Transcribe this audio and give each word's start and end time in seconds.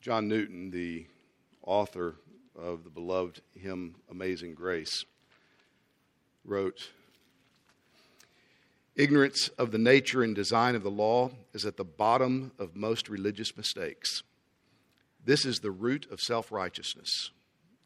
John 0.00 0.28
Newton, 0.28 0.70
the 0.70 1.06
author 1.60 2.14
of 2.56 2.84
the 2.84 2.90
beloved 2.90 3.40
hymn 3.54 3.96
Amazing 4.08 4.54
Grace, 4.54 5.04
wrote 6.44 6.90
Ignorance 8.94 9.48
of 9.58 9.72
the 9.72 9.78
nature 9.78 10.22
and 10.22 10.36
design 10.36 10.76
of 10.76 10.84
the 10.84 10.90
law 10.90 11.32
is 11.52 11.66
at 11.66 11.76
the 11.76 11.84
bottom 11.84 12.52
of 12.60 12.76
most 12.76 13.08
religious 13.08 13.56
mistakes. 13.56 14.22
This 15.24 15.44
is 15.44 15.58
the 15.58 15.72
root 15.72 16.06
of 16.12 16.20
self 16.20 16.52
righteousness, 16.52 17.32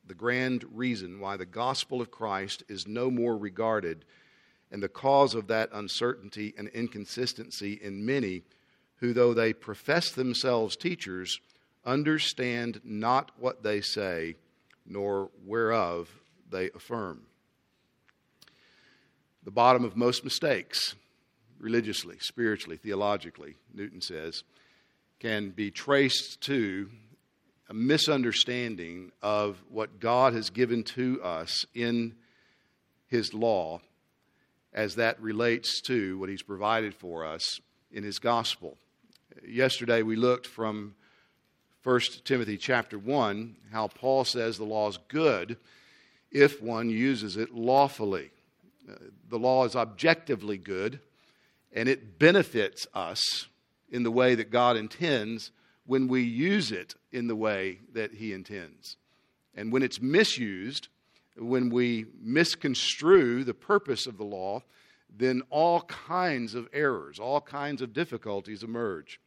the 0.07 0.15
grand 0.15 0.67
reason 0.71 1.19
why 1.19 1.39
the 1.39 1.47
gospel 1.47 2.03
of 2.03 2.11
Christ 2.11 2.63
is 2.69 2.87
no 2.87 3.11
more 3.11 3.39
regarded, 3.39 4.05
and 4.71 4.83
the 4.83 4.89
cause 4.89 5.35
of 5.35 5.47
that 5.47 5.71
uncertainty 5.73 6.53
and 6.59 6.69
inconsistency 6.69 7.81
in 7.83 8.05
many 8.05 8.43
who, 8.97 9.15
though 9.15 9.33
they 9.33 9.55
profess 9.55 10.13
themselves 10.13 10.77
teachers, 10.77 11.41
understand 11.85 12.81
not 12.85 13.31
what 13.39 13.63
they 13.63 13.81
say, 13.81 14.37
nor 14.87 15.31
whereof 15.45 16.09
they 16.51 16.71
affirm. 16.75 17.23
The 19.45 19.51
bottom 19.51 19.85
of 19.85 19.97
most 19.97 20.23
mistakes, 20.23 20.95
religiously, 21.59 22.17
spiritually, 22.21 22.77
theologically, 22.77 23.57
Newton 23.75 24.01
says, 24.01 24.45
can 25.19 25.51
be 25.51 25.71
traced 25.71 26.41
to 26.43 26.89
a 27.69 27.75
misunderstanding 27.75 29.13
of 29.23 29.63
what 29.69 29.99
God 29.99 30.35
has 30.35 30.51
given 30.51 30.83
to 30.85 31.23
us 31.23 31.65
in 31.75 32.15
His 33.09 33.33
law 33.33 33.81
as 34.73 34.97
that 34.97 35.21
relates 35.21 35.81
to 35.83 36.19
what 36.19 36.29
He's 36.29 36.43
provided 36.43 36.95
for 36.95 37.25
us 37.25 37.61
in 37.91 38.05
His 38.05 38.19
gospel. 38.19 38.77
Yesterday 39.47 40.03
we 40.03 40.17
looked 40.17 40.47
from 40.47 40.95
1 41.85 42.01
Timothy 42.25 42.57
chapter 42.57 42.97
1 42.97 43.57
how 43.73 43.89
Paul 43.89 44.25
says 44.25 44.57
the 44.57 44.65
law 44.65 44.89
is 44.89 44.99
good 45.09 45.57
if 46.31 46.63
one 46.63 46.89
uses 46.89 47.37
it 47.37 47.53
lawfully. 47.53 48.31
Uh, 48.89 48.95
the 49.29 49.39
law 49.39 49.65
is 49.65 49.75
objectively 49.75 50.59
good 50.59 51.01
and 51.73 51.89
it 51.89 52.21
benefits 52.21 52.87
us 52.95 53.49
in 53.91 54.05
the 54.05 54.13
way 54.13 54.37
that 54.37 54.51
God 54.51 54.77
intends 54.77 55.51
when 55.85 56.07
we 56.07 56.23
use 56.23 56.71
it 56.71 56.95
in 57.11 57.27
the 57.27 57.35
way 57.35 57.81
that 57.93 58.15
He 58.15 58.33
intends. 58.33 58.97
And 59.57 59.73
when 59.73 59.83
it's 59.83 60.01
misused, 60.01 60.87
when 61.37 61.69
we 61.69 62.07
misconstrue 62.21 63.43
the 63.43 63.55
purpose 63.55 64.07
of 64.07 64.19
the 64.19 64.25
law, 64.25 64.63
then 65.15 65.43
all 65.51 65.83
kinds 65.83 66.55
of 66.55 66.69
errors, 66.73 67.19
all 67.19 67.41
kinds 67.41 67.83
of 67.83 67.93
difficulties 67.93 68.63
emerge. 68.63 69.19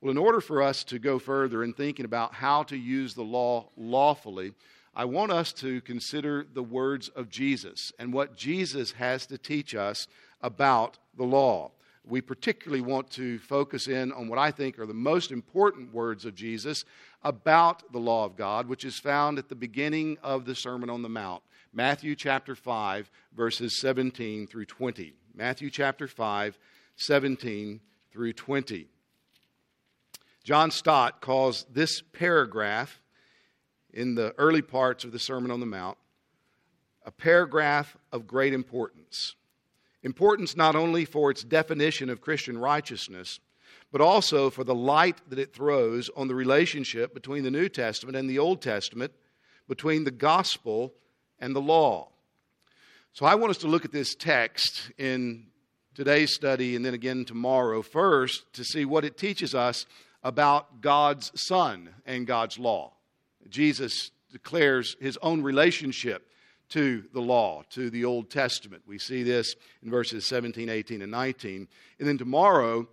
Well, 0.00 0.12
in 0.12 0.18
order 0.18 0.40
for 0.40 0.62
us 0.62 0.84
to 0.84 1.00
go 1.00 1.18
further 1.18 1.64
in 1.64 1.72
thinking 1.72 2.04
about 2.04 2.34
how 2.34 2.62
to 2.64 2.76
use 2.76 3.14
the 3.14 3.24
law 3.24 3.70
lawfully, 3.76 4.52
I 4.94 5.04
want 5.06 5.32
us 5.32 5.52
to 5.54 5.80
consider 5.80 6.46
the 6.52 6.62
words 6.62 7.08
of 7.08 7.28
Jesus 7.28 7.92
and 7.98 8.12
what 8.12 8.36
Jesus 8.36 8.92
has 8.92 9.26
to 9.26 9.38
teach 9.38 9.74
us 9.74 10.06
about 10.40 10.98
the 11.16 11.24
law. 11.24 11.72
We 12.04 12.20
particularly 12.20 12.80
want 12.80 13.10
to 13.12 13.40
focus 13.40 13.88
in 13.88 14.12
on 14.12 14.28
what 14.28 14.38
I 14.38 14.52
think 14.52 14.78
are 14.78 14.86
the 14.86 14.94
most 14.94 15.32
important 15.32 15.92
words 15.92 16.24
of 16.24 16.36
Jesus 16.36 16.84
about 17.24 17.92
the 17.92 17.98
law 17.98 18.24
of 18.24 18.36
God, 18.36 18.68
which 18.68 18.84
is 18.84 19.00
found 19.00 19.36
at 19.36 19.48
the 19.48 19.56
beginning 19.56 20.16
of 20.22 20.44
the 20.44 20.54
Sermon 20.54 20.90
on 20.90 21.02
the 21.02 21.08
Mount, 21.08 21.42
Matthew 21.72 22.14
chapter 22.14 22.54
5, 22.54 23.10
verses 23.36 23.80
17 23.80 24.46
through 24.46 24.66
20. 24.66 25.12
Matthew 25.34 25.70
chapter 25.70 26.06
5, 26.06 26.56
17 26.96 27.80
through 28.12 28.32
20. 28.32 28.88
John 30.48 30.70
Stott 30.70 31.20
calls 31.20 31.66
this 31.70 32.00
paragraph 32.00 33.02
in 33.92 34.14
the 34.14 34.34
early 34.38 34.62
parts 34.62 35.04
of 35.04 35.12
the 35.12 35.18
Sermon 35.18 35.50
on 35.50 35.60
the 35.60 35.66
Mount 35.66 35.98
a 37.04 37.10
paragraph 37.10 37.98
of 38.12 38.26
great 38.26 38.54
importance. 38.54 39.34
Importance 40.02 40.56
not 40.56 40.74
only 40.74 41.04
for 41.04 41.30
its 41.30 41.44
definition 41.44 42.08
of 42.08 42.22
Christian 42.22 42.56
righteousness, 42.56 43.40
but 43.92 44.00
also 44.00 44.48
for 44.48 44.64
the 44.64 44.74
light 44.74 45.20
that 45.28 45.38
it 45.38 45.52
throws 45.52 46.08
on 46.16 46.28
the 46.28 46.34
relationship 46.34 47.12
between 47.12 47.42
the 47.42 47.50
New 47.50 47.68
Testament 47.68 48.16
and 48.16 48.30
the 48.30 48.38
Old 48.38 48.62
Testament, 48.62 49.12
between 49.68 50.04
the 50.04 50.10
gospel 50.10 50.94
and 51.38 51.54
the 51.54 51.60
law. 51.60 52.08
So 53.12 53.26
I 53.26 53.34
want 53.34 53.50
us 53.50 53.58
to 53.58 53.68
look 53.68 53.84
at 53.84 53.92
this 53.92 54.14
text 54.14 54.92
in 54.96 55.48
today's 55.92 56.34
study 56.34 56.74
and 56.74 56.86
then 56.86 56.94
again 56.94 57.26
tomorrow 57.26 57.82
first 57.82 58.50
to 58.54 58.64
see 58.64 58.86
what 58.86 59.04
it 59.04 59.18
teaches 59.18 59.54
us 59.54 59.84
about 60.22 60.80
God's 60.80 61.30
Son 61.34 61.90
and 62.06 62.26
God's 62.26 62.58
law. 62.58 62.92
Jesus 63.48 64.10
declares 64.30 64.96
his 65.00 65.18
own 65.22 65.42
relationship 65.42 66.28
to 66.70 67.04
the 67.14 67.20
law, 67.20 67.62
to 67.70 67.88
the 67.88 68.04
Old 68.04 68.30
Testament. 68.30 68.82
We 68.86 68.98
see 68.98 69.22
this 69.22 69.54
in 69.82 69.90
verses 69.90 70.26
17, 70.26 70.68
18, 70.68 71.02
and 71.02 71.10
19. 71.10 71.68
And 71.98 72.08
then 72.08 72.18
tomorrow, 72.18 72.86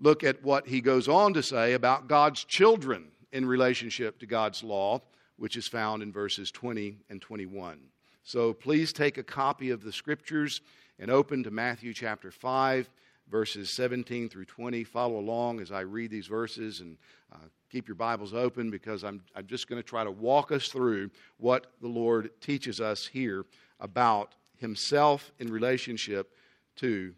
look 0.00 0.24
at 0.24 0.42
what 0.42 0.66
he 0.66 0.80
goes 0.80 1.08
on 1.08 1.34
to 1.34 1.42
say 1.42 1.74
about 1.74 2.08
God's 2.08 2.44
children 2.44 3.06
in 3.32 3.46
relationship 3.46 4.18
to 4.18 4.26
God's 4.26 4.64
law, 4.64 5.00
which 5.36 5.56
is 5.56 5.68
found 5.68 6.02
in 6.02 6.12
verses 6.12 6.50
20 6.50 6.98
and 7.08 7.20
21. 7.20 7.78
So 8.24 8.52
please 8.52 8.92
take 8.92 9.18
a 9.18 9.22
copy 9.22 9.70
of 9.70 9.84
the 9.84 9.92
scriptures 9.92 10.60
and 10.98 11.10
open 11.10 11.42
to 11.44 11.50
Matthew 11.50 11.92
chapter 11.92 12.30
5 12.30 12.88
verses 13.30 13.70
17 13.70 14.28
through 14.28 14.44
20. 14.44 14.84
Follow 14.84 15.18
along 15.18 15.60
as 15.60 15.72
I 15.72 15.80
read 15.80 16.10
these 16.10 16.26
verses 16.26 16.80
and 16.80 16.96
uh, 17.32 17.38
keep 17.70 17.88
your 17.88 17.94
Bibles 17.94 18.34
open 18.34 18.70
because 18.70 19.04
I'm, 19.04 19.22
I'm 19.34 19.46
just 19.46 19.68
going 19.68 19.80
to 19.80 19.88
try 19.88 20.04
to 20.04 20.10
walk 20.10 20.52
us 20.52 20.68
through 20.68 21.10
what 21.38 21.66
the 21.80 21.88
Lord 21.88 22.30
teaches 22.40 22.80
us 22.80 23.06
here 23.06 23.44
about 23.80 24.34
Himself 24.58 25.32
in 25.38 25.52
relationship 25.52 26.32
to 26.76 27.14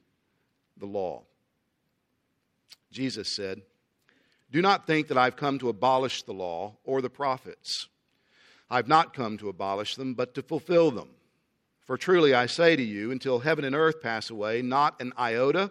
the 0.78 0.87
law. 0.87 1.22
Jesus 2.91 3.28
said, 3.28 3.62
Do 4.50 4.62
not 4.62 4.87
think 4.87 5.09
that 5.09 5.19
I've 5.19 5.37
come 5.37 5.59
to 5.59 5.69
abolish 5.69 6.23
the 6.23 6.33
law 6.33 6.77
or 6.84 7.03
the 7.03 7.11
prophets. 7.11 7.88
I've 8.71 8.88
not 8.88 9.15
come 9.15 9.38
to 9.38 9.49
abolish 9.49 9.97
them, 9.97 10.15
but 10.15 10.34
to 10.34 10.43
fulfill 10.43 10.91
them. 10.91 11.11
For 11.84 11.97
truly 11.97 12.34
I 12.34 12.47
say 12.47 12.75
to 12.75 12.83
you, 12.83 13.12
until 13.12 13.38
heaven 13.38 13.65
and 13.65 13.77
earth 13.77 14.00
pass 14.00 14.31
away, 14.31 14.61
not 14.61 15.00
an 15.00 15.12
iota 15.17 15.71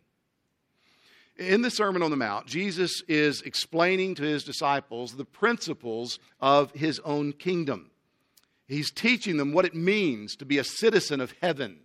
In 1.41 1.63
the 1.63 1.71
Sermon 1.71 2.03
on 2.03 2.11
the 2.11 2.17
Mount, 2.17 2.45
Jesus 2.45 3.01
is 3.07 3.41
explaining 3.41 4.13
to 4.13 4.21
his 4.21 4.43
disciples 4.43 5.15
the 5.15 5.25
principles 5.25 6.19
of 6.39 6.71
his 6.73 6.99
own 6.99 7.33
kingdom. 7.33 7.89
He's 8.67 8.91
teaching 8.91 9.37
them 9.37 9.51
what 9.51 9.65
it 9.65 9.73
means 9.73 10.35
to 10.35 10.45
be 10.45 10.59
a 10.59 10.63
citizen 10.63 11.19
of 11.19 11.33
heaven, 11.41 11.79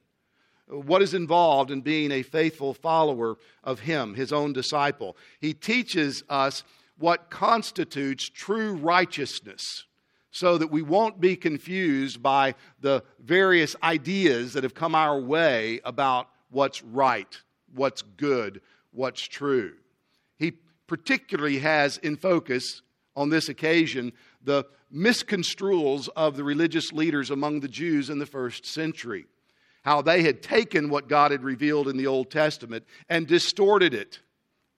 what 0.69 1.01
is 1.01 1.15
involved 1.15 1.71
in 1.71 1.81
being 1.81 2.13
a 2.13 2.23
faithful 2.23 2.75
follower 2.75 3.39
of 3.65 3.81
him, 3.81 4.13
his 4.13 4.31
own 4.31 4.53
disciple. 4.53 5.17
He 5.41 5.55
teaches 5.55 6.23
us 6.29 6.63
what 6.99 7.31
constitutes 7.31 8.29
true 8.29 8.75
righteousness 8.75 9.87
so 10.31 10.59
that 10.59 10.71
we 10.71 10.83
won't 10.83 11.19
be 11.19 11.35
confused 11.35 12.23
by 12.23 12.57
the 12.83 13.03
various 13.21 13.75
ideas 13.83 14.53
that 14.53 14.65
have 14.65 14.75
come 14.75 14.95
our 14.95 15.19
way 15.19 15.81
about 15.83 16.29
what's 16.51 16.83
right, 16.83 17.41
what's 17.75 18.03
good, 18.03 18.61
what's 18.97 19.23
true. 19.23 19.75
He 20.39 20.53
particularly 20.87 21.59
has 21.59 21.99
in 21.99 22.17
focus 22.17 22.83
on 23.15 23.31
this 23.31 23.49
occasion 23.49 24.13
the 24.43 24.65
misconstruals 24.95 26.09
of 26.17 26.37
the 26.37 26.45
religious 26.45 26.93
leaders 26.93 27.31
among 27.31 27.61
the 27.61 27.69
Jews 27.69 28.11
in 28.11 28.19
the 28.19 28.27
first 28.27 28.65
century. 28.65 29.27
How 29.83 30.03
they 30.03 30.23
had 30.23 30.43
taken 30.43 30.89
what 30.89 31.09
God 31.09 31.31
had 31.31 31.45
revealed 31.45 31.89
in 31.89 31.97
the 31.97 32.07
Old 32.07 32.31
Testament 32.31 32.85
and 33.09 33.27
distorted 33.27 33.95
it, 33.95 34.21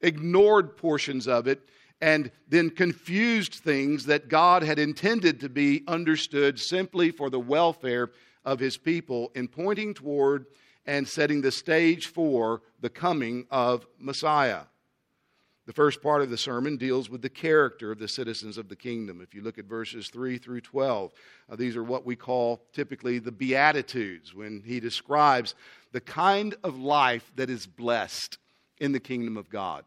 ignored 0.01 0.77
portions 0.77 1.27
of 1.27 1.47
it, 1.47 1.61
and 2.01 2.31
then 2.49 2.71
confused 2.71 3.55
things 3.55 4.07
that 4.07 4.29
God 4.29 4.63
had 4.63 4.79
intended 4.79 5.41
to 5.41 5.49
be 5.49 5.83
understood 5.89 6.59
simply 6.59 7.11
for 7.11 7.29
the 7.29 7.41
welfare 7.41 8.11
of 8.45 8.61
his 8.61 8.77
people 8.77 9.33
in 9.35 9.49
pointing 9.49 9.95
toward 9.95 10.47
and 10.89 11.07
setting 11.07 11.43
the 11.43 11.53
stage 11.53 12.07
for 12.07 12.63
the 12.81 12.89
coming 12.89 13.47
of 13.51 13.87
Messiah. 13.99 14.63
The 15.67 15.75
first 15.75 16.03
part 16.03 16.23
of 16.23 16.31
the 16.31 16.39
sermon 16.39 16.79
deals 16.79 17.11
with 17.11 17.21
the 17.21 17.29
character 17.29 17.93
of 17.93 17.99
the 17.99 18.09
citizens 18.09 18.57
of 18.57 18.71
the 18.71 18.75
kingdom. 18.75 19.21
If 19.21 19.35
you 19.35 19.43
look 19.43 19.59
at 19.59 19.67
verses 19.67 20.09
3 20.09 20.39
through 20.39 20.63
12, 20.63 21.13
uh, 21.53 21.57
these 21.57 21.77
are 21.77 21.85
what 21.85 22.07
we 22.07 22.17
call 22.17 22.63
typically 22.73 23.19
the 23.19 23.31
Beatitudes, 23.31 24.35
when 24.35 24.63
he 24.65 24.81
describes 24.81 25.55
the 25.93 26.01
kind 26.01 26.55
of 26.65 26.79
life 26.79 27.31
that 27.37 27.51
is 27.51 27.67
blessed 27.67 28.39
in 28.81 28.93
the 28.93 28.99
kingdom 28.99 29.37
of 29.37 29.51
God. 29.51 29.85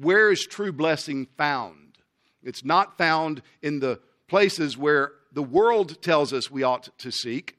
Where 0.00 0.32
is 0.32 0.46
true 0.46 0.72
blessing 0.72 1.26
found? 1.36 1.98
It's 2.42 2.64
not 2.64 2.96
found 2.96 3.42
in 3.60 3.80
the 3.80 4.00
places 4.28 4.78
where 4.78 5.12
the 5.30 5.42
world 5.42 6.00
tells 6.00 6.32
us 6.32 6.50
we 6.50 6.62
ought 6.62 6.88
to 7.00 7.12
seek, 7.12 7.55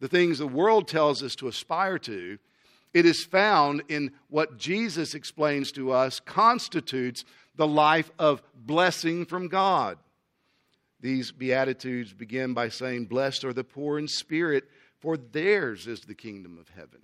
the 0.00 0.08
things 0.08 0.38
the 0.38 0.46
world 0.46 0.88
tells 0.88 1.22
us 1.22 1.34
to 1.36 1.48
aspire 1.48 1.98
to. 1.98 2.38
It 2.94 3.04
is 3.04 3.24
found 3.24 3.82
in 3.88 4.12
what 4.28 4.56
Jesus 4.56 5.14
explains 5.14 5.72
to 5.72 5.92
us 5.92 6.20
constitutes 6.20 7.24
the 7.56 7.66
life 7.66 8.10
of 8.18 8.42
blessing 8.54 9.26
from 9.26 9.48
God. 9.48 9.98
These 11.00 11.32
Beatitudes 11.32 12.12
begin 12.12 12.54
by 12.54 12.70
saying, 12.70 13.06
Blessed 13.06 13.44
are 13.44 13.52
the 13.52 13.64
poor 13.64 13.98
in 13.98 14.08
spirit, 14.08 14.64
for 15.00 15.16
theirs 15.16 15.86
is 15.86 16.00
the 16.00 16.14
kingdom 16.14 16.58
of 16.58 16.68
heaven. 16.70 17.00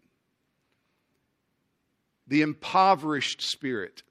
The 2.26 2.43
impoverished 2.43 3.43
spirit, 3.43 4.02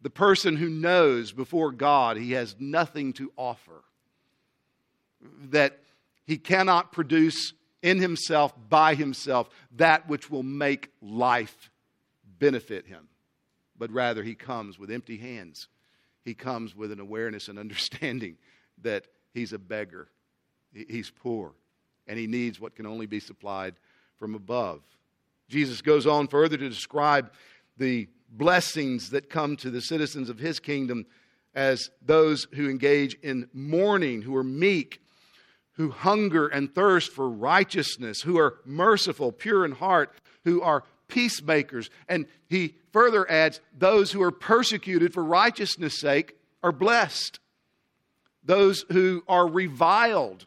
the 0.00 0.10
person 0.10 0.56
who 0.56 0.70
knows 0.70 1.32
before 1.32 1.70
God 1.70 2.16
he 2.16 2.32
has 2.32 2.56
nothing 2.58 3.12
to 3.14 3.30
offer, 3.36 3.84
that 5.50 5.78
he 6.24 6.38
cannot 6.38 6.92
produce 6.92 7.52
in 7.82 7.98
himself, 7.98 8.54
by 8.68 8.94
himself, 8.94 9.48
that 9.76 10.08
which 10.08 10.30
will 10.30 10.44
make 10.44 10.90
life 11.00 11.70
benefit 12.38 12.86
him. 12.86 13.08
But 13.76 13.90
rather, 13.90 14.22
he 14.22 14.34
comes 14.34 14.78
with 14.78 14.90
empty 14.90 15.16
hands. 15.16 15.68
He 16.24 16.34
comes 16.34 16.76
with 16.76 16.92
an 16.92 17.00
awareness 17.00 17.48
and 17.48 17.58
understanding 17.58 18.36
that 18.82 19.06
he's 19.34 19.52
a 19.52 19.58
beggar, 19.58 20.08
he's 20.72 21.10
poor, 21.10 21.52
and 22.06 22.18
he 22.18 22.26
needs 22.26 22.60
what 22.60 22.76
can 22.76 22.86
only 22.86 23.06
be 23.06 23.20
supplied 23.20 23.74
from 24.18 24.34
above. 24.34 24.82
Jesus 25.48 25.82
goes 25.82 26.06
on 26.06 26.28
further 26.28 26.56
to 26.56 26.68
describe 26.68 27.32
the 27.76 28.08
blessings 28.30 29.10
that 29.10 29.28
come 29.28 29.56
to 29.56 29.70
the 29.70 29.80
citizens 29.80 30.30
of 30.30 30.38
his 30.38 30.58
kingdom 30.58 31.04
as 31.54 31.90
those 32.00 32.46
who 32.54 32.70
engage 32.70 33.14
in 33.22 33.48
mourning, 33.52 34.22
who 34.22 34.34
are 34.34 34.44
meek, 34.44 35.01
who 35.74 35.90
hunger 35.90 36.46
and 36.46 36.74
thirst 36.74 37.12
for 37.12 37.28
righteousness, 37.28 38.20
who 38.20 38.38
are 38.38 38.56
merciful, 38.64 39.32
pure 39.32 39.64
in 39.64 39.72
heart, 39.72 40.12
who 40.44 40.60
are 40.62 40.84
peacemakers. 41.08 41.90
And 42.08 42.26
he 42.48 42.74
further 42.92 43.30
adds, 43.30 43.60
those 43.76 44.12
who 44.12 44.22
are 44.22 44.30
persecuted 44.30 45.14
for 45.14 45.24
righteousness' 45.24 46.00
sake 46.00 46.36
are 46.62 46.72
blessed. 46.72 47.38
Those 48.44 48.84
who 48.90 49.22
are 49.28 49.46
reviled 49.46 50.46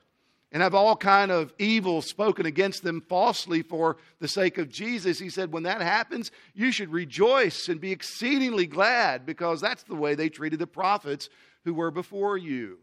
and 0.51 0.62
have 0.62 0.75
all 0.75 0.95
kind 0.95 1.31
of 1.31 1.54
evil 1.60 2.01
spoken 2.01 2.45
against 2.45 2.83
them 2.83 3.01
falsely 3.01 3.62
for 3.62 3.98
the 4.19 4.28
sake 4.28 4.57
of 4.57 4.69
Jesus, 4.69 5.19
he 5.19 5.30
said, 5.30 5.51
when 5.51 5.63
that 5.63 5.81
happens, 5.81 6.31
you 6.54 6.71
should 6.71 6.92
rejoice 6.92 7.68
and 7.68 7.81
be 7.81 7.92
exceedingly 7.92 8.66
glad 8.66 9.25
because 9.25 9.60
that's 9.60 9.83
the 9.83 9.95
way 9.95 10.16
they 10.16 10.30
treated 10.30 10.60
the 10.60 10.68
prophets 10.68 11.30
who 11.63 11.74
were 11.74 11.92
before 11.92 12.38
you. 12.38 12.80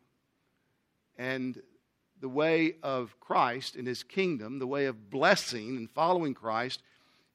And 1.17 1.61
the 2.23 2.29
way 2.29 2.77
of 2.85 3.19
Christ 3.19 3.75
and 3.75 3.87
his 3.87 4.05
kingdom, 4.05 4.61
the 4.61 4.67
way 4.67 4.87
of 4.87 5.11
blessing 5.11 5.77
and 5.77 5.91
following 5.91 6.35
Christ, 6.35 6.81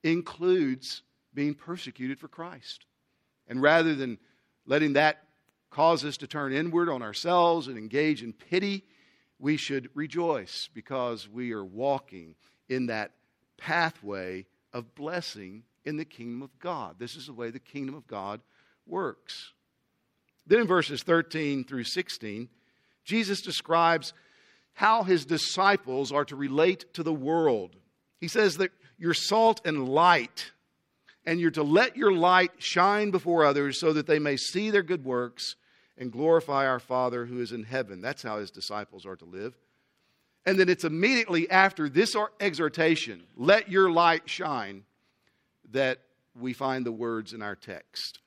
includes 0.02 1.04
being 1.34 1.54
persecuted 1.54 2.18
for 2.18 2.30
Christ. 2.30 2.86
And 3.50 3.62
rather 3.62 3.94
than 3.94 4.18
letting 4.66 4.94
that 4.94 5.24
cause 5.70 6.06
us 6.06 6.16
to 6.18 6.28
turn 6.28 6.54
inward 6.54 6.88
on 6.88 7.02
ourselves 7.02 7.68
and 7.68 7.78
engage 7.78 8.24
in 8.24 8.32
pity, 8.32 8.86
we 9.40 9.58
should 9.58 9.90
rejoice 9.94 10.70
because 10.74 11.28
we 11.28 11.52
are 11.52 11.66
walking 11.66 12.36
in 12.70 12.86
that 12.86 13.12
pathway 13.58 14.46
of 14.72 14.96
blessing 14.96 15.64
in 15.84 15.98
the 15.98 16.06
kingdom 16.06 16.42
of 16.42 16.58
God. 16.60 16.96
This 16.98 17.18
is 17.18 17.28
the 17.28 17.34
way 17.34 17.50
the 17.52 17.60
kingdom 17.60 17.94
of 17.94 18.08
God 18.08 18.40
works. 18.86 19.52
Then 20.46 20.62
in 20.62 20.68
verses 20.68 21.04
13 21.04 21.66
through 21.66 21.84
16, 21.84 22.48
Jesus 23.04 23.42
describes 23.42 24.14
how 24.78 25.02
his 25.02 25.26
disciples 25.26 26.12
are 26.12 26.24
to 26.24 26.36
relate 26.36 26.94
to 26.94 27.02
the 27.02 27.12
world. 27.12 27.76
He 28.20 28.28
says 28.28 28.58
that 28.58 28.70
you're 29.00 29.16
salt 29.16 29.60
and 29.66 29.90
light, 29.90 30.52
and 31.26 31.40
you're 31.40 31.50
to 31.50 31.64
let 31.64 31.98
your 31.98 32.12
light 32.12 32.52
shine 32.60 33.10
before 33.10 33.44
others 33.44 33.80
so 33.80 33.92
that 33.94 34.06
they 34.06 34.20
may 34.20 34.38
see 34.38 34.70
their 34.70 34.84
good 34.84 35.04
works 35.04 35.56
and 35.98 36.12
glorify 36.12 36.68
our 36.68 36.80
Father 36.80 37.26
who 37.26 37.42
is 37.42 37.52
in 37.52 37.64
heaven. 37.64 38.02
That's 38.02 38.22
how 38.22 38.38
his 38.38 38.52
disciples 38.52 39.04
are 39.08 39.16
to 39.16 39.26
live. 39.26 39.58
And 40.46 40.60
then 40.60 40.70
it's 40.70 40.84
immediately 40.84 41.50
after 41.50 41.90
this 41.90 42.16
exhortation, 42.40 43.24
let 43.36 43.72
your 43.72 43.90
light 43.90 44.30
shine, 44.30 44.84
that 45.72 46.02
we 46.40 46.54
find 46.54 46.86
the 46.86 46.92
words 46.92 47.34
in 47.34 47.42
our 47.42 47.56
text. 47.56 48.20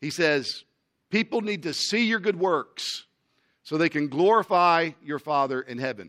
He 0.00 0.10
says, 0.10 0.64
People 1.08 1.40
need 1.40 1.62
to 1.62 1.72
see 1.72 2.04
your 2.04 2.18
good 2.18 2.36
works 2.36 3.04
so 3.68 3.76
they 3.76 3.90
can 3.90 4.08
glorify 4.08 4.88
your 5.04 5.18
Father 5.18 5.60
in 5.60 5.76
heaven. 5.76 6.08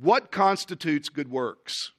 What 0.00 0.32
constitutes 0.32 1.10
good 1.10 1.30
works? 1.30 1.92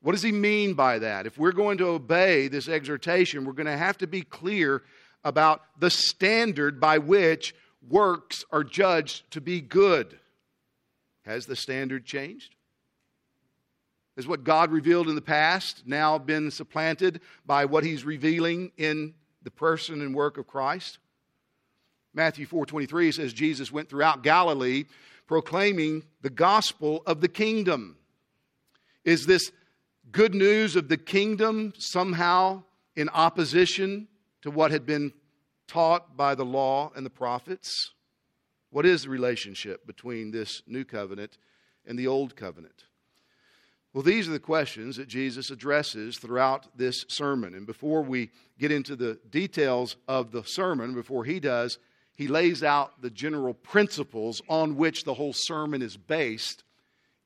What 0.00 0.12
does 0.12 0.22
he 0.22 0.32
mean 0.32 0.72
by 0.72 1.00
that? 1.00 1.26
If 1.26 1.36
we're 1.36 1.52
going 1.52 1.76
to 1.78 1.88
obey 1.88 2.48
this 2.48 2.70
exhortation, 2.70 3.44
we're 3.44 3.52
going 3.52 3.66
to 3.66 3.76
have 3.76 3.98
to 3.98 4.06
be 4.06 4.22
clear 4.22 4.82
about 5.24 5.60
the 5.78 5.90
standard 5.90 6.80
by 6.80 6.96
which 6.96 7.54
works 7.86 8.46
are 8.50 8.64
judged 8.64 9.30
to 9.32 9.42
be 9.42 9.60
good. 9.60 10.18
Has 11.26 11.44
the 11.44 11.54
standard 11.54 12.06
changed? 12.06 12.54
Has 14.16 14.26
what 14.26 14.42
God 14.42 14.70
revealed 14.70 15.10
in 15.10 15.16
the 15.16 15.20
past 15.20 15.82
now 15.84 16.16
been 16.16 16.50
supplanted 16.50 17.20
by 17.44 17.66
what 17.66 17.84
he's 17.84 18.06
revealing 18.06 18.72
in 18.78 19.12
the 19.42 19.50
person 19.50 20.00
and 20.00 20.14
work 20.14 20.38
of 20.38 20.46
Christ? 20.46 20.96
Matthew 22.16 22.46
4:23 22.46 23.12
says 23.12 23.34
Jesus 23.34 23.70
went 23.70 23.90
throughout 23.90 24.22
Galilee 24.22 24.84
proclaiming 25.26 26.02
the 26.22 26.30
gospel 26.30 27.02
of 27.04 27.20
the 27.20 27.28
kingdom. 27.28 27.98
Is 29.04 29.26
this 29.26 29.52
good 30.10 30.34
news 30.34 30.76
of 30.76 30.88
the 30.88 30.96
kingdom 30.96 31.74
somehow 31.76 32.64
in 32.96 33.10
opposition 33.10 34.08
to 34.40 34.50
what 34.50 34.70
had 34.70 34.86
been 34.86 35.12
taught 35.68 36.16
by 36.16 36.34
the 36.34 36.44
law 36.44 36.90
and 36.96 37.04
the 37.04 37.10
prophets? 37.10 37.92
What 38.70 38.86
is 38.86 39.02
the 39.02 39.10
relationship 39.10 39.86
between 39.86 40.30
this 40.30 40.62
new 40.66 40.84
covenant 40.84 41.36
and 41.84 41.98
the 41.98 42.06
old 42.06 42.34
covenant? 42.34 42.84
Well, 43.92 44.02
these 44.02 44.26
are 44.26 44.32
the 44.32 44.38
questions 44.38 44.96
that 44.96 45.08
Jesus 45.08 45.50
addresses 45.50 46.18
throughout 46.18 46.66
this 46.76 47.04
sermon. 47.08 47.54
And 47.54 47.66
before 47.66 48.02
we 48.02 48.30
get 48.58 48.72
into 48.72 48.96
the 48.96 49.18
details 49.30 49.96
of 50.08 50.32
the 50.32 50.44
sermon, 50.44 50.94
before 50.94 51.24
he 51.24 51.40
does, 51.40 51.78
he 52.16 52.28
lays 52.28 52.62
out 52.62 53.00
the 53.02 53.10
general 53.10 53.52
principles 53.52 54.40
on 54.48 54.76
which 54.76 55.04
the 55.04 55.14
whole 55.14 55.34
sermon 55.34 55.82
is 55.82 55.96
based 55.96 56.64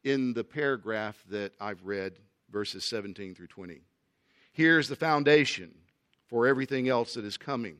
in 0.02 0.34
the 0.34 0.44
paragraph 0.44 1.22
that 1.30 1.52
I've 1.60 1.84
read, 1.84 2.14
verses 2.50 2.88
17 2.90 3.34
through 3.34 3.46
20. 3.46 3.80
Here's 4.52 4.88
the 4.88 4.96
foundation 4.96 5.72
for 6.26 6.46
everything 6.46 6.88
else 6.88 7.14
that 7.14 7.24
is 7.24 7.36
coming. 7.36 7.76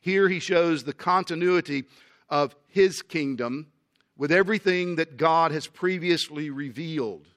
Here 0.00 0.28
he 0.28 0.40
shows 0.40 0.82
the 0.82 0.92
continuity 0.92 1.84
of 2.28 2.56
his 2.66 3.00
kingdom 3.00 3.68
with 4.16 4.32
everything 4.32 4.96
that 4.96 5.16
God 5.16 5.52
has 5.52 5.68
previously 5.68 6.50
revealed. 6.50 7.28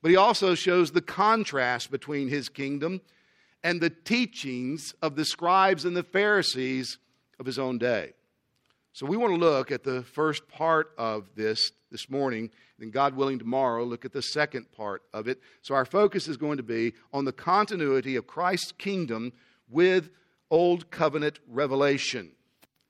But 0.00 0.12
he 0.12 0.16
also 0.16 0.54
shows 0.54 0.92
the 0.92 1.02
contrast 1.02 1.90
between 1.90 2.28
his 2.28 2.48
kingdom 2.48 3.02
and 3.62 3.80
the 3.80 3.90
teachings 3.90 4.94
of 5.02 5.14
the 5.14 5.26
scribes 5.26 5.84
and 5.84 5.94
the 5.94 6.02
Pharisees 6.02 6.98
of 7.38 7.44
his 7.44 7.58
own 7.58 7.76
day. 7.76 8.14
So 8.92 9.06
we 9.06 9.16
want 9.16 9.32
to 9.32 9.38
look 9.38 9.70
at 9.70 9.84
the 9.84 10.02
first 10.02 10.48
part 10.48 10.92
of 10.98 11.28
this 11.36 11.70
this 11.92 12.10
morning, 12.10 12.50
and 12.80 12.92
God 12.92 13.14
willing, 13.14 13.38
tomorrow, 13.38 13.84
look 13.84 14.04
at 14.04 14.12
the 14.12 14.22
second 14.22 14.70
part 14.72 15.02
of 15.12 15.28
it. 15.28 15.40
So 15.62 15.74
our 15.74 15.84
focus 15.84 16.28
is 16.28 16.36
going 16.36 16.56
to 16.56 16.62
be 16.62 16.94
on 17.12 17.24
the 17.24 17.32
continuity 17.32 18.16
of 18.16 18.26
Christ's 18.26 18.72
kingdom 18.72 19.32
with 19.68 20.10
Old 20.50 20.90
Covenant 20.90 21.38
revelation. 21.48 22.32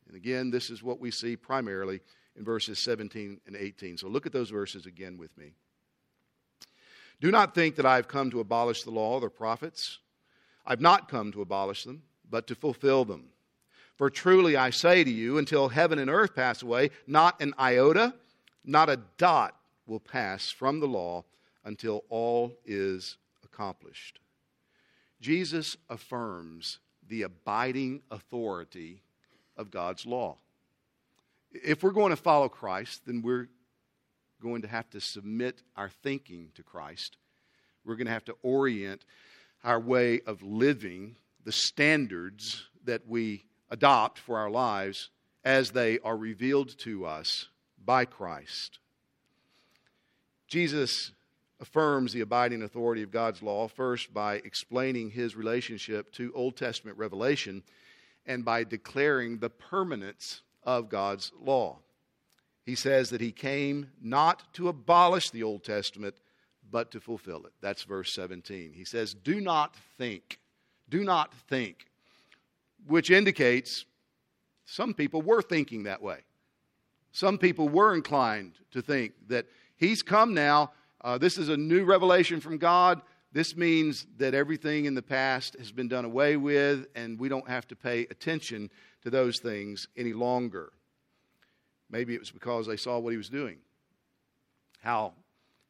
And 0.09 0.17
again, 0.17 0.51
this 0.51 0.71
is 0.71 0.83
what 0.83 1.01
we 1.01 1.11
see 1.11 1.37
primarily 1.37 2.01
in 2.37 2.45
verses 2.45 2.83
17 2.83 3.41
and 3.47 3.57
18. 3.57 3.99
So 3.99 4.09
look 4.09 4.27
at 4.27 4.33
those 4.33 4.51
verses 4.51 4.87
again 4.87 5.19
with 5.19 5.37
me. 5.37 5.53
Do 7.21 7.31
not 7.31 7.55
think 7.55 7.77
that 7.77 7.87
I 7.87 7.97
have 7.97 8.09
come 8.09 8.31
to 8.31 8.41
abolish 8.41 8.83
the 8.83 8.91
law 8.91 9.15
or 9.15 9.21
the 9.21 9.29
prophets. 9.29 9.99
I've 10.65 10.81
not 10.81 11.09
come 11.09 11.33
to 11.33 11.43
abolish 11.43 11.85
them, 11.85 12.03
but 12.29 12.47
to 12.47 12.55
fulfill 12.55 13.05
them. 13.05 13.29
For 14.01 14.09
truly 14.09 14.57
I 14.57 14.71
say 14.71 15.05
to 15.05 15.11
you, 15.11 15.37
until 15.37 15.69
heaven 15.69 15.99
and 15.99 16.09
earth 16.09 16.35
pass 16.35 16.63
away, 16.63 16.89
not 17.07 17.39
an 17.43 17.53
iota, 17.61 18.15
not 18.65 18.89
a 18.89 18.97
dot 19.19 19.55
will 19.87 20.01
pass 20.01 20.49
from 20.49 20.81
the 20.81 20.89
law 20.89 21.27
until 21.67 22.05
all 22.09 22.57
is 22.65 23.19
accomplished. 23.45 24.19
Jesus 25.21 25.77
affirms 25.91 26.79
the 27.07 27.21
abiding 27.21 28.01
authority 28.11 29.03
of 29.59 29.71
God's 29.71 30.07
law. 30.07 30.39
If 31.53 31.83
we're 31.83 31.91
going 31.91 32.09
to 32.09 32.17
follow 32.17 32.49
Christ, 32.49 33.03
then 33.05 33.21
we're 33.21 33.51
going 34.41 34.63
to 34.63 34.69
have 34.69 34.89
to 34.93 35.01
submit 35.03 35.63
our 35.77 35.91
thinking 35.91 36.53
to 36.55 36.63
Christ. 36.63 37.19
We're 37.85 37.97
going 37.97 38.07
to 38.07 38.15
have 38.15 38.25
to 38.25 38.37
orient 38.43 39.05
our 39.63 39.79
way 39.79 40.23
of 40.27 40.43
living, 40.43 41.17
the 41.45 41.53
standards 41.53 42.65
that 42.87 43.07
we 43.07 43.45
adopt 43.71 44.19
for 44.19 44.39
our 44.39 44.51
lives 44.51 45.11
as 45.45 45.71
they 45.71 45.99
are 46.01 46.17
revealed 46.17 46.77
to 46.79 47.07
us 47.07 47.49
by 47.85 48.05
Christ. 48.05 48.79
Jesus 50.49 51.13
affirms 51.61 52.13
the 52.13 52.21
abiding 52.21 52.63
authority 52.63 53.03
of 53.03 53.11
God's 53.11 53.43
law 53.43 53.69
first 53.69 54.13
by 54.13 54.37
explaining 54.37 55.11
his 55.11 55.37
relationship 55.37 56.13
to 56.13 56.33
Old 56.35 56.57
Testament 56.57 56.99
revelation 56.99 57.63
and 58.27 58.45
by 58.45 58.65
declaring 58.65 59.39
the 59.39 59.51
permanence 59.51 60.43
of 60.65 60.89
God's 60.89 61.33
law. 61.41 61.79
He 62.65 62.75
says 62.75 63.11
that 63.11 63.21
he 63.21 63.33
came 63.33 63.91
not 64.03 64.53
to 64.55 64.69
abolish 64.69 65.31
the 65.31 65.43
Old 65.43 65.65
Testament, 65.65 66.15
but 66.71 66.91
to 66.93 67.01
fulfill 67.01 67.45
it. 67.47 67.53
That's 67.61 67.83
verse 67.83 68.15
17. 68.15 68.73
He 68.75 68.85
says, 68.85 69.15
Do 69.15 69.41
not 69.41 69.75
think. 69.99 70.39
Do 70.89 71.05
not 71.05 71.35
think. 71.49 71.87
Which 72.87 73.11
indicates 73.11 73.85
some 74.65 74.95
people 74.95 75.23
were 75.23 75.43
thinking 75.43 75.85
that 75.85 76.03
way. 76.03 76.21
Some 77.13 77.39
people 77.39 77.69
were 77.69 77.95
inclined 77.95 78.53
to 78.71 78.83
think 78.83 79.13
that 79.29 79.47
he's 79.77 80.03
come 80.03 80.33
now. 80.33 80.73
Uh, 81.01 81.19
this 81.19 81.39
is 81.39 81.49
a 81.49 81.57
new 81.57 81.85
revelation 81.85 82.41
from 82.41 82.59
God. 82.59 83.03
This 83.33 83.57
means 83.57 84.07
that 84.19 84.35
everything 84.35 84.85
in 84.85 84.95
the 84.95 85.03
past 85.03 85.57
has 85.59 85.73
been 85.73 85.89
done 85.89 86.05
away 86.05 86.37
with, 86.37 86.87
and 86.95 87.19
we 87.19 87.29
don't 87.29 87.49
have 87.49 87.67
to 87.69 87.77
pay 87.77 88.03
attention 88.11 88.71
to 89.03 89.11
those 89.11 89.39
things 89.39 89.89
any 89.97 90.13
longer. 90.13 90.73
Maybe 91.91 92.15
it 92.15 92.21
was 92.21 92.31
because 92.31 92.67
they 92.67 92.77
saw 92.77 92.99
what 92.99 93.11
he 93.11 93.17
was 93.17 93.29
doing, 93.29 93.59
how 94.81 95.15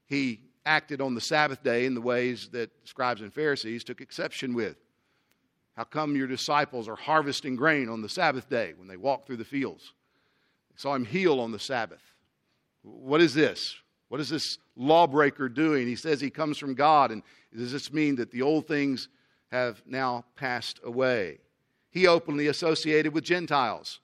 he 0.07 0.40
acted 0.67 1.00
on 1.00 1.14
the 1.14 1.21
Sabbath 1.21 1.62
day 1.62 1.87
in 1.87 1.95
the 1.95 2.00
ways 2.00 2.49
that 2.52 2.71
scribes 2.85 3.23
and 3.23 3.33
Pharisees 3.33 3.85
took 3.85 4.00
exception 4.00 4.55
with. 4.55 4.76
How 5.77 5.85
come 5.85 6.17
your 6.17 6.27
disciples 6.27 6.89
are 6.89 6.97
harvesting 6.97 7.57
grain 7.57 7.89
on 7.89 8.03
the 8.03 8.09
Sabbath 8.09 8.49
day 8.49 8.75
when 8.77 8.89
they 8.89 8.97
walk 8.97 9.27
through 9.27 9.39
the 9.39 9.45
fields? 9.45 9.93
They 10.71 10.77
saw 10.77 10.95
him 10.95 11.05
heal 11.05 11.41
on 11.41 11.53
the 11.53 11.59
Sabbath. 11.59 12.03
What 12.83 13.21
is 13.21 13.35
this? 13.35 13.77
What 14.09 14.21
is 14.21 14.29
this 14.29 14.59
lawbreaker 14.77 15.49
doing? 15.49 15.87
He 15.87 15.97
says 15.97 16.21
he 16.21 16.31
comes 16.31 16.59
from 16.59 16.75
God, 16.75 17.12
and 17.12 17.23
does 17.57 17.73
this 17.73 17.93
mean 17.93 18.17
that 18.17 18.31
the 18.31 18.43
old 18.43 18.67
things 18.67 19.09
have 19.53 19.83
now 19.87 20.25
passed 20.37 20.81
away? 20.83 21.39
He 21.91 22.07
openly 22.07 22.49
associated 22.49 23.15
with 23.15 23.25
Gentiles, 23.25 24.00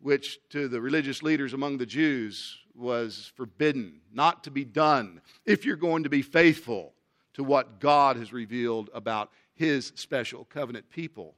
which 0.00 0.38
to 0.50 0.68
the 0.68 0.80
religious 0.80 1.22
leaders 1.22 1.52
among 1.52 1.78
the 1.78 1.86
Jews 1.86 2.58
was 2.74 3.32
forbidden, 3.34 4.00
not 4.12 4.44
to 4.44 4.50
be 4.50 4.64
done, 4.64 5.20
if 5.44 5.64
you're 5.64 5.76
going 5.76 6.04
to 6.04 6.08
be 6.08 6.22
faithful 6.22 6.92
to 7.34 7.42
what 7.42 7.80
God 7.80 8.16
has 8.16 8.32
revealed 8.32 8.90
about 8.94 9.30
his 9.58 9.92
special 9.96 10.44
covenant 10.44 10.88
people. 10.88 11.34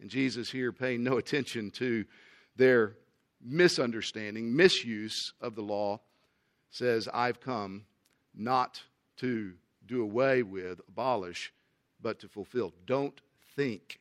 And 0.00 0.08
Jesus 0.08 0.50
here 0.50 0.72
paying 0.72 1.04
no 1.04 1.18
attention 1.18 1.70
to 1.72 2.04
their 2.56 2.96
misunderstanding, 3.44 4.56
misuse 4.56 5.34
of 5.40 5.54
the 5.54 5.62
law, 5.62 6.00
says, 6.70 7.08
I've 7.12 7.40
come 7.40 7.84
not 8.34 8.82
to 9.18 9.52
do 9.86 10.02
away 10.02 10.42
with, 10.42 10.80
abolish, 10.88 11.52
but 12.00 12.20
to 12.20 12.28
fulfill. 12.28 12.72
Don't 12.86 13.20
think 13.54 14.00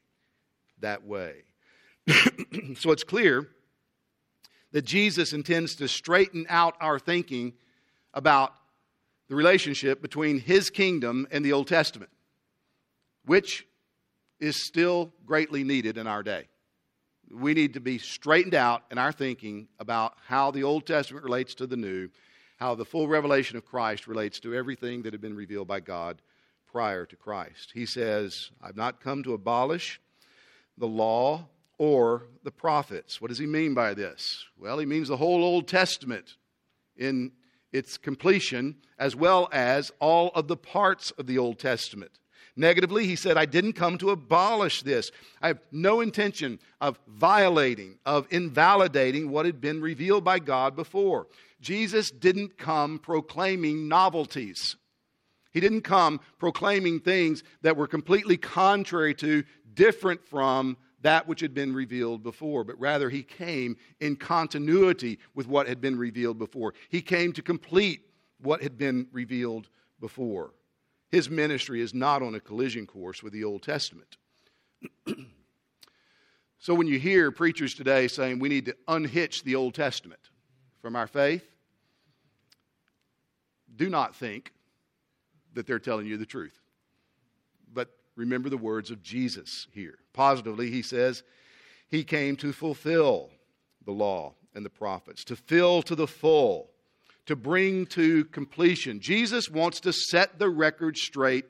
that 0.79 1.05
way. 1.05 1.43
so 2.75 2.91
it's 2.91 3.03
clear 3.03 3.47
that 4.71 4.85
Jesus 4.85 5.33
intends 5.33 5.75
to 5.75 5.87
straighten 5.87 6.45
out 6.47 6.75
our 6.79 6.97
thinking 6.97 7.53
about 8.13 8.53
the 9.27 9.35
relationship 9.35 10.01
between 10.01 10.39
his 10.39 10.69
kingdom 10.69 11.27
and 11.31 11.43
the 11.43 11.53
Old 11.53 11.67
Testament, 11.67 12.11
which 13.25 13.67
is 14.39 14.65
still 14.65 15.13
greatly 15.25 15.63
needed 15.63 15.97
in 15.97 16.07
our 16.07 16.23
day. 16.23 16.47
We 17.33 17.53
need 17.53 17.75
to 17.75 17.79
be 17.79 17.97
straightened 17.97 18.55
out 18.55 18.83
in 18.91 18.97
our 18.97 19.11
thinking 19.11 19.67
about 19.79 20.15
how 20.27 20.51
the 20.51 20.63
Old 20.63 20.85
Testament 20.85 21.23
relates 21.23 21.55
to 21.55 21.67
the 21.67 21.77
New, 21.77 22.09
how 22.57 22.75
the 22.75 22.85
full 22.85 23.07
revelation 23.07 23.57
of 23.57 23.65
Christ 23.65 24.07
relates 24.07 24.39
to 24.41 24.53
everything 24.53 25.03
that 25.03 25.13
had 25.13 25.21
been 25.21 25.35
revealed 25.35 25.67
by 25.67 25.79
God 25.79 26.21
prior 26.71 27.05
to 27.05 27.15
Christ. 27.15 27.71
He 27.73 27.85
says, 27.85 28.49
I've 28.61 28.75
not 28.75 29.01
come 29.01 29.23
to 29.23 29.33
abolish 29.33 30.01
the 30.77 30.87
law 30.87 31.47
or 31.77 32.23
the 32.43 32.51
prophets. 32.51 33.21
What 33.21 33.29
does 33.29 33.37
he 33.37 33.45
mean 33.45 33.73
by 33.73 33.93
this? 33.93 34.45
Well, 34.57 34.79
he 34.79 34.85
means 34.85 35.07
the 35.07 35.17
whole 35.17 35.43
Old 35.43 35.67
Testament 35.67 36.35
in 36.97 37.31
its 37.71 37.97
completion, 37.97 38.75
as 38.99 39.15
well 39.15 39.49
as 39.51 39.91
all 39.99 40.29
of 40.35 40.47
the 40.47 40.57
parts 40.57 41.11
of 41.11 41.27
the 41.27 41.37
Old 41.37 41.57
Testament. 41.57 42.11
Negatively, 42.55 43.05
he 43.05 43.15
said, 43.15 43.37
I 43.37 43.45
didn't 43.45 43.73
come 43.73 43.97
to 43.99 44.09
abolish 44.09 44.83
this. 44.83 45.11
I 45.41 45.47
have 45.47 45.59
no 45.71 46.01
intention 46.01 46.59
of 46.81 46.99
violating, 47.07 47.97
of 48.05 48.27
invalidating 48.29 49.29
what 49.29 49.45
had 49.45 49.61
been 49.61 49.81
revealed 49.81 50.23
by 50.23 50.39
God 50.39 50.75
before. 50.75 51.27
Jesus 51.61 52.11
didn't 52.11 52.57
come 52.57 52.99
proclaiming 52.99 53.87
novelties. 53.87 54.75
He 55.51 55.59
didn't 55.59 55.81
come 55.81 56.19
proclaiming 56.39 56.99
things 56.99 57.43
that 57.61 57.77
were 57.77 57.87
completely 57.87 58.37
contrary 58.37 59.13
to, 59.15 59.43
different 59.73 60.25
from 60.25 60.77
that 61.01 61.27
which 61.27 61.39
had 61.39 61.53
been 61.53 61.73
revealed 61.73 62.23
before, 62.23 62.63
but 62.63 62.79
rather 62.79 63.09
he 63.09 63.23
came 63.23 63.75
in 63.99 64.15
continuity 64.15 65.19
with 65.33 65.47
what 65.47 65.67
had 65.67 65.81
been 65.81 65.97
revealed 65.97 66.37
before. 66.37 66.73
He 66.89 67.01
came 67.01 67.33
to 67.33 67.41
complete 67.41 68.01
what 68.39 68.61
had 68.61 68.77
been 68.77 69.07
revealed 69.11 69.69
before. 69.99 70.53
His 71.11 71.29
ministry 71.29 71.81
is 71.81 71.93
not 71.93 72.21
on 72.21 72.35
a 72.35 72.39
collision 72.39 72.87
course 72.87 73.21
with 73.21 73.33
the 73.33 73.43
Old 73.43 73.63
Testament. 73.63 74.17
so 76.59 76.73
when 76.73 76.87
you 76.87 76.97
hear 76.97 77.31
preachers 77.31 77.73
today 77.73 78.07
saying 78.07 78.39
we 78.39 78.49
need 78.49 78.65
to 78.65 78.75
unhitch 78.87 79.43
the 79.43 79.55
Old 79.55 79.73
Testament 79.73 80.21
from 80.81 80.95
our 80.95 81.07
faith, 81.07 81.43
do 83.75 83.89
not 83.89 84.15
think 84.15 84.53
that 85.53 85.67
they're 85.67 85.79
telling 85.79 86.07
you 86.07 86.17
the 86.17 86.25
truth. 86.25 86.57
But 87.73 87.89
remember 88.15 88.49
the 88.49 88.57
words 88.57 88.89
of 88.89 89.03
Jesus 89.03 89.67
here. 89.73 89.97
Positively, 90.13 90.71
he 90.71 90.81
says, 90.81 91.23
He 91.89 92.03
came 92.05 92.37
to 92.37 92.53
fulfill 92.53 93.31
the 93.85 93.91
law 93.91 94.33
and 94.53 94.65
the 94.65 94.69
prophets, 94.69 95.23
to 95.25 95.35
fill 95.35 95.81
to 95.83 95.95
the 95.95 96.07
full, 96.07 96.70
to 97.25 97.35
bring 97.35 97.85
to 97.87 98.25
completion. 98.25 98.99
Jesus 98.99 99.49
wants 99.49 99.79
to 99.81 99.93
set 99.93 100.39
the 100.39 100.49
record 100.49 100.97
straight 100.97 101.45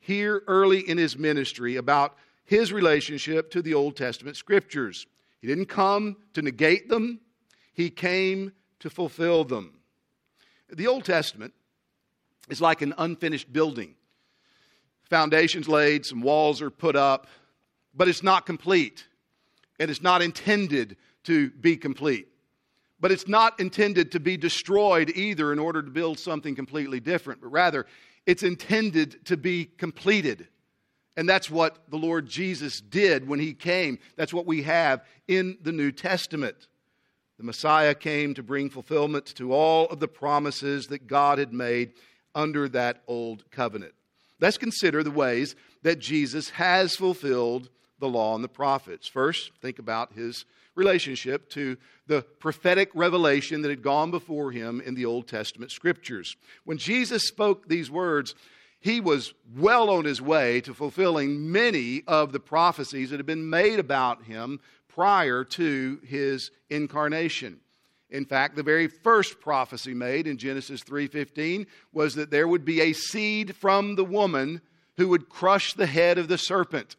here 0.00 0.42
early 0.46 0.80
in 0.80 0.98
his 0.98 1.16
ministry 1.16 1.76
about 1.76 2.16
his 2.44 2.72
relationship 2.72 3.50
to 3.50 3.62
the 3.62 3.74
Old 3.74 3.96
Testament 3.96 4.36
scriptures. 4.36 5.06
He 5.40 5.46
didn't 5.46 5.66
come 5.66 6.16
to 6.34 6.42
negate 6.42 6.88
them, 6.88 7.20
he 7.72 7.90
came 7.90 8.52
to 8.80 8.90
fulfill 8.90 9.44
them. 9.44 9.78
The 10.70 10.86
Old 10.86 11.04
Testament 11.04 11.54
is 12.48 12.60
like 12.60 12.82
an 12.82 12.94
unfinished 12.98 13.52
building 13.52 13.94
foundations 15.14 15.68
laid, 15.68 16.04
some 16.04 16.22
walls 16.22 16.60
are 16.60 16.70
put 16.70 16.96
up, 16.96 17.28
but 17.94 18.08
it's 18.08 18.24
not 18.24 18.46
complete. 18.46 19.06
And 19.78 19.88
it's 19.88 20.02
not 20.02 20.22
intended 20.22 20.96
to 21.24 21.50
be 21.50 21.76
complete. 21.76 22.26
But 23.04 23.12
it's 23.12 23.28
not 23.28 23.60
intended 23.60 24.12
to 24.12 24.18
be 24.18 24.38
destroyed 24.38 25.12
either 25.14 25.52
in 25.52 25.58
order 25.58 25.82
to 25.82 25.90
build 25.90 26.18
something 26.18 26.54
completely 26.54 27.00
different, 27.00 27.42
but 27.42 27.52
rather 27.52 27.84
it's 28.24 28.42
intended 28.42 29.26
to 29.26 29.36
be 29.36 29.66
completed. 29.66 30.48
And 31.14 31.28
that's 31.28 31.50
what 31.50 31.76
the 31.90 31.98
Lord 31.98 32.26
Jesus 32.26 32.80
did 32.80 33.28
when 33.28 33.40
he 33.40 33.52
came. 33.52 33.98
That's 34.16 34.32
what 34.32 34.46
we 34.46 34.62
have 34.62 35.04
in 35.28 35.58
the 35.60 35.70
New 35.70 35.92
Testament. 35.92 36.66
The 37.36 37.44
Messiah 37.44 37.94
came 37.94 38.32
to 38.32 38.42
bring 38.42 38.70
fulfillment 38.70 39.26
to 39.34 39.52
all 39.52 39.84
of 39.88 40.00
the 40.00 40.08
promises 40.08 40.86
that 40.86 41.06
God 41.06 41.36
had 41.36 41.52
made 41.52 41.92
under 42.34 42.70
that 42.70 43.02
old 43.06 43.44
covenant. 43.50 43.92
Let's 44.40 44.56
consider 44.56 45.02
the 45.02 45.10
ways 45.10 45.56
that 45.82 45.98
Jesus 45.98 46.48
has 46.48 46.96
fulfilled 46.96 47.68
the 47.98 48.08
law 48.08 48.34
and 48.34 48.42
the 48.42 48.48
prophets. 48.48 49.06
First, 49.06 49.50
think 49.60 49.78
about 49.78 50.14
his 50.14 50.46
relationship 50.74 51.48
to 51.50 51.76
the 52.06 52.22
prophetic 52.38 52.90
revelation 52.94 53.62
that 53.62 53.70
had 53.70 53.82
gone 53.82 54.10
before 54.10 54.50
him 54.50 54.80
in 54.80 54.94
the 54.94 55.06
Old 55.06 55.28
Testament 55.28 55.70
scriptures. 55.70 56.36
When 56.64 56.78
Jesus 56.78 57.26
spoke 57.26 57.68
these 57.68 57.90
words, 57.90 58.34
he 58.80 59.00
was 59.00 59.32
well 59.56 59.88
on 59.88 60.04
his 60.04 60.20
way 60.20 60.60
to 60.62 60.74
fulfilling 60.74 61.50
many 61.50 62.02
of 62.06 62.32
the 62.32 62.40
prophecies 62.40 63.10
that 63.10 63.16
had 63.16 63.26
been 63.26 63.48
made 63.48 63.78
about 63.78 64.24
him 64.24 64.60
prior 64.88 65.42
to 65.44 66.00
his 66.04 66.50
incarnation. 66.68 67.60
In 68.10 68.24
fact, 68.24 68.54
the 68.54 68.62
very 68.62 68.86
first 68.86 69.40
prophecy 69.40 69.94
made 69.94 70.26
in 70.26 70.36
Genesis 70.36 70.82
3:15 70.82 71.66
was 71.92 72.14
that 72.14 72.30
there 72.30 72.46
would 72.46 72.64
be 72.64 72.80
a 72.80 72.92
seed 72.92 73.56
from 73.56 73.96
the 73.96 74.04
woman 74.04 74.60
who 74.96 75.08
would 75.08 75.28
crush 75.28 75.72
the 75.72 75.86
head 75.86 76.18
of 76.18 76.28
the 76.28 76.38
serpent. 76.38 76.96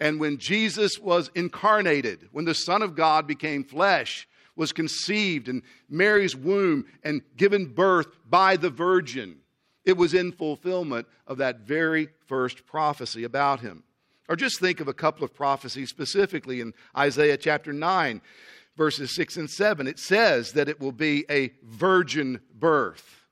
And 0.00 0.18
when 0.18 0.38
Jesus 0.38 0.98
was 0.98 1.30
incarnated, 1.34 2.28
when 2.32 2.44
the 2.44 2.54
Son 2.54 2.82
of 2.82 2.96
God 2.96 3.26
became 3.26 3.64
flesh, 3.64 4.26
was 4.56 4.72
conceived 4.72 5.48
in 5.48 5.62
Mary's 5.88 6.36
womb 6.36 6.86
and 7.02 7.22
given 7.36 7.66
birth 7.66 8.08
by 8.28 8.56
the 8.56 8.70
Virgin, 8.70 9.36
it 9.84 9.96
was 9.96 10.14
in 10.14 10.32
fulfillment 10.32 11.06
of 11.26 11.38
that 11.38 11.60
very 11.60 12.08
first 12.26 12.66
prophecy 12.66 13.24
about 13.24 13.60
him. 13.60 13.82
Or 14.28 14.36
just 14.36 14.60
think 14.60 14.80
of 14.80 14.88
a 14.88 14.94
couple 14.94 15.24
of 15.24 15.34
prophecies 15.34 15.90
specifically 15.90 16.60
in 16.60 16.74
Isaiah 16.96 17.36
chapter 17.36 17.72
9, 17.72 18.20
verses 18.76 19.14
6 19.14 19.36
and 19.36 19.50
7. 19.50 19.86
It 19.86 19.98
says 19.98 20.52
that 20.52 20.68
it 20.68 20.80
will 20.80 20.92
be 20.92 21.24
a 21.28 21.52
virgin 21.64 22.40
birth 22.54 23.26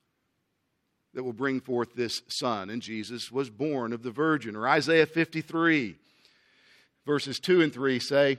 that 1.14 1.24
will 1.24 1.32
bring 1.32 1.60
forth 1.60 1.94
this 1.94 2.22
son, 2.28 2.70
and 2.70 2.82
Jesus 2.82 3.32
was 3.32 3.50
born 3.50 3.92
of 3.92 4.02
the 4.02 4.10
virgin. 4.10 4.54
Or 4.54 4.68
Isaiah 4.68 5.06
53, 5.06 5.96
verses 7.10 7.40
2 7.40 7.60
and 7.60 7.72
3 7.72 7.98
say, 7.98 8.38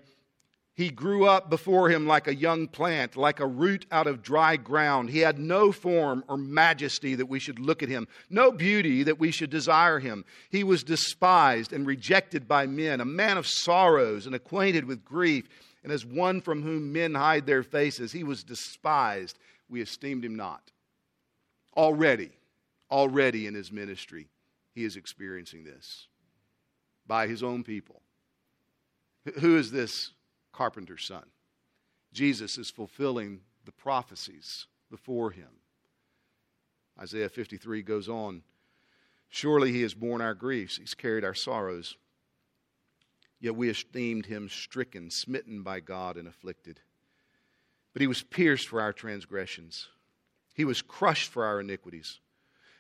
he 0.74 0.90
grew 0.90 1.25
up 1.25 1.50
before 1.50 1.90
him 1.90 2.08
like 2.08 2.28
a 2.28 2.34
young 2.34 2.70
plant, 2.70 3.18
like 3.18 3.42
a 3.42 3.46
root 3.46 3.86
out 3.92 4.08
of 4.08 4.24
dry 4.24 4.56
ground. 4.56 5.10
He 5.10 5.20
had 5.20 5.38
no 5.38 5.74
form 5.74 6.24
or 6.30 6.38
majesty 6.38 7.13
that 7.16 7.25
we 7.25 7.38
should 7.38 7.60
look 7.60 7.84
at 7.84 7.90
him, 7.90 8.08
no 8.30 8.50
beauty 8.50 9.04
that 9.04 9.20
we 9.20 9.30
should 9.32 9.50
desire 9.50 10.00
him. 10.00 10.24
He 10.50 10.63
was 10.63 10.84
despised 10.84 11.74
and 11.74 11.86
rejected 11.86 12.48
by 12.48 12.66
men, 12.66 13.01
a 13.01 13.06
man 13.06 13.38
of 13.38 13.46
sorrows 13.46 14.25
and 14.25 14.34
acquainted 14.34 14.86
with 14.86 15.04
grief, 15.04 15.50
and 15.84 15.92
as 15.92 16.06
one 16.06 16.40
from 16.40 16.62
whom 16.62 16.94
men 16.94 17.13
hide 17.13 17.46
their 17.46 17.63
faces. 17.63 18.13
He 18.13 18.24
was 18.24 18.42
despised. 18.42 19.38
We 19.70 19.82
esteemed 19.82 20.24
him 20.24 20.38
not. 20.38 20.72
Already, 21.75 22.32
already 22.90 23.48
in 23.48 23.54
his 23.54 23.70
ministry, 23.70 24.30
he 24.74 24.86
is 24.86 24.96
experiencing 24.96 25.66
this 25.66 26.08
by 27.06 27.28
his 27.28 27.44
own 27.44 27.66
people. 27.66 28.01
Who 29.40 29.58
is 29.58 29.72
this 29.72 30.12
carpenter's 30.51 31.06
son. 31.06 31.24
Jesus 32.13 32.58
is 32.58 32.70
fulfilling 32.70 33.42
the 33.66 33.72
prophecies 33.72 34.68
before 34.90 35.32
him. 35.32 35.48
Isaiah 37.00 37.30
53 37.30 37.82
goes 37.82 38.10
on 38.10 38.44
Surely 39.30 39.72
he 39.72 39.82
has 39.82 39.94
borne 39.94 40.22
our 40.22 40.34
griefs, 40.34 40.78
he's 40.78 40.94
carried 40.94 41.24
our 41.24 41.34
sorrows. 41.34 41.96
Yet 43.40 43.56
we 43.56 43.70
esteemed 43.70 44.25
him 44.25 44.50
stricken, 44.50 45.10
smitten 45.10 45.63
by 45.63 45.80
God, 45.80 46.18
and 46.18 46.28
afflicted. 46.28 46.82
But 47.94 48.01
he 48.01 48.08
was 48.08 48.22
pierced 48.22 48.68
for 48.68 48.82
our 48.82 48.94
transgressions, 48.94 49.88
he 50.54 50.66
was 50.66 50.82
crushed 50.82 51.32
for 51.32 51.46
our 51.46 51.62
iniquities. 51.62 52.20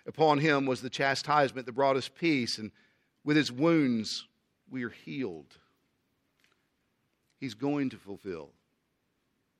Upon 0.05 0.39
him 0.39 0.65
was 0.65 0.81
the 0.81 0.89
chastisement 0.89 1.67
that 1.67 1.73
brought 1.73 1.95
us 1.95 2.09
peace, 2.09 2.57
and 2.57 2.71
with 3.23 3.37
his 3.37 3.51
wounds 3.51 4.27
we 4.69 4.83
are 4.83 4.89
healed. 4.89 5.57
He's 7.41 7.55
going 7.55 7.89
to 7.89 7.97
fulfill 7.97 8.51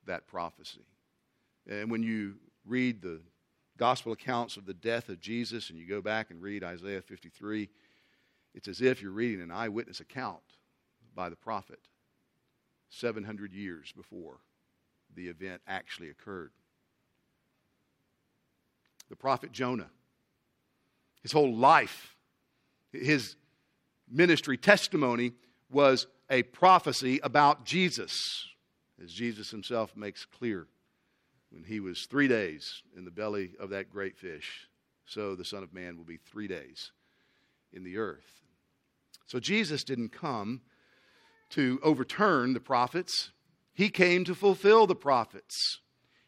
that 0.06 0.28
prophecy. 0.28 0.86
And 1.68 1.90
when 1.90 2.04
you 2.04 2.36
read 2.64 3.02
the 3.02 3.20
gospel 3.76 4.12
accounts 4.12 4.56
of 4.56 4.68
the 4.68 4.74
death 4.76 5.10
of 5.10 5.20
Jesus 5.20 5.72
and 5.72 5.80
you 5.80 5.88
go 5.88 6.00
back 6.00 6.30
and 6.30 6.40
read 6.40 6.64
Isaiah 6.64 7.02
53, 7.02 7.68
it's 8.54 8.68
as 8.68 8.82
if 8.82 9.02
you're 9.02 9.12
reading 9.12 9.42
an 9.42 9.50
eyewitness 9.50 10.00
account 10.00 10.44
by 11.16 11.28
the 11.28 11.36
prophet 11.36 11.80
700 12.92 13.52
years 13.52 13.92
before 13.92 14.38
the 15.16 15.28
event 15.28 15.62
actually 15.68 16.10
occurred. 16.12 16.52
The 19.10 19.16
prophet 19.16 19.52
Jonah, 19.52 19.90
his 21.24 21.32
whole 21.32 21.56
life, 21.56 22.16
his 22.94 23.36
ministry 24.08 24.58
testimony 24.58 25.34
was 25.72 26.06
a 26.32 26.44
prophecy 26.44 27.20
about 27.22 27.66
Jesus, 27.66 28.48
as 29.04 29.12
Jesus 29.12 29.52
himself 29.52 29.96
makes 29.96 30.26
clear. 30.26 30.66
When 31.52 31.66
he 31.66 31.82
was 31.82 32.06
three 32.06 32.30
days 32.30 32.82
in 32.96 33.04
the 33.04 33.12
belly 33.12 33.52
of 33.60 33.70
that 33.72 33.92
great 33.92 34.18
fish, 34.18 34.70
so 35.06 35.36
the 35.36 35.44
Son 35.44 35.62
of 35.62 35.74
Man 35.74 35.98
will 35.98 36.06
be 36.06 36.18
three 36.18 36.48
days 36.48 36.94
in 37.74 37.84
the 37.84 37.98
earth. 37.98 38.42
So 39.28 39.40
Jesus 39.40 39.84
didn't 39.84 40.14
come 40.14 40.62
to 41.50 41.82
overturn 41.84 42.54
the 42.54 42.62
prophets, 42.62 43.32
he 43.74 43.90
came 43.90 44.24
to 44.26 44.36
fulfill 44.36 44.88
the 44.88 44.96
prophets. 44.96 45.80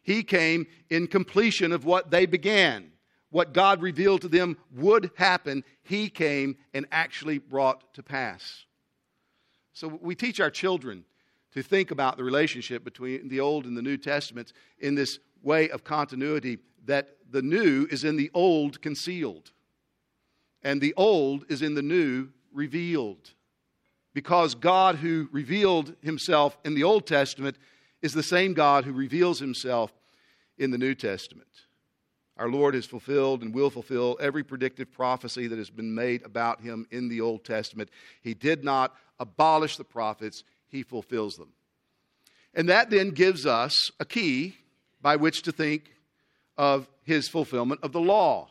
He 0.01 0.23
came 0.23 0.67
in 0.89 1.07
completion 1.07 1.71
of 1.71 1.85
what 1.85 2.11
they 2.11 2.25
began. 2.25 2.91
What 3.29 3.53
God 3.53 3.81
revealed 3.81 4.21
to 4.21 4.27
them 4.27 4.57
would 4.75 5.11
happen, 5.15 5.63
he 5.81 6.09
came 6.09 6.57
and 6.73 6.85
actually 6.91 7.37
brought 7.37 7.93
to 7.93 8.03
pass. 8.03 8.65
So 9.73 9.99
we 10.01 10.15
teach 10.15 10.39
our 10.39 10.51
children 10.51 11.03
to 11.53 11.61
think 11.61 11.91
about 11.91 12.17
the 12.17 12.23
relationship 12.23 12.83
between 12.83 13.27
the 13.27 13.39
Old 13.39 13.65
and 13.65 13.75
the 13.75 13.81
New 13.81 13.97
Testaments 13.97 14.53
in 14.79 14.95
this 14.95 15.19
way 15.41 15.69
of 15.69 15.83
continuity 15.83 16.59
that 16.85 17.17
the 17.29 17.41
new 17.41 17.87
is 17.89 18.03
in 18.03 18.15
the 18.15 18.29
old 18.33 18.81
concealed, 18.81 19.51
and 20.61 20.79
the 20.79 20.93
old 20.95 21.45
is 21.49 21.61
in 21.61 21.73
the 21.75 21.81
new 21.81 22.29
revealed. 22.51 23.31
Because 24.13 24.53
God, 24.53 24.97
who 24.97 25.27
revealed 25.31 25.95
himself 26.01 26.57
in 26.63 26.75
the 26.75 26.83
Old 26.83 27.07
Testament, 27.07 27.57
is 28.01 28.13
the 28.13 28.21
same 28.21 28.53
God 28.53 28.85
who 28.85 28.93
reveals 28.93 29.39
himself 29.39 29.91
in 30.57 30.69
the 30.69 30.77
New 30.77 30.93
Testament. 30.93 31.47
Our 32.37 32.49
Lord 32.49 32.73
has 32.73 32.85
fulfilled 32.85 33.43
and 33.43 33.53
will 33.53 33.69
fulfill 33.69 34.17
every 34.19 34.43
predictive 34.43 34.91
prophecy 34.91 35.47
that 35.47 35.57
has 35.57 35.69
been 35.69 35.93
made 35.93 36.25
about 36.25 36.61
him 36.61 36.87
in 36.89 37.07
the 37.07 37.21
Old 37.21 37.45
Testament. 37.45 37.89
He 38.21 38.33
did 38.33 38.63
not 38.63 38.95
abolish 39.19 39.77
the 39.77 39.83
prophets, 39.83 40.43
he 40.67 40.81
fulfills 40.81 41.35
them. 41.35 41.49
And 42.55 42.67
that 42.69 42.89
then 42.89 43.11
gives 43.11 43.45
us 43.45 43.91
a 43.99 44.05
key 44.05 44.57
by 45.01 45.15
which 45.15 45.43
to 45.43 45.51
think 45.51 45.93
of 46.57 46.87
his 47.03 47.27
fulfillment 47.27 47.81
of 47.83 47.91
the 47.91 48.01
law. 48.01 48.49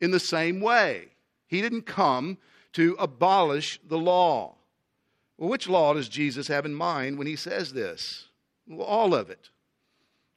In 0.00 0.10
the 0.10 0.20
same 0.20 0.60
way, 0.60 1.08
he 1.46 1.60
didn't 1.60 1.82
come 1.82 2.38
to 2.74 2.96
abolish 2.98 3.80
the 3.86 3.98
law. 3.98 4.54
Well, 5.36 5.50
which 5.50 5.68
law 5.68 5.94
does 5.94 6.08
Jesus 6.08 6.48
have 6.48 6.64
in 6.64 6.74
mind 6.74 7.18
when 7.18 7.26
he 7.26 7.36
says 7.36 7.72
this? 7.72 8.28
Well, 8.68 8.86
all 8.86 9.14
of 9.14 9.30
it. 9.30 9.50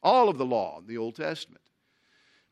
All 0.02 0.30
of 0.30 0.38
the 0.38 0.46
law 0.46 0.80
in 0.80 0.88
the 0.88 0.98
Old 0.98 1.16
Testament. 1.16 1.63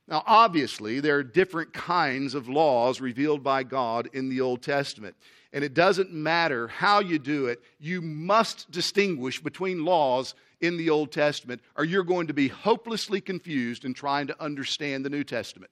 Now, 0.07 0.23
obviously, 0.25 0.99
there 0.99 1.17
are 1.17 1.23
different 1.23 1.73
kinds 1.73 2.35
of 2.35 2.49
laws 2.49 2.99
revealed 2.99 3.43
by 3.43 3.63
God 3.63 4.09
in 4.13 4.29
the 4.29 4.41
Old 4.41 4.61
Testament. 4.61 5.15
And 5.53 5.63
it 5.63 5.73
doesn't 5.73 6.11
matter 6.11 6.67
how 6.67 6.99
you 6.99 7.19
do 7.19 7.47
it, 7.47 7.61
you 7.79 8.01
must 8.01 8.71
distinguish 8.71 9.41
between 9.41 9.85
laws 9.85 10.33
in 10.61 10.77
the 10.77 10.89
Old 10.89 11.11
Testament, 11.11 11.61
or 11.75 11.83
you're 11.83 12.03
going 12.03 12.27
to 12.27 12.33
be 12.33 12.47
hopelessly 12.47 13.19
confused 13.19 13.83
in 13.83 13.93
trying 13.93 14.27
to 14.27 14.41
understand 14.41 15.03
the 15.03 15.09
New 15.09 15.23
Testament. 15.23 15.71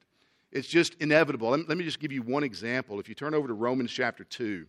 It's 0.52 0.68
just 0.68 0.96
inevitable. 1.00 1.50
Let 1.52 1.78
me 1.78 1.84
just 1.84 2.00
give 2.00 2.12
you 2.12 2.24
one 2.24 2.44
example. 2.44 3.00
If 3.00 3.08
you 3.08 3.16
turn 3.16 3.36
over 3.36 3.48
to 3.48 3.54
Romans 3.54 3.92
chapter 3.92 4.24
2, 4.24 4.66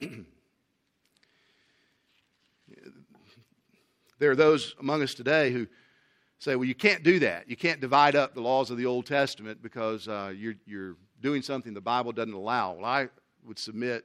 there 4.20 4.30
are 4.30 4.36
those 4.36 4.76
among 4.78 5.02
us 5.02 5.14
today 5.14 5.50
who 5.50 5.66
say, 6.42 6.56
well, 6.56 6.64
you 6.64 6.74
can't 6.74 7.04
do 7.04 7.20
that. 7.20 7.48
You 7.48 7.56
can't 7.56 7.80
divide 7.80 8.16
up 8.16 8.34
the 8.34 8.40
laws 8.40 8.70
of 8.70 8.76
the 8.76 8.86
Old 8.86 9.06
Testament 9.06 9.62
because 9.62 10.08
uh, 10.08 10.32
you're, 10.36 10.56
you're 10.66 10.96
doing 11.20 11.40
something 11.40 11.72
the 11.72 11.80
Bible 11.80 12.10
doesn't 12.10 12.34
allow. 12.34 12.74
Well, 12.74 12.84
I 12.84 13.08
would 13.46 13.60
submit 13.60 14.04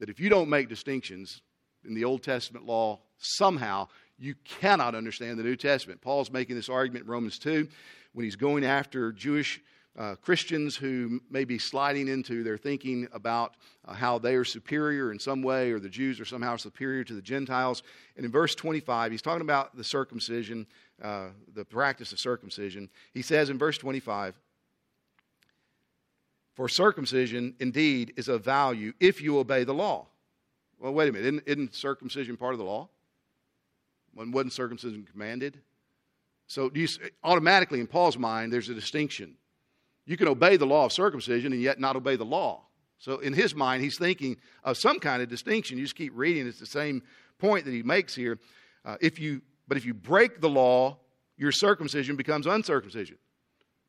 that 0.00 0.08
if 0.08 0.18
you 0.18 0.28
don't 0.28 0.48
make 0.48 0.68
distinctions 0.68 1.40
in 1.84 1.94
the 1.94 2.04
Old 2.04 2.24
Testament 2.24 2.66
law, 2.66 2.98
somehow 3.18 3.86
you 4.18 4.34
cannot 4.44 4.96
understand 4.96 5.38
the 5.38 5.44
New 5.44 5.54
Testament. 5.54 6.00
Paul's 6.00 6.32
making 6.32 6.56
this 6.56 6.68
argument 6.68 7.04
in 7.04 7.10
Romans 7.10 7.38
2 7.38 7.68
when 8.12 8.24
he's 8.24 8.36
going 8.36 8.64
after 8.64 9.12
Jewish 9.12 9.60
uh, 9.96 10.14
Christians 10.16 10.76
who 10.76 11.20
may 11.30 11.44
be 11.44 11.58
sliding 11.58 12.08
into 12.08 12.44
their 12.44 12.56
thinking 12.56 13.08
about 13.12 13.54
uh, 13.84 13.92
how 13.94 14.18
they 14.18 14.34
are 14.34 14.44
superior 14.44 15.10
in 15.10 15.18
some 15.18 15.42
way, 15.42 15.72
or 15.72 15.80
the 15.80 15.88
Jews 15.88 16.20
are 16.20 16.24
somehow 16.24 16.56
superior 16.56 17.02
to 17.04 17.14
the 17.14 17.22
Gentiles. 17.22 17.82
And 18.16 18.24
in 18.24 18.30
verse 18.30 18.54
25, 18.54 19.10
he's 19.10 19.22
talking 19.22 19.42
about 19.42 19.76
the 19.76 19.82
circumcision 19.82 20.66
uh, 21.02 21.28
the 21.54 21.64
practice 21.64 22.12
of 22.12 22.18
circumcision. 22.18 22.88
He 23.12 23.22
says 23.22 23.50
in 23.50 23.58
verse 23.58 23.78
25, 23.78 24.34
For 26.54 26.68
circumcision 26.68 27.54
indeed 27.60 28.14
is 28.16 28.28
of 28.28 28.44
value 28.44 28.92
if 29.00 29.22
you 29.22 29.38
obey 29.38 29.64
the 29.64 29.74
law. 29.74 30.06
Well, 30.78 30.92
wait 30.92 31.08
a 31.08 31.12
minute. 31.12 31.26
Isn't, 31.26 31.42
isn't 31.46 31.74
circumcision 31.74 32.36
part 32.36 32.54
of 32.54 32.58
the 32.58 32.64
law? 32.64 32.88
When 34.14 34.32
wasn't 34.32 34.52
circumcision 34.52 35.06
commanded? 35.10 35.58
So 36.46 36.70
you, 36.74 36.88
automatically, 37.22 37.80
in 37.80 37.86
Paul's 37.86 38.16
mind, 38.16 38.52
there's 38.52 38.68
a 38.68 38.74
distinction. 38.74 39.36
You 40.06 40.16
can 40.16 40.28
obey 40.28 40.56
the 40.56 40.66
law 40.66 40.86
of 40.86 40.92
circumcision 40.92 41.52
and 41.52 41.60
yet 41.60 41.78
not 41.78 41.94
obey 41.94 42.16
the 42.16 42.24
law. 42.24 42.62
So 42.98 43.18
in 43.18 43.32
his 43.32 43.54
mind, 43.54 43.82
he's 43.82 43.98
thinking 43.98 44.36
of 44.64 44.76
some 44.76 44.98
kind 44.98 45.22
of 45.22 45.28
distinction. 45.28 45.78
You 45.78 45.84
just 45.84 45.94
keep 45.94 46.12
reading; 46.16 46.46
it's 46.46 46.58
the 46.58 46.66
same 46.66 47.02
point 47.38 47.64
that 47.66 47.72
he 47.72 47.82
makes 47.82 48.14
here. 48.14 48.38
Uh, 48.84 48.96
if 49.00 49.20
you 49.20 49.42
but 49.68 49.76
if 49.76 49.84
you 49.84 49.94
break 49.94 50.40
the 50.40 50.48
law, 50.48 50.98
your 51.36 51.52
circumcision 51.52 52.16
becomes 52.16 52.46
uncircumcision. 52.46 53.18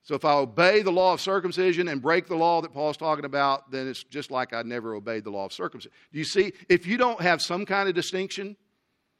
So 0.03 0.15
if 0.15 0.25
I 0.25 0.33
obey 0.33 0.81
the 0.81 0.91
law 0.91 1.13
of 1.13 1.21
circumcision 1.21 1.87
and 1.87 2.01
break 2.01 2.27
the 2.27 2.35
law 2.35 2.61
that 2.61 2.73
Paul's 2.73 2.97
talking 2.97 3.25
about, 3.25 3.69
then 3.71 3.87
it's 3.87 4.03
just 4.03 4.31
like 4.31 4.53
I 4.53 4.61
never 4.63 4.95
obeyed 4.95 5.23
the 5.23 5.29
law 5.29 5.45
of 5.45 5.53
circumcision. 5.53 5.91
Do 6.11 6.19
you 6.19 6.25
see? 6.25 6.53
If 6.67 6.87
you 6.87 6.97
don't 6.97 7.21
have 7.21 7.41
some 7.41 7.65
kind 7.65 7.89
of 7.89 7.95
distinction, 7.95 8.55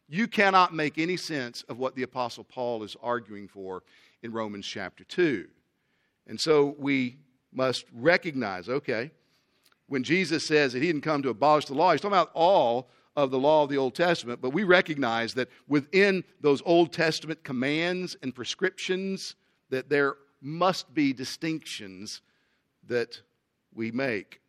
you 0.07 0.27
cannot 0.27 0.73
make 0.73 0.97
any 0.97 1.17
sense 1.17 1.63
of 1.63 1.77
what 1.77 1.95
the 1.95 2.03
Apostle 2.03 2.43
Paul 2.43 2.83
is 2.83 2.95
arguing 3.01 3.47
for 3.47 3.83
in 4.23 4.31
Romans 4.31 4.65
chapter 4.65 5.03
2. 5.03 5.47
And 6.27 6.39
so 6.39 6.75
we 6.79 7.17
must 7.51 7.85
recognize 7.93 8.69
okay, 8.69 9.11
when 9.87 10.03
Jesus 10.03 10.47
says 10.47 10.73
that 10.73 10.81
he 10.81 10.87
didn't 10.87 11.01
come 11.01 11.21
to 11.23 11.29
abolish 11.29 11.65
the 11.65 11.73
law, 11.73 11.91
he's 11.91 12.01
talking 12.01 12.13
about 12.13 12.31
all 12.33 12.89
of 13.23 13.31
the 13.31 13.39
law 13.39 13.63
of 13.63 13.69
the 13.69 13.77
Old 13.77 13.95
Testament, 13.95 14.41
but 14.41 14.53
we 14.53 14.63
recognize 14.63 15.33
that 15.35 15.49
within 15.67 16.23
those 16.41 16.61
Old 16.65 16.93
Testament 16.93 17.43
commands 17.43 18.15
and 18.21 18.33
prescriptions, 18.33 19.35
that 19.69 19.89
there 19.89 20.15
must 20.41 20.93
be 20.93 21.13
distinctions 21.13 22.21
that 22.87 23.21
we 23.73 23.91
make. 23.91 24.41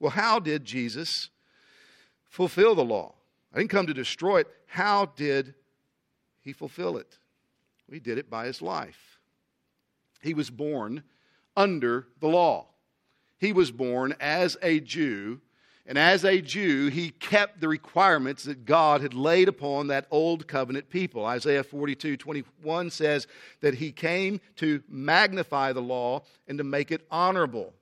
Well, 0.00 0.10
how 0.10 0.38
did 0.38 0.64
Jesus 0.64 1.30
fulfill 2.28 2.74
the 2.74 2.84
law? 2.84 3.14
I 3.52 3.58
didn't 3.58 3.70
come 3.70 3.86
to 3.86 3.94
destroy 3.94 4.40
it. 4.40 4.48
How 4.66 5.06
did 5.06 5.54
he 6.40 6.52
fulfill 6.52 6.98
it? 6.98 7.18
He 7.90 8.00
did 8.00 8.18
it 8.18 8.30
by 8.30 8.46
his 8.46 8.60
life. 8.60 9.20
He 10.20 10.34
was 10.34 10.50
born 10.50 11.04
under 11.56 12.08
the 12.20 12.28
law. 12.28 12.68
He 13.38 13.52
was 13.52 13.70
born 13.70 14.14
as 14.20 14.56
a 14.62 14.80
Jew, 14.80 15.40
and 15.86 15.98
as 15.98 16.24
a 16.24 16.40
Jew, 16.40 16.88
he 16.88 17.10
kept 17.10 17.60
the 17.60 17.68
requirements 17.68 18.44
that 18.44 18.64
God 18.64 19.02
had 19.02 19.12
laid 19.12 19.48
upon 19.48 19.88
that 19.88 20.06
old 20.10 20.46
covenant 20.48 20.88
people. 20.88 21.26
Isaiah 21.26 21.62
42 21.62 22.16
21 22.16 22.90
says 22.90 23.26
that 23.60 23.74
he 23.74 23.92
came 23.92 24.40
to 24.56 24.82
magnify 24.88 25.72
the 25.72 25.82
law 25.82 26.22
and 26.48 26.56
to 26.56 26.64
make 26.64 26.90
it 26.90 27.06
honorable. 27.10 27.74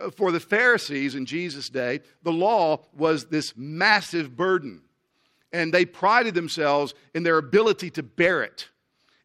Uh, 0.00 0.10
for 0.10 0.30
the 0.30 0.40
Pharisees 0.40 1.16
in 1.16 1.26
Jesus' 1.26 1.68
day, 1.68 2.00
the 2.22 2.32
law 2.32 2.80
was 2.96 3.26
this 3.26 3.52
massive 3.56 4.36
burden 4.36 4.82
and 5.52 5.72
they 5.72 5.84
prided 5.84 6.34
themselves 6.34 6.94
in 7.14 7.22
their 7.22 7.38
ability 7.38 7.90
to 7.90 8.02
bear 8.02 8.42
it. 8.42 8.68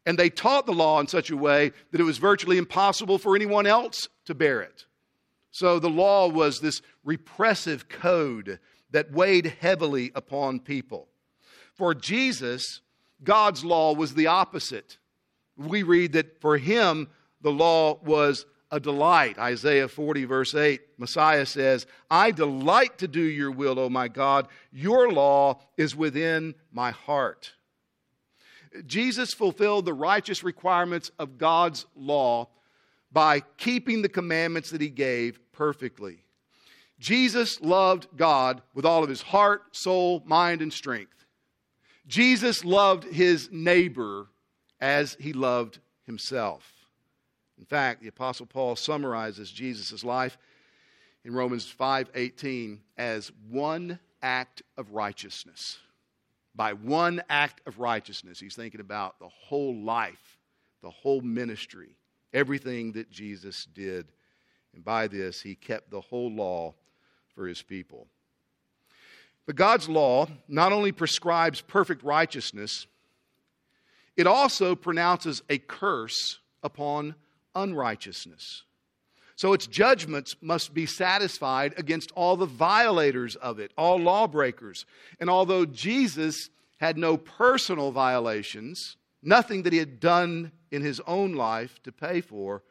And 0.06 0.18
they 0.18 0.30
taught 0.30 0.66
the 0.66 0.72
law 0.72 0.98
in 1.00 1.06
such 1.06 1.30
a 1.30 1.36
way 1.36 1.72
that 1.90 2.00
it 2.00 2.04
was 2.04 2.18
virtually 2.18 2.56
impossible 2.56 3.18
for 3.18 3.36
anyone 3.36 3.66
else 3.66 4.08
to 4.24 4.34
bear 4.34 4.62
it. 4.62 4.86
So 5.50 5.78
the 5.78 5.90
law 5.90 6.28
was 6.28 6.60
this 6.60 6.82
repressive 7.04 7.88
code 7.88 8.60
that 8.90 9.12
weighed 9.12 9.54
heavily 9.60 10.12
upon 10.14 10.60
people. 10.60 11.08
For 11.74 11.94
Jesus, 11.94 12.80
God's 13.22 13.64
law 13.64 13.94
was 13.94 14.14
the 14.14 14.26
opposite. 14.26 14.98
We 15.56 15.82
read 15.82 16.12
that 16.12 16.40
for 16.40 16.58
him, 16.58 17.08
the 17.40 17.52
law 17.52 17.98
was 18.02 18.46
a 18.70 18.78
delight. 18.78 19.38
Isaiah 19.38 19.88
40, 19.88 20.24
verse 20.24 20.54
8, 20.54 20.80
Messiah 20.98 21.46
says, 21.46 21.86
I 22.10 22.30
delight 22.30 22.98
to 22.98 23.08
do 23.08 23.22
your 23.22 23.50
will, 23.50 23.78
O 23.78 23.88
my 23.88 24.08
God. 24.08 24.46
Your 24.70 25.10
law 25.10 25.60
is 25.76 25.96
within 25.96 26.54
my 26.70 26.92
heart. 26.92 27.52
Jesus 28.86 29.34
fulfilled 29.34 29.84
the 29.84 29.92
righteous 29.92 30.44
requirements 30.44 31.10
of 31.18 31.38
God's 31.38 31.86
law 31.96 32.48
by 33.12 33.40
keeping 33.56 34.02
the 34.02 34.08
commandments 34.08 34.70
that 34.70 34.80
he 34.80 34.88
gave 34.88 35.40
perfectly. 35.52 36.22
Jesus 36.98 37.60
loved 37.60 38.06
God 38.16 38.62
with 38.74 38.84
all 38.84 39.02
of 39.02 39.08
his 39.08 39.22
heart, 39.22 39.74
soul, 39.74 40.22
mind, 40.26 40.62
and 40.62 40.72
strength. 40.72 41.24
Jesus 42.06 42.64
loved 42.64 43.04
his 43.04 43.48
neighbor 43.50 44.26
as 44.80 45.16
he 45.18 45.32
loved 45.32 45.78
himself. 46.04 46.70
In 47.58 47.64
fact, 47.64 48.02
the 48.02 48.08
apostle 48.08 48.46
Paul 48.46 48.76
summarizes 48.76 49.50
Jesus' 49.50 50.04
life 50.04 50.38
in 51.24 51.32
Romans 51.32 51.66
5:18 51.66 52.82
as 52.96 53.30
one 53.48 53.98
act 54.22 54.62
of 54.76 54.92
righteousness. 54.92 55.78
By 56.54 56.72
one 56.72 57.22
act 57.28 57.60
of 57.66 57.78
righteousness, 57.78 58.40
he's 58.40 58.56
thinking 58.56 58.80
about 58.80 59.18
the 59.18 59.28
whole 59.28 59.76
life, 59.76 60.38
the 60.82 60.90
whole 60.90 61.20
ministry, 61.20 61.96
everything 62.32 62.92
that 62.92 63.10
Jesus 63.10 63.66
did. 63.74 64.12
And 64.74 64.84
by 64.84 65.08
this, 65.08 65.40
he 65.40 65.54
kept 65.54 65.90
the 65.90 66.00
whole 66.00 66.30
law 66.30 66.74
for 67.34 67.46
his 67.46 67.62
people. 67.62 68.06
But 69.46 69.56
God's 69.56 69.88
law 69.88 70.28
not 70.48 70.72
only 70.72 70.92
prescribes 70.92 71.60
perfect 71.60 72.02
righteousness, 72.04 72.86
it 74.16 74.26
also 74.26 74.74
pronounces 74.74 75.42
a 75.48 75.58
curse 75.58 76.38
upon 76.62 77.14
unrighteousness. 77.54 78.64
So 79.34 79.54
its 79.54 79.66
judgments 79.66 80.36
must 80.42 80.74
be 80.74 80.84
satisfied 80.84 81.72
against 81.78 82.12
all 82.12 82.36
the 82.36 82.44
violators 82.44 83.36
of 83.36 83.58
it, 83.58 83.72
all 83.78 83.98
lawbreakers. 83.98 84.84
And 85.18 85.30
although 85.30 85.64
Jesus 85.64 86.50
had 86.78 86.98
no 86.98 87.16
personal 87.16 87.90
violations, 87.90 88.98
nothing 89.22 89.62
that 89.62 89.72
he 89.72 89.78
had 89.78 89.98
done 89.98 90.52
in 90.70 90.82
his 90.82 91.00
own 91.06 91.34
life 91.34 91.82
to 91.82 91.92
pay 91.92 92.20
for, 92.20 92.62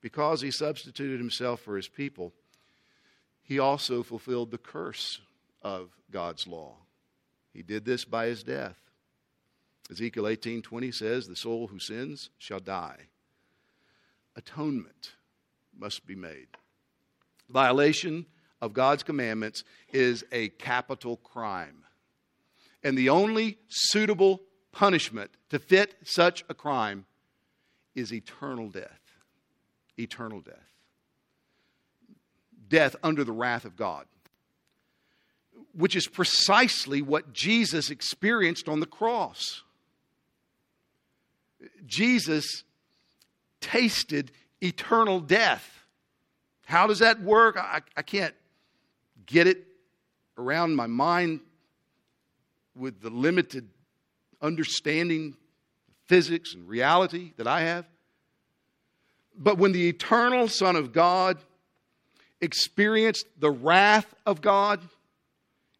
because 0.00 0.40
he 0.40 0.50
substituted 0.50 1.18
himself 1.18 1.60
for 1.60 1.76
his 1.76 1.88
people, 1.88 2.32
he 3.42 3.58
also 3.58 4.02
fulfilled 4.02 4.50
the 4.50 4.58
curse 4.58 5.20
of 5.62 5.90
God's 6.10 6.46
law. 6.46 6.76
He 7.52 7.62
did 7.62 7.84
this 7.84 8.04
by 8.04 8.26
his 8.26 8.42
death. 8.42 8.76
Ezekiel 9.90 10.24
18:20 10.24 10.92
says, 10.92 11.26
"The 11.26 11.36
soul 11.36 11.66
who 11.66 11.78
sins 11.78 12.30
shall 12.38 12.60
die." 12.60 13.08
atonement 14.36 15.12
must 15.78 16.06
be 16.06 16.14
made. 16.14 16.48
Violation 17.48 18.26
of 18.60 18.72
God's 18.72 19.02
commandments 19.02 19.64
is 19.92 20.24
a 20.32 20.48
capital 20.50 21.16
crime. 21.16 21.84
And 22.82 22.96
the 22.96 23.08
only 23.08 23.58
suitable 23.68 24.40
punishment 24.72 25.30
to 25.50 25.58
fit 25.58 25.96
such 26.04 26.44
a 26.48 26.54
crime 26.54 27.06
is 27.94 28.12
eternal 28.12 28.68
death. 28.68 29.00
Eternal 29.98 30.40
death. 30.40 30.54
Death 32.68 32.96
under 33.02 33.24
the 33.24 33.32
wrath 33.32 33.64
of 33.64 33.76
God. 33.76 34.06
Which 35.74 35.96
is 35.96 36.06
precisely 36.06 37.02
what 37.02 37.32
Jesus 37.32 37.90
experienced 37.90 38.68
on 38.68 38.80
the 38.80 38.86
cross. 38.86 39.62
Jesus 41.86 42.64
tasted 43.60 44.30
eternal 44.60 45.20
death. 45.20 45.84
How 46.66 46.86
does 46.86 47.00
that 47.00 47.20
work? 47.20 47.56
I, 47.58 47.80
I 47.96 48.02
can't 48.02 48.34
get 49.26 49.46
it 49.46 49.66
around 50.38 50.74
my 50.74 50.86
mind 50.86 51.40
with 52.74 53.00
the 53.00 53.10
limited 53.10 53.68
understanding 54.40 55.36
physics 56.10 56.54
and 56.54 56.68
reality 56.68 57.30
that 57.36 57.46
I 57.46 57.60
have. 57.60 57.86
But 59.38 59.58
when 59.58 59.70
the 59.70 59.88
eternal 59.88 60.48
Son 60.48 60.74
of 60.74 60.92
God 60.92 61.38
experienced 62.40 63.26
the 63.38 63.52
wrath 63.52 64.12
of 64.26 64.40
God, 64.40 64.80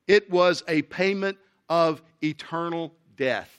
it 0.07 0.31
was 0.31 0.63
a 0.69 0.83
payment 0.83 1.37
of 1.69 2.01
eternal 2.23 2.95
death, 3.17 3.59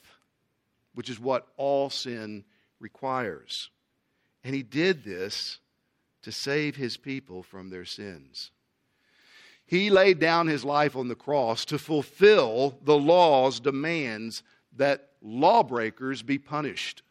which 0.95 1.10
is 1.10 1.19
what 1.19 1.45
all 1.57 1.89
sin 1.89 2.45
requires. 2.79 3.69
And 4.45 4.55
he 4.55 4.63
did 4.63 5.03
this 5.03 5.60
to 6.21 6.31
save 6.31 6.77
his 6.77 6.95
people 6.95 7.43
from 7.43 7.69
their 7.69 7.84
sins. 7.84 8.49
He 9.65 9.89
laid 9.89 10.19
down 10.19 10.47
his 10.47 10.63
life 10.63 10.95
on 10.95 11.10
the 11.10 11.15
cross 11.15 11.65
to 11.65 11.77
fulfill 11.77 12.77
the 12.81 12.97
law's 12.97 13.60
demands 13.60 14.41
that 14.77 15.10
lawbreakers 15.21 16.21
be 16.21 16.38
punished. 16.38 17.03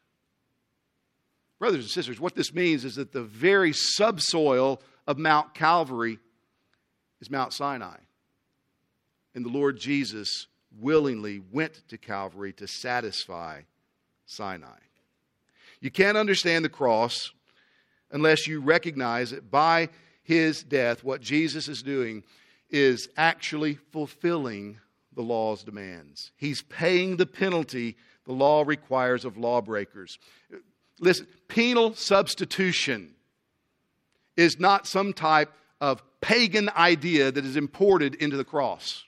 Brothers 1.58 1.84
and 1.84 1.90
sisters, 1.90 2.18
what 2.18 2.34
this 2.34 2.54
means 2.54 2.84
is 2.84 2.96
that 2.96 3.12
the 3.12 3.22
very 3.22 3.72
subsoil 3.72 4.80
of 5.06 5.18
Mount 5.18 5.54
Calvary 5.54 6.18
is 7.20 7.30
Mount 7.30 7.52
Sinai. 7.52 7.98
And 9.34 9.44
the 9.44 9.50
Lord 9.50 9.78
Jesus 9.78 10.46
willingly 10.78 11.40
went 11.52 11.86
to 11.88 11.98
Calvary 11.98 12.52
to 12.54 12.66
satisfy 12.66 13.62
Sinai. 14.26 14.78
You 15.80 15.90
can't 15.90 16.16
understand 16.16 16.64
the 16.64 16.70
cross 16.70 17.30
unless 18.10 18.46
you 18.46 18.60
recognize 18.60 19.30
that 19.30 19.50
by 19.50 19.88
his 20.22 20.62
death, 20.62 21.04
what 21.04 21.20
Jesus 21.20 21.68
is 21.68 21.82
doing 21.82 22.22
is 22.70 23.08
actually 23.16 23.74
fulfilling 23.74 24.78
the 25.14 25.22
law's 25.22 25.64
demands. 25.64 26.32
He's 26.36 26.62
paying 26.62 27.16
the 27.16 27.26
penalty 27.26 27.96
the 28.26 28.32
law 28.32 28.62
requires 28.62 29.24
of 29.24 29.36
lawbreakers. 29.36 30.18
Listen, 31.00 31.26
penal 31.48 31.94
substitution 31.94 33.14
is 34.36 34.60
not 34.60 34.86
some 34.86 35.12
type 35.12 35.52
of 35.80 36.02
pagan 36.20 36.70
idea 36.76 37.32
that 37.32 37.44
is 37.44 37.56
imported 37.56 38.14
into 38.16 38.36
the 38.36 38.44
cross. 38.44 39.04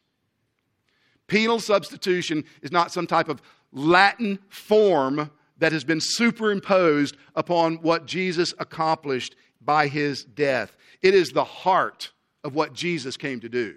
Penal 1.27 1.61
substitution 1.61 2.45
is 2.62 2.73
not 2.73 2.91
some 2.91 3.07
type 3.07 3.29
of 3.29 3.41
Latin 3.71 4.38
form 4.49 5.31
that 5.59 5.73
has 5.73 5.85
been 5.85 6.01
superimposed 6.01 7.17
upon 7.37 7.77
what 7.77 8.07
Jesus 8.07 8.53
accomplished 8.59 9.37
by 9.61 9.87
his 9.87 10.25
death. 10.25 10.77
It 11.01 11.15
is 11.15 11.31
the 11.31 11.45
heart 11.45 12.11
of 12.43 12.55
what 12.55 12.73
Jesus 12.73 13.17
came 13.17 13.41
to 13.41 13.49
do. 13.49 13.77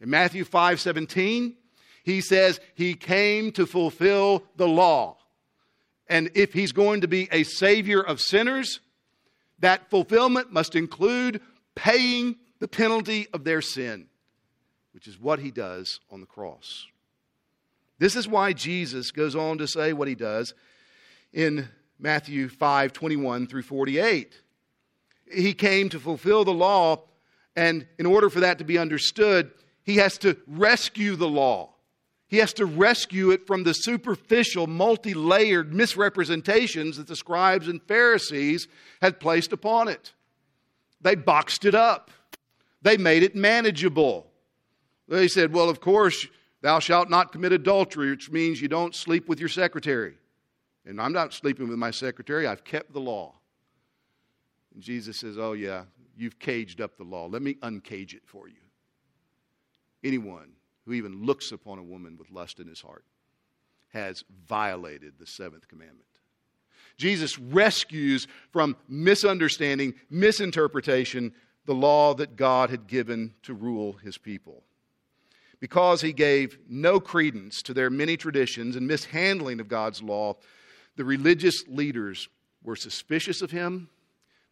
In 0.00 0.10
Matthew 0.10 0.44
5 0.44 0.80
17, 0.80 1.56
he 2.04 2.20
says 2.20 2.60
he 2.74 2.94
came 2.94 3.52
to 3.52 3.66
fulfill 3.66 4.44
the 4.56 4.68
law. 4.68 5.18
And 6.08 6.30
if 6.34 6.52
he's 6.52 6.72
going 6.72 7.00
to 7.00 7.08
be 7.08 7.28
a 7.32 7.42
savior 7.42 8.00
of 8.00 8.20
sinners, 8.20 8.80
that 9.58 9.90
fulfillment 9.90 10.52
must 10.52 10.76
include 10.76 11.40
paying 11.74 12.36
the 12.60 12.68
penalty 12.68 13.26
of 13.32 13.44
their 13.44 13.60
sin, 13.60 14.06
which 14.92 15.08
is 15.08 15.18
what 15.18 15.40
he 15.40 15.50
does 15.50 16.00
on 16.10 16.20
the 16.20 16.26
cross. 16.26 16.86
This 17.98 18.14
is 18.14 18.28
why 18.28 18.52
Jesus 18.52 19.10
goes 19.10 19.34
on 19.34 19.58
to 19.58 19.66
say 19.66 19.92
what 19.92 20.08
he 20.08 20.14
does 20.14 20.54
in 21.32 21.68
Matthew 21.98 22.48
5 22.48 22.92
21 22.92 23.46
through 23.46 23.62
48. 23.62 24.42
He 25.32 25.54
came 25.54 25.88
to 25.88 25.98
fulfill 25.98 26.44
the 26.44 26.52
law, 26.52 27.02
and 27.56 27.86
in 27.98 28.06
order 28.06 28.30
for 28.30 28.40
that 28.40 28.58
to 28.58 28.64
be 28.64 28.78
understood, 28.78 29.50
he 29.86 29.96
has 29.98 30.18
to 30.18 30.36
rescue 30.48 31.14
the 31.14 31.28
law. 31.28 31.70
He 32.26 32.38
has 32.38 32.52
to 32.54 32.66
rescue 32.66 33.30
it 33.30 33.46
from 33.46 33.62
the 33.62 33.72
superficial, 33.72 34.66
multi 34.66 35.14
layered 35.14 35.72
misrepresentations 35.72 36.96
that 36.96 37.06
the 37.06 37.14
scribes 37.14 37.68
and 37.68 37.80
Pharisees 37.80 38.66
had 39.00 39.20
placed 39.20 39.52
upon 39.52 39.86
it. 39.86 40.12
They 41.00 41.14
boxed 41.14 41.64
it 41.64 41.74
up, 41.74 42.10
they 42.82 42.96
made 42.96 43.22
it 43.22 43.36
manageable. 43.36 44.26
They 45.08 45.28
said, 45.28 45.52
Well, 45.52 45.70
of 45.70 45.80
course, 45.80 46.26
thou 46.62 46.80
shalt 46.80 47.08
not 47.08 47.30
commit 47.30 47.52
adultery, 47.52 48.10
which 48.10 48.28
means 48.28 48.60
you 48.60 48.66
don't 48.66 48.94
sleep 48.94 49.28
with 49.28 49.38
your 49.38 49.48
secretary. 49.48 50.14
And 50.84 51.00
I'm 51.00 51.12
not 51.12 51.32
sleeping 51.32 51.68
with 51.68 51.78
my 51.78 51.92
secretary, 51.92 52.48
I've 52.48 52.64
kept 52.64 52.92
the 52.92 53.00
law. 53.00 53.34
And 54.74 54.82
Jesus 54.82 55.16
says, 55.16 55.38
Oh, 55.38 55.52
yeah, 55.52 55.84
you've 56.16 56.40
caged 56.40 56.80
up 56.80 56.96
the 56.96 57.04
law. 57.04 57.26
Let 57.26 57.42
me 57.42 57.54
uncage 57.62 58.14
it 58.14 58.22
for 58.26 58.48
you. 58.48 58.65
Anyone 60.06 60.52
who 60.84 60.92
even 60.92 61.24
looks 61.24 61.50
upon 61.50 61.80
a 61.80 61.82
woman 61.82 62.16
with 62.16 62.30
lust 62.30 62.60
in 62.60 62.68
his 62.68 62.80
heart 62.80 63.04
has 63.88 64.22
violated 64.46 65.14
the 65.18 65.26
seventh 65.26 65.66
commandment. 65.66 66.04
Jesus 66.96 67.38
rescues 67.40 68.28
from 68.52 68.76
misunderstanding, 68.88 69.94
misinterpretation, 70.08 71.32
the 71.64 71.74
law 71.74 72.14
that 72.14 72.36
God 72.36 72.70
had 72.70 72.86
given 72.86 73.34
to 73.42 73.52
rule 73.52 73.94
his 73.94 74.16
people. 74.16 74.62
Because 75.58 76.02
he 76.02 76.12
gave 76.12 76.56
no 76.68 77.00
credence 77.00 77.60
to 77.62 77.74
their 77.74 77.90
many 77.90 78.16
traditions 78.16 78.76
and 78.76 78.86
mishandling 78.86 79.58
of 79.58 79.68
God's 79.68 80.02
law, 80.02 80.36
the 80.94 81.04
religious 81.04 81.64
leaders 81.66 82.28
were 82.62 82.76
suspicious 82.76 83.42
of 83.42 83.50
him. 83.50 83.88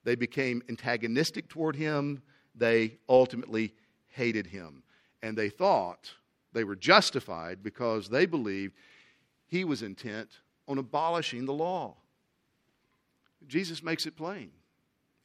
They 0.02 0.16
became 0.16 0.62
antagonistic 0.68 1.48
toward 1.48 1.76
him. 1.76 2.22
They 2.56 2.98
ultimately 3.08 3.72
hated 4.08 4.48
him. 4.48 4.82
And 5.24 5.38
they 5.38 5.48
thought 5.48 6.12
they 6.52 6.64
were 6.64 6.76
justified 6.76 7.62
because 7.62 8.10
they 8.10 8.26
believed 8.26 8.74
he 9.46 9.64
was 9.64 9.82
intent 9.82 10.28
on 10.68 10.76
abolishing 10.76 11.46
the 11.46 11.52
law. 11.54 11.94
Jesus 13.48 13.82
makes 13.82 14.04
it 14.04 14.18
plain. 14.18 14.50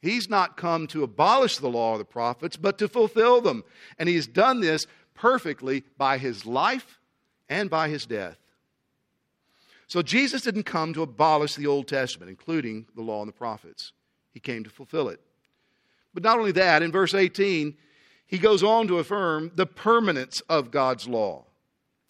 He's 0.00 0.30
not 0.30 0.56
come 0.56 0.86
to 0.86 1.02
abolish 1.02 1.58
the 1.58 1.68
law 1.68 1.92
of 1.92 1.98
the 1.98 2.06
prophets, 2.06 2.56
but 2.56 2.78
to 2.78 2.88
fulfill 2.88 3.42
them. 3.42 3.62
And 3.98 4.08
he's 4.08 4.26
done 4.26 4.62
this 4.62 4.86
perfectly 5.12 5.84
by 5.98 6.16
his 6.16 6.46
life 6.46 6.98
and 7.50 7.68
by 7.68 7.90
his 7.90 8.06
death. 8.06 8.38
So 9.86 10.00
Jesus 10.00 10.40
didn't 10.40 10.62
come 10.62 10.94
to 10.94 11.02
abolish 11.02 11.56
the 11.56 11.66
Old 11.66 11.88
Testament, 11.88 12.30
including 12.30 12.86
the 12.96 13.02
law 13.02 13.20
and 13.20 13.28
the 13.28 13.34
prophets. 13.34 13.92
He 14.32 14.40
came 14.40 14.64
to 14.64 14.70
fulfill 14.70 15.10
it. 15.10 15.20
But 16.14 16.22
not 16.22 16.38
only 16.38 16.52
that, 16.52 16.82
in 16.82 16.90
verse 16.90 17.12
18, 17.12 17.76
he 18.30 18.38
goes 18.38 18.62
on 18.62 18.86
to 18.86 19.00
affirm 19.00 19.50
the 19.56 19.66
permanence 19.66 20.40
of 20.48 20.70
God's 20.70 21.08
law. 21.08 21.46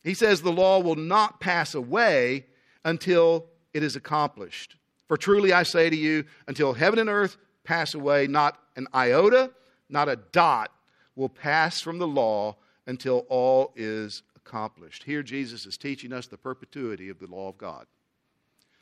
He 0.04 0.12
says 0.12 0.42
the 0.42 0.52
law 0.52 0.78
will 0.78 0.94
not 0.96 1.40
pass 1.40 1.74
away 1.74 2.44
until 2.84 3.46
it 3.72 3.82
is 3.82 3.96
accomplished. 3.96 4.76
For 5.08 5.16
truly 5.16 5.54
I 5.54 5.62
say 5.62 5.88
to 5.88 5.96
you, 5.96 6.26
until 6.46 6.74
heaven 6.74 6.98
and 6.98 7.08
earth 7.08 7.38
pass 7.64 7.94
away, 7.94 8.26
not 8.26 8.58
an 8.76 8.86
iota, 8.94 9.50
not 9.88 10.10
a 10.10 10.16
dot 10.16 10.70
will 11.16 11.30
pass 11.30 11.80
from 11.80 11.96
the 11.96 12.06
law 12.06 12.54
until 12.86 13.24
all 13.30 13.72
is 13.74 14.22
accomplished. 14.36 15.04
Here, 15.04 15.22
Jesus 15.22 15.64
is 15.64 15.78
teaching 15.78 16.12
us 16.12 16.26
the 16.26 16.36
perpetuity 16.36 17.08
of 17.08 17.18
the 17.18 17.28
law 17.28 17.48
of 17.48 17.56
God. 17.56 17.86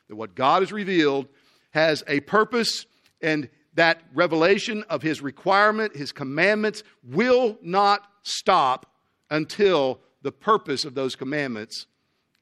That 0.09 0.17
what 0.17 0.35
God 0.35 0.61
has 0.61 0.73
revealed 0.73 1.27
has 1.71 2.03
a 2.05 2.19
purpose 2.19 2.85
and 3.21 3.47
that 3.73 4.01
revelation 4.13 4.83
of 4.89 5.01
his 5.01 5.21
requirement, 5.21 5.95
his 5.95 6.11
commandments, 6.11 6.83
will 7.03 7.57
not 7.61 8.01
stop 8.23 8.87
until 9.29 9.99
the 10.21 10.31
purpose 10.31 10.85
of 10.85 10.95
those 10.95 11.15
commandments 11.15 11.87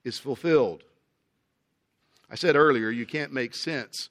is 0.03 0.17
fulfilled. 0.17 0.83
I 2.29 2.35
said 2.35 2.55
earlier, 2.55 2.89
you 2.89 3.05
can't 3.05 3.31
make 3.31 3.53
sense 3.53 4.09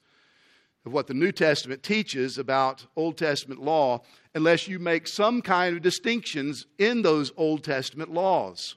of 0.85 0.93
what 0.93 1.07
the 1.07 1.13
New 1.13 1.31
Testament 1.31 1.83
teaches 1.83 2.37
about 2.37 2.85
Old 2.95 3.17
Testament 3.17 3.61
law 3.61 4.01
unless 4.33 4.67
you 4.67 4.79
make 4.79 5.07
some 5.07 5.41
kind 5.41 5.75
of 5.75 5.81
distinctions 5.81 6.65
in 6.79 7.01
those 7.01 7.31
Old 7.35 7.63
Testament 7.63 8.11
laws. 8.11 8.75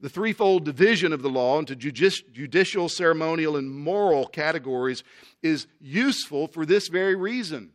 The 0.00 0.08
threefold 0.08 0.64
division 0.64 1.12
of 1.12 1.22
the 1.22 1.28
law 1.28 1.58
into 1.58 1.74
judicial, 1.74 2.88
ceremonial, 2.88 3.56
and 3.56 3.68
moral 3.68 4.26
categories 4.26 5.02
is 5.42 5.66
useful 5.80 6.46
for 6.46 6.64
this 6.64 6.88
very 6.88 7.16
reason. 7.16 7.72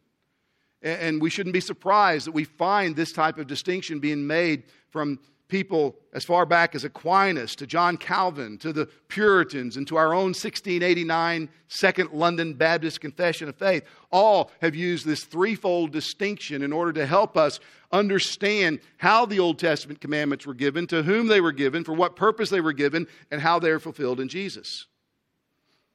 And 0.81 1.21
we 1.21 1.29
shouldn't 1.29 1.53
be 1.53 1.59
surprised 1.59 2.27
that 2.27 2.33
we 2.33 2.45
find 2.45 2.95
this 2.95 3.11
type 3.11 3.37
of 3.37 3.47
distinction 3.47 3.99
being 3.99 4.25
made 4.25 4.63
from 4.89 5.19
people 5.53 5.95
as 6.13 6.25
far 6.25 6.47
back 6.47 6.73
as 6.73 6.83
Aquinas 6.83 7.55
to 7.55 7.67
John 7.67 7.95
Calvin 7.95 8.57
to 8.57 8.73
the 8.73 8.87
Puritans 9.07 9.77
and 9.77 9.87
to 9.87 9.97
our 9.97 10.11
own 10.11 10.33
1689 10.33 11.47
Second 11.67 12.09
London 12.11 12.55
Baptist 12.55 12.99
Confession 12.99 13.47
of 13.47 13.55
Faith. 13.55 13.83
All 14.11 14.49
have 14.63 14.73
used 14.73 15.05
this 15.05 15.25
threefold 15.25 15.91
distinction 15.91 16.63
in 16.63 16.73
order 16.73 16.91
to 16.93 17.05
help 17.05 17.37
us 17.37 17.59
understand 17.91 18.79
how 18.97 19.27
the 19.27 19.39
Old 19.39 19.59
Testament 19.59 20.01
commandments 20.01 20.47
were 20.47 20.55
given, 20.55 20.87
to 20.87 21.03
whom 21.03 21.27
they 21.27 21.39
were 21.39 21.51
given, 21.51 21.83
for 21.83 21.93
what 21.93 22.15
purpose 22.15 22.49
they 22.49 22.59
were 22.59 22.73
given, 22.73 23.05
and 23.29 23.39
how 23.39 23.59
they 23.59 23.69
are 23.69 23.79
fulfilled 23.79 24.19
in 24.19 24.29
Jesus. 24.29 24.87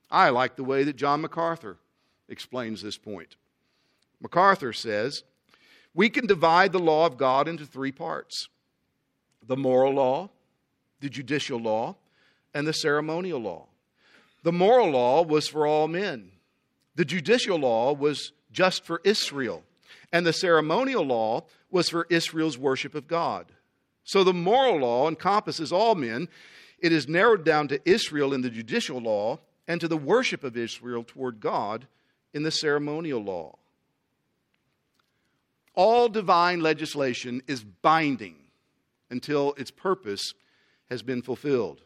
I 0.09 0.29
like 0.29 0.55
the 0.55 0.63
way 0.63 0.85
that 0.85 0.95
John 0.95 1.21
MacArthur 1.21 1.79
explains 2.29 2.81
this 2.81 2.97
point. 2.97 3.35
MacArthur 4.21 4.73
says, 4.73 5.25
We 5.95 6.11
can 6.11 6.29
divide 6.29 6.71
the 6.71 6.79
law 6.79 7.07
of 7.07 7.19
God 7.19 7.49
into 7.49 7.67
three 7.67 7.91
parts 7.91 8.49
the 9.47 9.57
moral 9.57 9.95
law, 9.95 10.31
the 11.01 11.09
judicial 11.09 11.59
law, 11.59 11.97
and 12.55 12.67
the 12.67 12.73
ceremonial 12.73 13.41
law. 13.41 13.67
The 14.43 14.53
moral 14.53 14.91
law 14.91 15.23
was 15.23 15.49
for 15.49 15.67
all 15.67 15.89
men, 15.89 16.31
the 16.95 17.05
judicial 17.05 17.59
law 17.59 17.93
was 17.93 18.33
just 18.51 18.85
for 18.85 19.01
Israel, 19.05 19.63
and 20.13 20.27
the 20.27 20.33
ceremonial 20.33 21.05
law 21.05 21.45
was 21.71 21.89
for 21.89 22.07
Israel's 22.11 22.59
worship 22.59 22.95
of 22.95 23.07
God. 23.07 23.47
So 24.05 24.25
the 24.25 24.33
moral 24.33 24.79
law 24.79 25.07
encompasses 25.07 25.71
all 25.71 25.95
men. 25.95 26.29
It 26.79 26.93
is 26.93 27.07
narrowed 27.09 27.45
down 27.45 27.69
to 27.69 27.81
Israel 27.85 28.33
in 28.33 28.41
the 28.41 28.49
judicial 28.49 28.99
law 28.99 29.39
and 29.67 29.81
to 29.83 29.89
the 29.89 29.99
worship 29.99 30.45
of 30.45 30.57
Israel 30.57 31.05
toward 31.05 31.41
God 31.41 31.87
in 32.33 32.43
the 32.43 32.51
ceremonial 32.51 33.23
law. 33.23 33.59
All 35.75 36.09
divine 36.09 36.61
legislation 36.61 37.43
is 37.47 37.63
binding 37.63 38.37
until 39.11 39.55
its 39.55 39.71
purpose 39.71 40.35
has 40.91 41.03
been 41.03 41.23
fulfilled. 41.23 41.83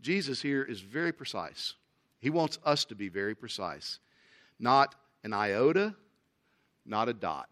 Jesus 0.00 0.42
here 0.42 0.62
is 0.62 0.80
very 0.80 1.12
precise. 1.12 1.74
He 2.20 2.30
wants 2.30 2.58
us 2.64 2.84
to 2.86 2.94
be 2.94 3.08
very 3.08 3.34
precise. 3.34 3.98
Not 4.58 4.94
an 5.24 5.32
iota, 5.32 5.94
not 6.86 7.08
a 7.08 7.14
dot, 7.14 7.50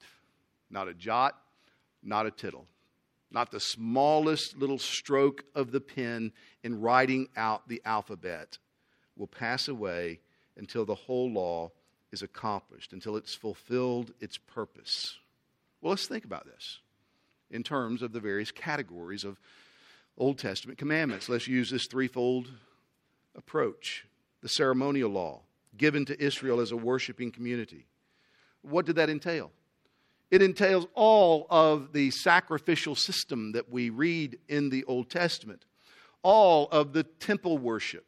not 0.70 0.88
a 0.88 0.94
jot, 0.94 1.38
not 2.02 2.26
a 2.26 2.30
tittle, 2.30 2.66
not 3.30 3.50
the 3.50 3.60
smallest 3.60 4.56
little 4.58 4.78
stroke 4.78 5.44
of 5.54 5.72
the 5.72 5.80
pen 5.80 6.32
in 6.62 6.80
writing 6.80 7.28
out 7.36 7.68
the 7.68 7.80
alphabet 7.84 8.58
will 9.16 9.26
pass 9.26 9.68
away 9.68 10.20
until 10.56 10.84
the 10.84 10.94
whole 10.94 11.30
law 11.30 11.70
is 12.12 12.22
accomplished, 12.22 12.92
until 12.92 13.16
it's 13.16 13.34
fulfilled 13.34 14.12
its 14.20 14.36
purpose. 14.36 15.18
Well, 15.80 15.90
let's 15.90 16.06
think 16.06 16.24
about 16.24 16.46
this 16.46 16.80
in 17.52 17.62
terms 17.62 18.02
of 18.02 18.12
the 18.12 18.20
various 18.20 18.50
categories 18.50 19.24
of 19.24 19.38
Old 20.18 20.38
Testament 20.38 20.78
commandments. 20.78 21.28
Let's 21.28 21.48
use 21.48 21.70
this 21.70 21.86
threefold 21.86 22.48
approach 23.34 24.06
the 24.42 24.48
ceremonial 24.48 25.10
law 25.10 25.40
given 25.76 26.04
to 26.04 26.22
Israel 26.22 26.60
as 26.60 26.72
a 26.72 26.76
worshiping 26.76 27.30
community. 27.30 27.86
What 28.62 28.86
did 28.86 28.96
that 28.96 29.08
entail? 29.08 29.50
It 30.30 30.42
entails 30.42 30.86
all 30.94 31.46
of 31.50 31.92
the 31.92 32.10
sacrificial 32.10 32.94
system 32.94 33.52
that 33.52 33.70
we 33.70 33.90
read 33.90 34.38
in 34.48 34.70
the 34.70 34.84
Old 34.84 35.10
Testament, 35.10 35.64
all 36.22 36.68
of 36.70 36.92
the 36.92 37.04
temple 37.04 37.58
worship, 37.58 38.06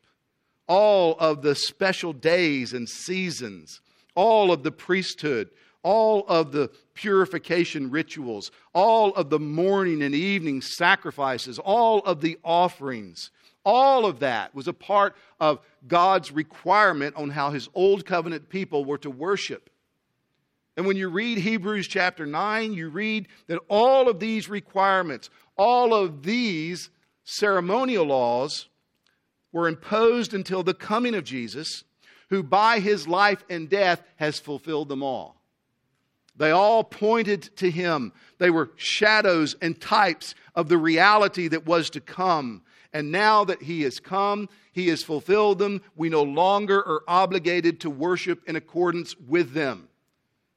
all 0.66 1.16
of 1.18 1.42
the 1.42 1.54
special 1.54 2.12
days 2.12 2.72
and 2.72 2.88
seasons, 2.88 3.80
all 4.14 4.52
of 4.52 4.62
the 4.62 4.72
priesthood, 4.72 5.50
all 5.85 6.25
of 6.27 6.51
the 6.51 6.70
purification 6.94 7.90
rituals, 7.90 8.51
all 8.73 9.14
of 9.14 9.31
the 9.31 9.38
morning 9.38 10.03
and 10.03 10.14
evening 10.14 10.62
sacrifices, 10.62 11.61
all 11.61 12.01
of 12.01 12.20
the 12.20 12.38
offerings. 12.42 13.31
All 13.66 14.05
of 14.05 14.18
that 14.20 14.55
was 14.55 14.66
a 14.66 14.73
part 14.73 15.14
of 15.40 15.61
God's 15.87 16.33
requirement 16.33 17.16
on 17.16 17.31
how 17.31 17.51
his 17.51 17.68
old 17.75 18.05
covenant 18.05 18.49
people 18.49 18.85
were 18.85 18.99
to 18.99 19.11
worship. 19.11 19.70
And 20.77 20.87
when 20.87 20.97
you 20.97 21.09
read 21.09 21.38
Hebrews 21.38 21.87
chapter 21.87 22.27
9, 22.27 22.73
you 22.73 22.88
read 22.88 23.29
that 23.47 23.61
all 23.68 24.09
of 24.09 24.18
these 24.18 24.49
requirements, 24.49 25.31
all 25.57 25.94
of 25.94 26.25
these 26.25 26.90
ceremonial 27.25 28.07
laws 28.07 28.68
were 29.53 29.68
imposed 29.68 30.35
until 30.35 30.62
the 30.62 30.75
coming 30.75 31.14
of 31.14 31.25
Jesus, 31.25 31.85
who 32.29 32.42
by 32.42 32.81
his 32.81 33.07
life 33.07 33.44
and 33.49 33.68
death 33.70 34.03
has 34.16 34.40
fulfilled 34.40 34.88
them 34.88 35.03
all. 35.03 35.40
They 36.37 36.51
all 36.51 36.83
pointed 36.83 37.57
to 37.57 37.70
him. 37.70 38.12
They 38.38 38.51
were 38.51 38.70
shadows 38.77 39.57
and 39.62 39.81
types 39.81 40.35
of 40.55 40.68
the 40.68 40.79
reality 40.79 41.49
that 41.49 41.66
was 41.66 41.90
to 41.90 42.01
come. 42.01 42.62
And 42.92 43.11
now 43.11 43.44
that 43.44 43.62
he 43.62 43.83
has 43.83 43.99
come, 43.99 44.49
he 44.73 44.88
has 44.88 45.03
fulfilled 45.03 45.59
them. 45.59 45.83
We 45.97 46.09
no 46.09 46.23
longer 46.23 46.79
are 46.79 47.03
obligated 47.07 47.81
to 47.81 47.90
worship 47.90 48.49
in 48.49 48.57
accordance 48.57 49.16
with 49.16 49.53
them. 49.53 49.88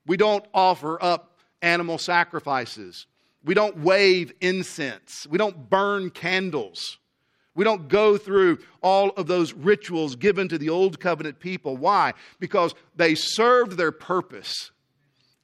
We 0.05 0.17
don't 0.17 0.45
offer 0.53 1.03
up 1.03 1.37
animal 1.61 1.97
sacrifices. 1.97 3.05
We 3.43 3.53
don't 3.53 3.77
wave 3.79 4.33
incense. 4.41 5.27
We 5.29 5.37
don't 5.37 5.69
burn 5.69 6.09
candles. 6.09 6.97
We 7.55 7.63
don't 7.63 7.87
go 7.87 8.17
through 8.17 8.59
all 8.81 9.09
of 9.11 9.27
those 9.27 9.53
rituals 9.53 10.15
given 10.15 10.47
to 10.49 10.57
the 10.57 10.69
old 10.69 10.99
covenant 10.99 11.39
people. 11.39 11.75
Why? 11.75 12.13
Because 12.39 12.75
they 12.95 13.15
served 13.15 13.73
their 13.73 13.91
purpose. 13.91 14.71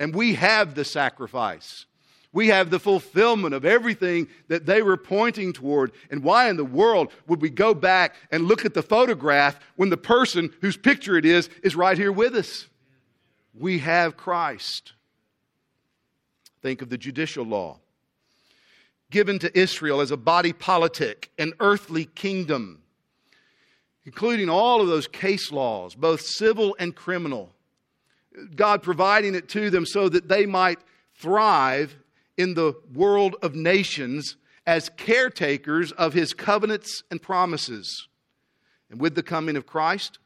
And 0.04 0.13
we 0.13 0.34
have 0.34 0.76
the 0.76 0.84
sacrifice. 0.84 1.86
We 2.34 2.50
have 2.50 2.70
the 2.70 2.80
fulfillment 2.80 3.56
of 3.56 3.63
everything 3.63 4.28
that 4.50 4.66
they 4.66 4.82
were 4.82 4.98
pointing 4.98 5.54
toward. 5.54 5.94
And 6.12 6.26
why 6.26 6.50
in 6.50 6.58
the 6.58 6.66
world 6.66 7.13
would 7.26 7.42
we 7.42 7.50
go 7.50 7.74
back 7.74 8.16
and 8.30 8.44
look 8.44 8.66
at 8.66 8.74
the 8.74 8.84
photograph 8.84 9.58
when 9.78 9.89
the 9.89 9.96
person 9.96 10.54
whose 10.60 10.76
picture 10.76 11.16
it 11.16 11.24
is 11.26 11.50
is 11.63 11.78
right 11.78 11.98
here 11.98 12.12
with 12.12 12.36
us? 12.36 12.68
We 13.58 13.80
have 13.80 14.18
Christ. 14.18 14.92
Think 16.62 16.82
of 16.82 16.89
the 16.89 16.98
judicial 16.98 17.46
law 17.46 17.80
given 19.10 19.39
to 19.39 19.58
Israel 19.58 20.02
as 20.02 20.12
a 20.12 20.18
body 20.18 20.52
politic, 20.52 21.32
an 21.39 21.54
earthly 21.62 22.04
kingdom, 22.04 22.82
including 24.04 24.50
all 24.50 24.82
of 24.82 24.88
those 24.88 25.08
case 25.08 25.50
laws, 25.50 25.96
both 25.96 26.20
civil 26.20 26.76
and 26.78 26.94
criminal. 26.94 27.53
God 28.56 28.84
providing 28.84 29.36
it 29.36 29.50
to 29.50 29.69
them 29.69 29.86
so 29.86 30.10
that 30.10 30.28
they 30.28 30.46
might 30.46 30.80
thrive 31.15 31.96
in 32.38 32.54
the 32.54 32.74
world 32.93 33.36
of 33.41 33.56
nations 33.56 34.38
as 34.65 34.89
caretakers 34.98 35.91
of 35.91 36.13
his 36.13 36.34
covenants 36.34 37.04
and 37.12 37.22
promises. 37.22 38.08
And 38.89 39.00
with 39.00 39.15
the 39.15 39.24
coming 39.24 39.56
of 39.56 39.65
Christ, 39.65 40.19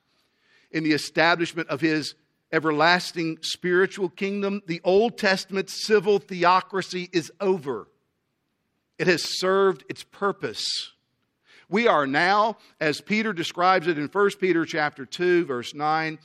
in 0.71 0.83
the 0.83 0.93
establishment 0.93 1.69
of 1.69 1.81
his 1.81 2.15
everlasting 2.51 3.39
spiritual 3.41 4.09
kingdom, 4.09 4.61
the 4.67 4.81
Old 4.83 5.17
Testament 5.17 5.69
civil 5.69 6.19
theocracy 6.19 7.09
is 7.11 7.31
over. 7.41 7.87
It 8.97 9.07
has 9.07 9.39
served 9.39 9.83
its 9.89 10.03
purpose. 10.03 10.91
We 11.69 11.87
are 11.87 12.07
now, 12.07 12.57
as 12.79 13.01
Peter 13.01 13.33
describes 13.33 13.87
it 13.87 13.97
in 13.97 14.07
1 14.07 14.29
Peter 14.39 14.65
chapter 14.65 15.05
2, 15.05 15.45
verse 15.45 15.73
9, 15.73 16.17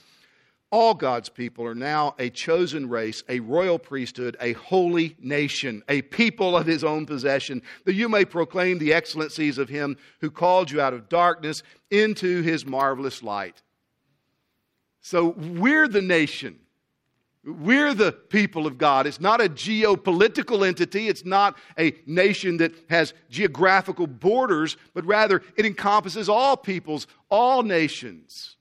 all 0.73 0.95
God's 0.95 1.29
people 1.29 1.67
are 1.67 1.75
now 1.75 2.15
a 2.19 2.31
chosen 2.31 2.89
race, 2.89 3.23
a 3.29 3.41
royal 3.41 3.79
priesthood, 3.79 4.39
a 4.41 4.55
holy 4.55 5.15
nation, 5.21 5.83
a 5.87 6.01
people 6.01 6.57
of 6.57 6.67
his 6.67 6.83
own 6.83 7.05
possession, 7.05 7.61
that 7.85 7.93
you 7.93 8.09
may 8.09 8.25
proclaim 8.25 8.79
the 8.79 8.95
excellencies 8.95 9.59
of 9.59 9.69
him 9.69 9.99
who 10.23 10.31
called 10.31 10.71
you 10.71 10.81
out 10.81 10.95
of 10.95 11.11
darkness 11.11 11.63
into 11.91 12.41
his 12.41 12.65
marvelous 12.65 13.23
light. 13.23 13.61
So 15.03 15.31
we're 15.31 15.89
the 15.89 16.01
nation. 16.01 16.59
We're 17.45 17.93
the 17.93 18.13
people 18.13 18.67
of 18.67 18.79
God. 18.79 19.07
It's 19.07 19.21
not 19.21 19.43
a 19.43 19.51
geopolitical 19.51 20.67
entity. 20.67 21.09
It's 21.09 21.27
not 21.27 21.59
a 21.79 21.95
nation 22.07 22.57
that 22.59 22.73
has 22.89 23.13
geographical 23.29 24.07
borders, 24.07 24.79
but 24.95 25.05
rather 25.05 25.43
it 25.57 25.67
encompasses 25.67 26.31
all 26.31 26.57
peoples, 26.57 27.07
all 27.29 27.63
nations. 27.63 28.57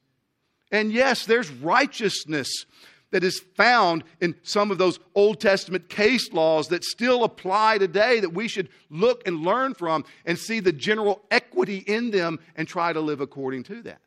And 0.72 0.92
yes, 0.92 1.26
there's 1.26 1.50
righteousness 1.50 2.66
that 3.12 3.24
is 3.24 3.40
found 3.56 4.04
in 4.22 4.36
some 4.42 4.72
of 4.72 4.78
those 4.78 5.00
Old 5.16 5.40
Testament 5.40 5.90
case 5.90 6.32
laws 6.32 6.70
that 6.70 6.84
still 6.84 7.24
apply 7.24 7.78
today 7.78 8.22
that 8.22 8.34
we 8.34 8.48
should 8.48 8.70
look 8.90 9.28
and 9.28 9.42
learn 9.42 9.74
from 9.74 10.06
and 10.26 10.40
see 10.40 10.62
the 10.62 10.72
general 10.72 11.22
equity 11.30 11.78
in 11.80 12.12
them 12.12 12.40
and 12.56 12.68
try 12.68 12.94
to 12.94 13.02
live 13.02 13.20
according 13.22 13.64
to 13.64 13.82
that. 13.84 14.02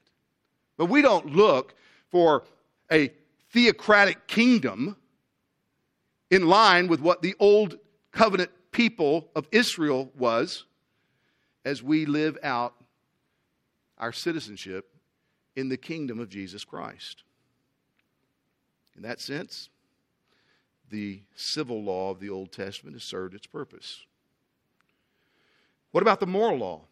But 0.76 0.86
we 0.86 1.02
don't 1.02 1.36
look 1.36 1.74
for 2.10 2.44
a 2.90 3.12
theocratic 3.52 4.26
kingdom 4.26 4.96
in 6.30 6.48
line 6.48 6.88
with 6.88 7.00
what 7.00 7.22
the 7.22 7.34
Old 7.38 7.78
Covenant 8.10 8.50
people 8.72 9.28
of 9.36 9.46
Israel 9.52 10.10
was 10.16 10.64
as 11.64 11.82
we 11.82 12.06
live 12.06 12.38
out 12.42 12.74
our 13.98 14.12
citizenship 14.12 14.93
in 15.56 15.68
the 15.68 15.76
kingdom 15.76 16.18
of 16.18 16.28
Jesus 16.28 16.64
Christ. 16.64 17.22
In 18.96 19.02
that 19.02 19.20
sense, 19.20 19.68
the 20.90 21.22
civil 21.34 21.82
law 21.82 22.10
of 22.10 22.20
the 22.20 22.30
Old 22.30 22.52
Testament 22.52 22.94
has 22.94 23.04
served 23.04 23.34
its 23.34 23.46
purpose. 23.46 24.04
What 25.90 26.02
about 26.02 26.20
the 26.20 26.26
moral 26.26 26.58
law? 26.58 26.82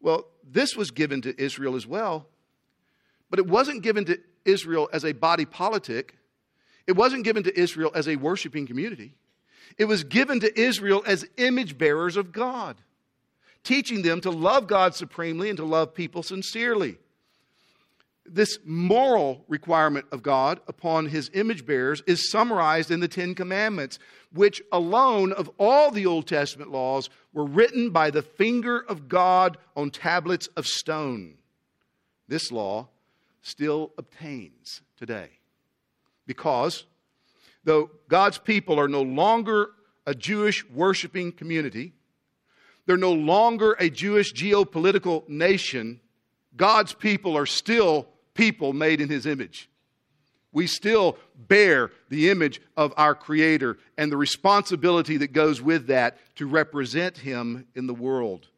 Well, 0.00 0.26
this 0.48 0.76
was 0.76 0.90
given 0.90 1.20
to 1.22 1.40
Israel 1.40 1.76
as 1.76 1.86
well, 1.86 2.26
but 3.28 3.38
it 3.38 3.46
wasn't 3.46 3.82
given 3.82 4.04
to 4.06 4.18
Israel 4.44 4.88
as 4.92 5.04
a 5.04 5.12
body 5.12 5.44
politic. 5.44 6.16
It 6.86 6.92
wasn't 6.92 7.24
given 7.24 7.42
to 7.44 7.58
Israel 7.58 7.92
as 7.94 8.08
a 8.08 8.16
worshiping 8.16 8.66
community. 8.66 9.14
It 9.78 9.84
was 9.84 10.02
given 10.02 10.40
to 10.40 10.60
Israel 10.60 11.02
as 11.06 11.28
image 11.36 11.78
bearers 11.78 12.16
of 12.16 12.32
God, 12.32 12.76
teaching 13.62 14.02
them 14.02 14.20
to 14.22 14.30
love 14.30 14.66
God 14.66 14.94
supremely 14.94 15.48
and 15.48 15.56
to 15.58 15.64
love 15.64 15.94
people 15.94 16.22
sincerely 16.22 16.98
this 18.32 18.58
moral 18.64 19.44
requirement 19.48 20.06
of 20.12 20.22
God 20.22 20.60
upon 20.68 21.06
his 21.06 21.30
image 21.34 21.66
bearers 21.66 22.02
is 22.06 22.30
summarized 22.30 22.90
in 22.90 23.00
the 23.00 23.08
Ten 23.08 23.34
Commandments, 23.34 23.98
which 24.32 24.62
alone 24.72 25.32
of 25.32 25.50
all 25.58 25.90
the 25.90 26.06
Old 26.06 26.26
Testament 26.26 26.70
laws 26.70 27.10
were 27.32 27.44
written 27.44 27.90
by 27.90 28.10
the 28.10 28.22
finger 28.22 28.78
of 28.78 29.08
God 29.08 29.58
on 29.76 29.90
tablets 29.90 30.46
of 30.56 30.66
stone. 30.66 31.34
This 32.28 32.52
law 32.52 32.88
still 33.42 33.92
obtains 33.98 34.82
today 34.96 35.30
because 36.26 36.84
though 37.64 37.90
God's 38.08 38.38
people 38.38 38.78
are 38.78 38.88
no 38.88 39.02
longer 39.02 39.70
a 40.06 40.14
Jewish 40.14 40.68
worshiping 40.70 41.32
community, 41.32 41.92
they're 42.86 42.96
no 42.96 43.12
longer 43.12 43.76
a 43.78 43.90
Jewish 43.90 44.32
geopolitical 44.32 45.28
nation. 45.28 46.00
God's 46.56 46.92
people 46.92 47.36
are 47.36 47.46
still 47.46 48.08
people 48.34 48.72
made 48.72 49.00
in 49.00 49.08
his 49.08 49.26
image. 49.26 49.70
We 50.52 50.66
still 50.66 51.16
bear 51.36 51.90
the 52.08 52.30
image 52.30 52.60
of 52.76 52.92
our 52.96 53.14
Creator 53.14 53.78
and 53.96 54.10
the 54.10 54.16
responsibility 54.16 55.16
that 55.18 55.32
goes 55.32 55.62
with 55.62 55.86
that 55.86 56.18
to 56.36 56.46
represent 56.46 57.18
Him 57.18 57.66
in 57.74 57.86
the 57.86 57.94
world. 57.94 58.48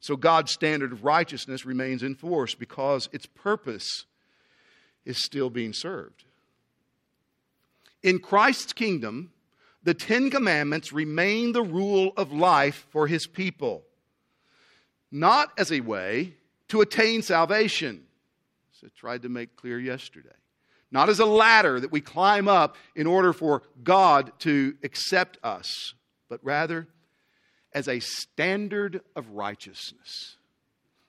So 0.00 0.16
God's 0.16 0.52
standard 0.52 0.92
of 0.92 1.04
righteousness 1.04 1.64
remains 1.64 2.02
in 2.02 2.16
force 2.16 2.54
because 2.54 3.08
its 3.12 3.24
purpose 3.24 4.04
is 5.04 5.24
still 5.24 5.48
being 5.48 5.72
served. 5.72 6.24
In 8.02 8.18
Christ's 8.18 8.72
kingdom, 8.72 9.32
the 9.84 9.94
Ten 9.94 10.28
Commandments 10.28 10.92
remain 10.92 11.52
the 11.52 11.62
rule 11.62 12.12
of 12.16 12.32
life 12.32 12.86
for 12.90 13.06
His 13.06 13.26
people, 13.26 13.84
not 15.10 15.50
as 15.56 15.72
a 15.72 15.80
way 15.80 16.34
to 16.68 16.82
attain 16.82 17.22
salvation 17.22 18.04
I 18.84 18.88
tried 18.96 19.22
to 19.22 19.28
make 19.28 19.56
clear 19.56 19.78
yesterday. 19.78 20.30
Not 20.90 21.08
as 21.08 21.20
a 21.20 21.26
ladder 21.26 21.80
that 21.80 21.92
we 21.92 22.00
climb 22.00 22.48
up 22.48 22.76
in 22.94 23.06
order 23.06 23.32
for 23.32 23.62
God 23.82 24.32
to 24.40 24.74
accept 24.82 25.38
us, 25.42 25.94
but 26.28 26.40
rather 26.42 26.86
as 27.72 27.88
a 27.88 28.00
standard 28.00 29.00
of 29.16 29.30
righteousness, 29.30 30.36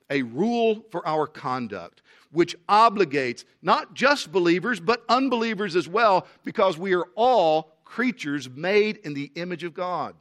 a 0.08 0.22
rule 0.22 0.84
for 0.90 1.06
our 1.06 1.26
conduct, 1.26 2.00
which 2.32 2.56
obligates 2.66 3.44
not 3.62 3.94
just 3.94 4.32
believers, 4.32 4.80
but 4.80 5.04
unbelievers 5.08 5.76
as 5.76 5.86
well, 5.86 6.26
because 6.44 6.78
we 6.78 6.94
are 6.94 7.06
all 7.14 7.76
creatures 7.84 8.48
made 8.48 8.96
in 8.98 9.14
the 9.14 9.30
image 9.34 9.64
of 9.64 9.74
God. 9.74 10.14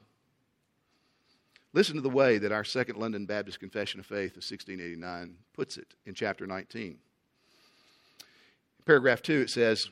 Listen 1.72 1.95
to 1.95 2.01
the 2.01 2.10
way 2.10 2.38
that 2.38 2.51
our 2.51 2.64
Second 2.64 2.97
London 2.97 3.26
Baptist 3.26 3.60
Confession 3.60 3.99
of 3.99 4.06
Faith 4.06 4.32
of 4.32 4.43
1689 4.43 5.36
puts 5.54 5.78
it 5.78 5.95
in 6.06 6.14
chapter 6.14 6.45
19. 6.45 6.97
Paragraph 8.86 9.21
2, 9.21 9.41
it 9.41 9.49
says, 9.49 9.89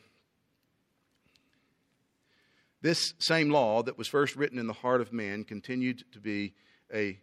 This 2.81 3.13
same 3.19 3.49
law 3.49 3.81
that 3.83 3.97
was 3.97 4.07
first 4.07 4.35
written 4.35 4.59
in 4.59 4.67
the 4.67 4.73
heart 4.73 4.99
of 4.99 5.13
man 5.13 5.45
continued 5.45 6.03
to 6.11 6.19
be 6.19 6.53
a 6.93 7.19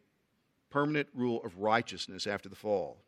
permanent 0.71 1.09
rule 1.15 1.43
of 1.45 1.59
righteousness 1.59 2.27
after 2.27 2.49
the 2.49 2.57
fall 2.57 2.99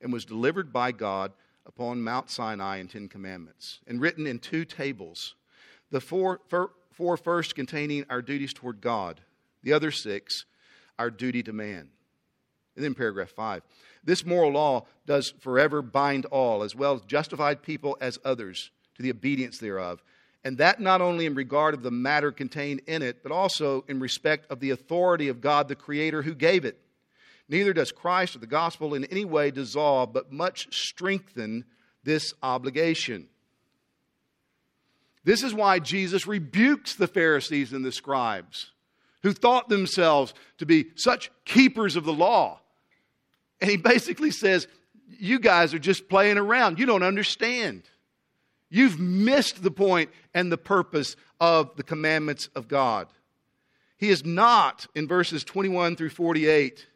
and 0.00 0.12
was 0.12 0.24
delivered 0.24 0.72
by 0.72 0.92
God 0.92 1.32
upon 1.66 2.02
Mount 2.02 2.30
Sinai 2.30 2.78
in 2.78 2.88
Ten 2.88 3.08
Commandments 3.08 3.80
and 3.86 4.00
written 4.00 4.26
in 4.26 4.38
two 4.38 4.64
tables. 4.64 5.34
The 5.90 6.00
four 6.00 6.40
first 7.16 7.54
containing 7.54 8.06
our 8.08 8.22
duties 8.22 8.54
toward 8.54 8.80
God, 8.80 9.20
the 9.62 9.72
other 9.72 9.90
six, 9.90 10.46
our 10.98 11.10
duty 11.10 11.42
to 11.42 11.52
man. 11.52 11.90
And 12.76 12.84
then 12.84 12.94
paragraph 12.94 13.30
five. 13.30 13.62
This 14.04 14.24
moral 14.24 14.52
law 14.52 14.86
does 15.06 15.32
forever 15.40 15.82
bind 15.82 16.26
all, 16.26 16.62
as 16.62 16.74
well 16.74 16.94
as 16.94 17.00
justified 17.02 17.62
people 17.62 17.96
as 18.00 18.18
others, 18.24 18.70
to 18.96 19.02
the 19.02 19.10
obedience 19.10 19.58
thereof. 19.58 20.02
And 20.44 20.58
that 20.58 20.78
not 20.78 21.00
only 21.00 21.26
in 21.26 21.34
regard 21.34 21.74
of 21.74 21.82
the 21.82 21.90
matter 21.90 22.30
contained 22.30 22.82
in 22.86 23.02
it, 23.02 23.22
but 23.22 23.32
also 23.32 23.84
in 23.88 23.98
respect 23.98 24.50
of 24.50 24.60
the 24.60 24.70
authority 24.70 25.28
of 25.28 25.40
God 25.40 25.66
the 25.66 25.74
Creator 25.74 26.22
who 26.22 26.34
gave 26.34 26.64
it. 26.64 26.78
Neither 27.48 27.72
does 27.72 27.90
Christ 27.90 28.36
or 28.36 28.40
the 28.40 28.46
gospel 28.46 28.94
in 28.94 29.04
any 29.06 29.24
way 29.24 29.50
dissolve, 29.50 30.12
but 30.12 30.32
much 30.32 30.68
strengthen 30.72 31.64
this 32.04 32.32
obligation. 32.42 33.28
This 35.24 35.42
is 35.42 35.52
why 35.52 35.80
Jesus 35.80 36.26
rebukes 36.28 36.94
the 36.94 37.08
Pharisees 37.08 37.72
and 37.72 37.84
the 37.84 37.90
scribes 37.90 38.70
who 39.24 39.32
thought 39.32 39.68
themselves 39.68 40.32
to 40.58 40.66
be 40.66 40.86
such 40.94 41.32
keepers 41.44 41.96
of 41.96 42.04
the 42.04 42.12
law. 42.12 42.60
And 43.60 43.70
he 43.70 43.76
basically 43.76 44.30
says, 44.30 44.66
You 45.08 45.38
guys 45.38 45.74
are 45.74 45.78
just 45.78 46.08
playing 46.08 46.38
around. 46.38 46.78
You 46.78 46.86
don't 46.86 47.02
understand. 47.02 47.82
You've 48.68 48.98
missed 48.98 49.62
the 49.62 49.70
point 49.70 50.10
and 50.34 50.50
the 50.50 50.58
purpose 50.58 51.16
of 51.40 51.76
the 51.76 51.82
commandments 51.82 52.48
of 52.54 52.68
God. 52.68 53.08
He 53.98 54.10
is 54.10 54.24
not, 54.24 54.86
in 54.94 55.08
verses 55.08 55.44
21 55.44 55.96
through 55.96 56.10
48, 56.10 56.86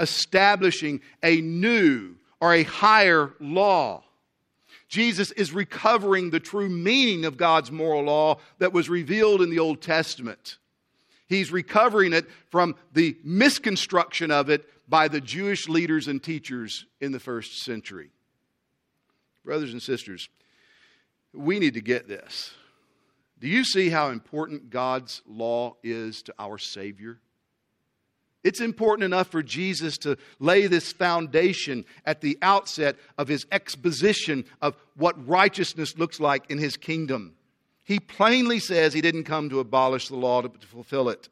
establishing 0.00 1.00
a 1.22 1.40
new 1.40 2.16
or 2.40 2.52
a 2.52 2.64
higher 2.64 3.32
law. 3.40 4.02
Jesus 4.88 5.30
is 5.32 5.52
recovering 5.52 6.30
the 6.30 6.40
true 6.40 6.68
meaning 6.68 7.24
of 7.24 7.36
God's 7.36 7.72
moral 7.72 8.02
law 8.02 8.38
that 8.58 8.72
was 8.72 8.88
revealed 8.88 9.40
in 9.40 9.50
the 9.50 9.58
Old 9.58 9.80
Testament. 9.80 10.58
He's 11.26 11.50
recovering 11.50 12.12
it 12.12 12.26
from 12.50 12.76
the 12.92 13.16
misconstruction 13.24 14.30
of 14.30 14.50
it 14.50 14.68
by 14.88 15.08
the 15.08 15.20
Jewish 15.20 15.68
leaders 15.68 16.08
and 16.08 16.22
teachers 16.22 16.86
in 17.00 17.12
the 17.12 17.20
first 17.20 17.62
century. 17.62 18.10
Brothers 19.44 19.72
and 19.72 19.82
sisters, 19.82 20.28
we 21.32 21.58
need 21.58 21.74
to 21.74 21.80
get 21.80 22.08
this. 22.08 22.52
Do 23.40 23.48
you 23.48 23.64
see 23.64 23.90
how 23.90 24.08
important 24.08 24.70
God's 24.70 25.22
law 25.26 25.76
is 25.82 26.22
to 26.22 26.34
our 26.38 26.58
Savior? 26.58 27.18
It's 28.42 28.60
important 28.60 29.04
enough 29.04 29.28
for 29.28 29.42
Jesus 29.42 29.96
to 29.98 30.18
lay 30.38 30.66
this 30.66 30.92
foundation 30.92 31.86
at 32.04 32.20
the 32.20 32.38
outset 32.42 32.96
of 33.16 33.26
his 33.26 33.46
exposition 33.50 34.44
of 34.60 34.76
what 34.96 35.26
righteousness 35.26 35.96
looks 35.96 36.20
like 36.20 36.50
in 36.50 36.58
his 36.58 36.76
kingdom. 36.76 37.34
He 37.84 37.98
plainly 38.00 38.60
says 38.60 38.92
he 38.92 39.00
didn't 39.00 39.24
come 39.24 39.48
to 39.48 39.60
abolish 39.60 40.08
the 40.08 40.16
law 40.16 40.42
to, 40.42 40.48
to 40.48 40.66
fulfill 40.66 41.08
it. 41.08 41.28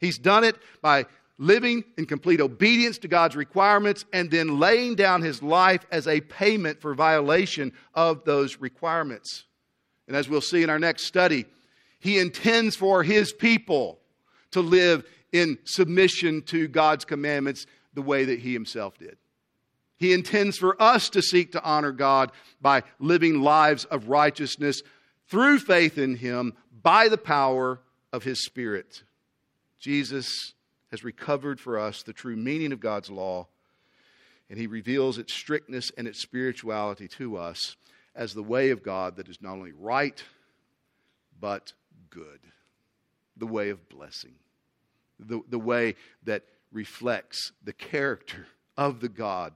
He's 0.00 0.18
done 0.18 0.44
it 0.44 0.56
by 0.82 1.06
living 1.38 1.84
in 1.98 2.06
complete 2.06 2.40
obedience 2.40 2.98
to 2.98 3.08
God's 3.08 3.36
requirements 3.36 4.04
and 4.12 4.30
then 4.30 4.58
laying 4.58 4.94
down 4.94 5.22
his 5.22 5.42
life 5.42 5.84
as 5.90 6.06
a 6.06 6.20
payment 6.22 6.80
for 6.80 6.94
violation 6.94 7.72
of 7.94 8.24
those 8.24 8.58
requirements. 8.58 9.44
And 10.08 10.16
as 10.16 10.28
we'll 10.28 10.40
see 10.40 10.62
in 10.62 10.70
our 10.70 10.78
next 10.78 11.04
study, 11.04 11.44
he 11.98 12.18
intends 12.18 12.76
for 12.76 13.02
his 13.02 13.32
people 13.32 13.98
to 14.52 14.60
live 14.60 15.04
in 15.32 15.58
submission 15.64 16.42
to 16.42 16.68
God's 16.68 17.04
commandments 17.04 17.66
the 17.94 18.02
way 18.02 18.24
that 18.26 18.38
he 18.38 18.52
himself 18.52 18.96
did. 18.98 19.16
He 19.98 20.12
intends 20.12 20.58
for 20.58 20.80
us 20.80 21.10
to 21.10 21.22
seek 21.22 21.52
to 21.52 21.62
honor 21.62 21.92
God 21.92 22.32
by 22.60 22.82
living 22.98 23.40
lives 23.40 23.84
of 23.86 24.08
righteousness 24.08 24.82
through 25.28 25.58
faith 25.58 25.98
in 25.98 26.16
him 26.16 26.54
by 26.82 27.08
the 27.08 27.18
power 27.18 27.80
of 28.12 28.22
his 28.22 28.44
Spirit. 28.44 29.02
Jesus 29.80 30.54
has 30.90 31.04
recovered 31.04 31.60
for 31.60 31.78
us 31.78 32.02
the 32.02 32.12
true 32.12 32.36
meaning 32.36 32.72
of 32.72 32.80
God's 32.80 33.10
law, 33.10 33.48
and 34.48 34.58
he 34.58 34.66
reveals 34.66 35.18
its 35.18 35.32
strictness 35.32 35.90
and 35.96 36.06
its 36.06 36.18
spirituality 36.18 37.08
to 37.08 37.36
us 37.36 37.76
as 38.14 38.32
the 38.32 38.42
way 38.42 38.70
of 38.70 38.82
God 38.82 39.16
that 39.16 39.28
is 39.28 39.42
not 39.42 39.52
only 39.52 39.72
right, 39.72 40.22
but 41.38 41.72
good, 42.10 42.40
the 43.36 43.46
way 43.46 43.70
of 43.70 43.88
blessing 43.88 44.34
the, 45.18 45.40
the 45.48 45.58
way 45.58 45.94
that 46.24 46.44
reflects 46.72 47.52
the 47.62 47.72
character 47.72 48.46
of 48.76 49.00
the 49.00 49.08
God 49.08 49.54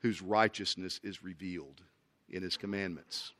whose 0.00 0.22
righteousness 0.22 1.00
is 1.02 1.22
revealed 1.22 1.82
in 2.28 2.42
his 2.42 2.56
commandments. 2.56 3.32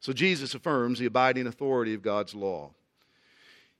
So 0.00 0.12
Jesus 0.12 0.54
affirms 0.54 0.98
the 0.98 1.06
abiding 1.06 1.46
authority 1.46 1.94
of 1.94 2.02
God's 2.02 2.34
law. 2.34 2.70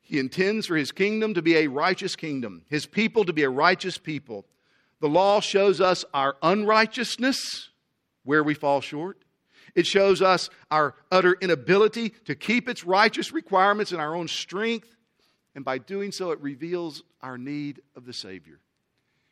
He 0.08 0.18
intends 0.18 0.66
for 0.66 0.74
his 0.74 0.90
kingdom 0.90 1.34
to 1.34 1.42
be 1.42 1.56
a 1.56 1.66
righteous 1.66 2.16
kingdom, 2.16 2.62
his 2.70 2.86
people 2.86 3.26
to 3.26 3.32
be 3.34 3.42
a 3.42 3.50
righteous 3.50 3.98
people. 3.98 4.46
The 5.00 5.08
law 5.08 5.40
shows 5.40 5.82
us 5.82 6.02
our 6.14 6.36
unrighteousness, 6.42 7.68
where 8.24 8.42
we 8.42 8.54
fall 8.54 8.80
short. 8.80 9.18
It 9.74 9.86
shows 9.86 10.22
us 10.22 10.48
our 10.70 10.94
utter 11.12 11.36
inability 11.42 12.14
to 12.24 12.34
keep 12.34 12.70
its 12.70 12.84
righteous 12.84 13.32
requirements 13.32 13.92
in 13.92 14.00
our 14.00 14.14
own 14.14 14.28
strength. 14.28 14.88
And 15.54 15.62
by 15.62 15.76
doing 15.76 16.10
so, 16.10 16.30
it 16.30 16.40
reveals 16.40 17.02
our 17.20 17.36
need 17.36 17.82
of 17.94 18.06
the 18.06 18.14
Savior. 18.14 18.60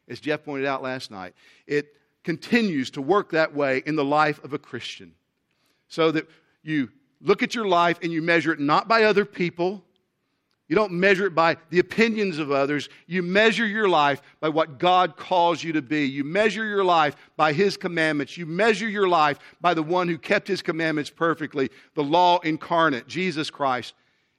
As 0.08 0.20
Jeff 0.20 0.44
pointed 0.44 0.66
out 0.66 0.82
last 0.82 1.10
night, 1.10 1.32
it 1.66 1.88
continues 2.22 2.90
to 2.90 3.00
work 3.00 3.30
that 3.30 3.54
way 3.54 3.82
in 3.86 3.96
the 3.96 4.04
life 4.04 4.44
of 4.44 4.52
a 4.52 4.58
Christian. 4.58 5.14
So 5.88 6.10
that 6.10 6.28
you 6.62 6.90
look 7.22 7.42
at 7.42 7.54
your 7.54 7.66
life 7.66 7.98
and 8.02 8.12
you 8.12 8.20
measure 8.20 8.52
it 8.52 8.60
not 8.60 8.88
by 8.88 9.04
other 9.04 9.24
people, 9.24 9.82
you 10.68 10.74
don't 10.74 10.92
measure 10.92 11.26
it 11.26 11.34
by 11.34 11.56
the 11.70 11.78
opinions 11.78 12.38
of 12.38 12.50
others. 12.50 12.88
You 13.06 13.22
measure 13.22 13.66
your 13.66 13.88
life 13.88 14.20
by 14.40 14.48
what 14.48 14.78
God 14.78 15.16
calls 15.16 15.62
you 15.62 15.72
to 15.74 15.82
be. 15.82 16.06
You 16.06 16.24
measure 16.24 16.64
your 16.64 16.84
life 16.84 17.14
by 17.36 17.52
His 17.52 17.76
commandments. 17.76 18.36
You 18.36 18.46
measure 18.46 18.88
your 18.88 19.08
life 19.08 19.38
by 19.60 19.74
the 19.74 19.82
one 19.82 20.08
who 20.08 20.18
kept 20.18 20.48
His 20.48 20.62
commandments 20.62 21.10
perfectly, 21.10 21.70
the 21.94 22.02
law 22.02 22.40
incarnate, 22.40 23.06
Jesus 23.06 23.50
Christ 23.50 23.94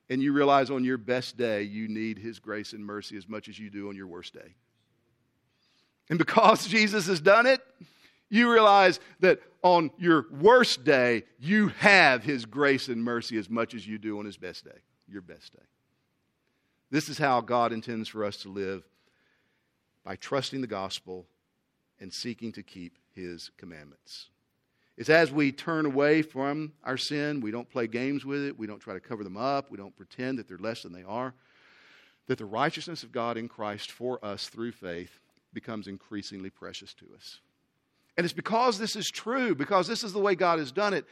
and 0.09 0.21
you 0.21 0.31
realize 0.33 0.69
on 0.69 0.83
your 0.83 0.97
best 0.97 1.37
day 1.37 1.63
you 1.63 1.87
need 1.87 2.17
His 2.17 2.39
grace 2.39 2.73
and 2.73 2.85
mercy 2.85 3.17
as 3.17 3.27
much 3.27 3.49
as 3.49 3.59
you 3.59 3.69
do 3.69 3.89
on 3.89 3.95
your 3.95 4.07
worst 4.07 4.33
day. 4.33 4.55
And 6.09 6.17
because 6.17 6.67
Jesus 6.67 7.07
has 7.07 7.19
done 7.19 7.45
it, 7.45 7.61
you 8.29 8.51
realize 8.51 8.99
that 9.19 9.39
on 9.63 9.89
your 9.97 10.25
worst 10.31 10.83
day, 10.83 11.23
you 11.39 11.69
have 11.79 12.23
His 12.23 12.45
grace 12.45 12.87
and 12.87 13.03
mercy 13.03 13.37
as 13.37 13.49
much 13.49 13.73
as 13.73 13.87
you 13.87 13.97
do 13.97 14.19
on 14.19 14.25
His 14.25 14.37
best 14.37 14.63
day, 14.63 14.79
your 15.07 15.21
best 15.21 15.53
day. 15.53 15.63
This 16.89 17.09
is 17.09 17.17
how 17.17 17.41
God 17.41 17.73
intends 17.73 18.07
for 18.09 18.23
us 18.23 18.37
to 18.37 18.49
live 18.49 18.83
by 20.03 20.15
trusting 20.15 20.61
the 20.61 20.67
gospel 20.67 21.25
and 21.99 22.13
seeking 22.13 22.51
to 22.53 22.63
keep 22.63 22.97
His 23.13 23.51
commandments. 23.57 24.29
It's 24.97 25.09
as 25.09 25.31
we 25.31 25.51
turn 25.51 25.85
away 25.85 26.21
from 26.21 26.73
our 26.83 26.97
sin, 26.97 27.41
we 27.41 27.51
don't 27.51 27.69
play 27.69 27.87
games 27.87 28.25
with 28.25 28.43
it, 28.43 28.57
we 28.57 28.65
don't 28.65 28.79
try 28.79 28.93
to 28.93 28.99
cover 28.99 29.23
them 29.23 29.37
up, 29.37 29.69
we 29.69 29.77
don't 29.77 29.95
pretend 29.95 30.39
that 30.39 30.47
they're 30.47 30.57
less 30.57 30.81
than 30.81 30.93
they 30.93 31.03
are, 31.03 31.33
that 32.27 32.39
the 32.39 32.45
righteousness 32.45 33.03
of 33.03 33.11
God 33.11 33.37
in 33.37 33.47
Christ 33.47 33.91
for 33.91 34.23
us 34.25 34.47
through 34.47 34.71
faith 34.71 35.19
becomes 35.53 35.87
increasingly 35.87 36.49
precious 36.49 36.93
to 36.95 37.05
us. 37.15 37.39
And 38.17 38.25
it's 38.25 38.33
because 38.33 38.79
this 38.79 38.95
is 38.95 39.07
true, 39.07 39.53
because 39.53 39.87
this 39.87 40.03
is 40.03 40.13
the 40.13 40.19
way 40.19 40.33
God 40.33 40.57
has 40.57 40.71
done 40.71 40.93
it, 40.93 41.05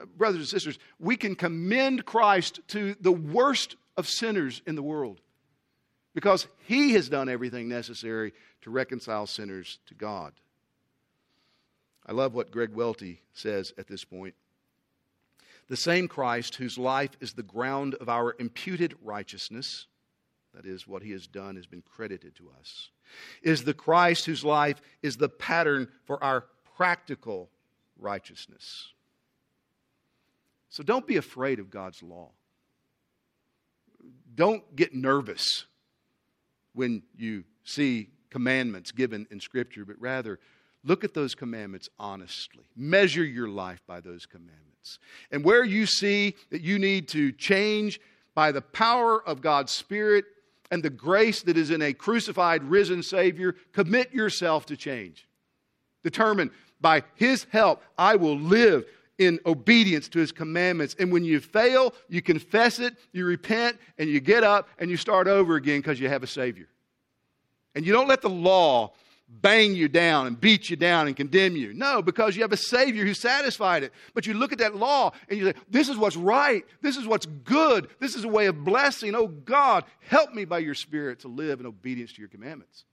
uh, 0.00 0.04
brothers 0.16 0.40
and 0.40 0.48
sisters, 0.48 0.78
we 1.00 1.16
can 1.16 1.34
commend 1.34 2.04
Christ 2.04 2.60
to 2.68 2.94
the 3.00 3.12
worst 3.12 3.76
of 3.96 4.08
sinners 4.08 4.62
in 4.66 4.74
the 4.74 4.82
world 4.82 5.20
because 6.14 6.46
he 6.66 6.92
has 6.92 7.08
done 7.08 7.28
everything 7.28 7.68
necessary 7.68 8.32
to 8.62 8.70
reconcile 8.70 9.26
sinners 9.26 9.78
to 9.86 9.94
God. 9.94 10.32
I 12.06 12.12
love 12.12 12.34
what 12.34 12.50
Greg 12.50 12.74
Welty 12.74 13.20
says 13.32 13.72
at 13.78 13.88
this 13.88 14.04
point. 14.04 14.34
The 15.68 15.76
same 15.76 16.08
Christ 16.08 16.56
whose 16.56 16.76
life 16.76 17.16
is 17.20 17.32
the 17.32 17.42
ground 17.42 17.94
of 17.94 18.08
our 18.08 18.36
imputed 18.38 18.94
righteousness, 19.02 19.86
that 20.54 20.66
is, 20.66 20.86
what 20.86 21.02
he 21.02 21.10
has 21.12 21.26
done 21.26 21.56
has 21.56 21.66
been 21.66 21.82
credited 21.82 22.36
to 22.36 22.50
us, 22.60 22.90
is 23.42 23.64
the 23.64 23.74
Christ 23.74 24.26
whose 24.26 24.44
life 24.44 24.80
is 25.02 25.16
the 25.16 25.28
pattern 25.28 25.88
for 26.04 26.22
our 26.22 26.44
practical 26.76 27.48
righteousness. 27.98 28.92
So 30.68 30.82
don't 30.82 31.06
be 31.06 31.16
afraid 31.16 31.58
of 31.58 31.70
God's 31.70 32.02
law. 32.02 32.30
Don't 34.34 34.74
get 34.74 34.94
nervous 34.94 35.66
when 36.74 37.02
you 37.16 37.44
see 37.64 38.08
commandments 38.30 38.90
given 38.90 39.26
in 39.30 39.40
Scripture, 39.40 39.84
but 39.84 40.00
rather 40.00 40.40
look 40.82 41.04
at 41.04 41.14
those 41.14 41.34
commandments 41.34 41.88
honestly. 41.98 42.64
Measure 42.76 43.24
your 43.24 43.48
life 43.48 43.80
by 43.86 44.00
those 44.00 44.26
commandments. 44.26 44.98
And 45.30 45.44
where 45.44 45.64
you 45.64 45.86
see 45.86 46.34
that 46.50 46.62
you 46.62 46.78
need 46.78 47.08
to 47.08 47.32
change 47.32 48.00
by 48.34 48.52
the 48.52 48.60
power 48.60 49.22
of 49.26 49.40
God's 49.40 49.72
Spirit 49.72 50.24
and 50.70 50.82
the 50.82 50.90
grace 50.90 51.42
that 51.42 51.56
is 51.56 51.70
in 51.70 51.82
a 51.82 51.92
crucified, 51.92 52.64
risen 52.64 53.02
Savior, 53.02 53.54
commit 53.72 54.12
yourself 54.12 54.66
to 54.66 54.76
change. 54.76 55.28
Determine 56.02 56.50
by 56.80 57.04
His 57.14 57.46
help, 57.50 57.82
I 57.96 58.16
will 58.16 58.38
live 58.38 58.84
in 59.18 59.38
obedience 59.46 60.08
to 60.08 60.18
his 60.18 60.32
commandments. 60.32 60.96
And 60.98 61.12
when 61.12 61.24
you 61.24 61.40
fail, 61.40 61.94
you 62.08 62.22
confess 62.22 62.78
it, 62.78 62.94
you 63.12 63.24
repent, 63.26 63.78
and 63.98 64.08
you 64.08 64.20
get 64.20 64.42
up 64.44 64.68
and 64.78 64.90
you 64.90 64.96
start 64.96 65.28
over 65.28 65.56
again 65.56 65.80
because 65.80 66.00
you 66.00 66.08
have 66.08 66.22
a 66.22 66.26
Savior. 66.28 66.68
And 67.74 67.86
you 67.86 67.92
don't 67.92 68.08
let 68.08 68.22
the 68.22 68.30
law 68.30 68.92
bang 69.28 69.74
you 69.74 69.88
down 69.88 70.26
and 70.26 70.40
beat 70.40 70.70
you 70.70 70.76
down 70.76 71.06
and 71.06 71.16
condemn 71.16 71.56
you. 71.56 71.72
No, 71.72 72.02
because 72.02 72.36
you 72.36 72.42
have 72.42 72.52
a 72.52 72.56
Savior 72.56 73.04
who 73.04 73.14
satisfied 73.14 73.82
it. 73.82 73.92
But 74.14 74.26
you 74.26 74.34
look 74.34 74.52
at 74.52 74.58
that 74.58 74.76
law 74.76 75.12
and 75.28 75.38
you 75.38 75.46
say, 75.46 75.54
This 75.68 75.88
is 75.88 75.96
what's 75.96 76.16
right. 76.16 76.64
This 76.82 76.96
is 76.96 77.06
what's 77.06 77.26
good. 77.26 77.88
This 78.00 78.14
is 78.14 78.24
a 78.24 78.28
way 78.28 78.46
of 78.46 78.64
blessing. 78.64 79.14
Oh 79.14 79.28
God, 79.28 79.84
help 80.00 80.32
me 80.32 80.44
by 80.44 80.58
your 80.58 80.74
Spirit 80.74 81.20
to 81.20 81.28
live 81.28 81.60
in 81.60 81.66
obedience 81.66 82.12
to 82.12 82.20
your 82.20 82.28
commandments. 82.28 82.84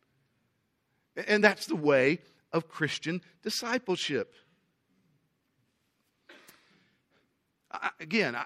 And 1.28 1.44
that's 1.44 1.66
the 1.66 1.76
way 1.76 2.20
of 2.54 2.68
Christian 2.68 3.22
discipleship. 3.44 4.34
I, 7.72 7.90
again, 8.00 8.36
I, 8.36 8.46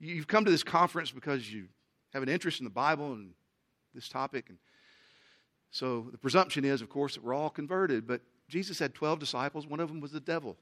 you've 0.00 0.26
come 0.26 0.44
to 0.44 0.50
this 0.50 0.62
conference 0.62 1.10
because 1.10 1.50
you 1.52 1.66
have 2.12 2.22
an 2.22 2.28
interest 2.28 2.60
in 2.60 2.64
the 2.64 2.70
Bible 2.70 3.12
and 3.12 3.30
this 3.94 4.08
topic. 4.08 4.46
And 4.48 4.58
so 5.70 6.08
the 6.10 6.18
presumption 6.18 6.64
is, 6.64 6.82
of 6.82 6.88
course, 6.88 7.14
that 7.14 7.24
we're 7.24 7.34
all 7.34 7.50
converted. 7.50 8.06
But 8.06 8.20
Jesus 8.48 8.78
had 8.78 8.94
12 8.94 9.18
disciples, 9.18 9.66
one 9.66 9.80
of 9.80 9.88
them 9.88 10.00
was 10.00 10.12
the 10.12 10.20
devil. 10.20 10.56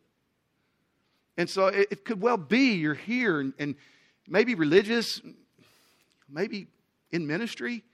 And 1.37 1.49
so 1.49 1.67
it, 1.67 1.89
it 1.91 2.05
could 2.05 2.21
well 2.21 2.39
be 2.39 2.75
you're 2.75 2.95
here 2.95 3.41
and, 3.41 3.53
and 3.59 3.75
maybe 4.27 4.55
religious, 4.55 5.21
maybe 6.29 6.67
in 7.13 7.27
ministry, 7.27 7.85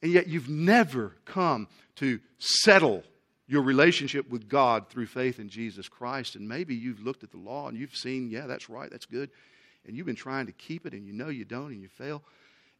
and 0.00 0.12
yet 0.12 0.28
you've 0.28 0.48
never 0.48 1.16
come 1.24 1.66
to 1.96 2.20
settle 2.38 3.02
your 3.48 3.62
relationship 3.62 4.28
with 4.28 4.48
God 4.48 4.88
through 4.88 5.06
faith 5.06 5.40
in 5.40 5.48
Jesus 5.48 5.88
Christ. 5.88 6.36
And 6.36 6.46
maybe 6.46 6.74
you've 6.74 7.00
looked 7.00 7.24
at 7.24 7.30
the 7.30 7.38
law 7.38 7.68
and 7.68 7.76
you've 7.76 7.96
seen, 7.96 8.30
yeah, 8.30 8.46
that's 8.46 8.68
right, 8.68 8.90
that's 8.90 9.06
good. 9.06 9.30
And 9.86 9.96
you've 9.96 10.06
been 10.06 10.14
trying 10.14 10.46
to 10.46 10.52
keep 10.52 10.86
it 10.86 10.92
and 10.92 11.06
you 11.06 11.14
know 11.14 11.28
you 11.28 11.46
don't 11.46 11.72
and 11.72 11.80
you 11.80 11.88
fail. 11.88 12.22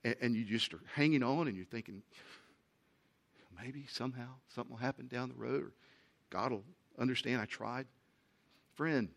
And, 0.04 0.14
and 0.20 0.36
you 0.36 0.44
just 0.44 0.72
are 0.74 0.80
hanging 0.94 1.22
on 1.22 1.48
and 1.48 1.56
you're 1.56 1.64
thinking, 1.64 2.02
maybe 3.60 3.86
somehow 3.88 4.28
something 4.54 4.70
will 4.70 4.80
happen 4.80 5.08
down 5.08 5.30
the 5.30 5.34
road 5.34 5.62
or 5.62 5.72
God 6.28 6.52
will 6.52 6.64
understand 6.98 7.40
I 7.40 7.46
tried. 7.46 7.86
Friend, 8.74 9.08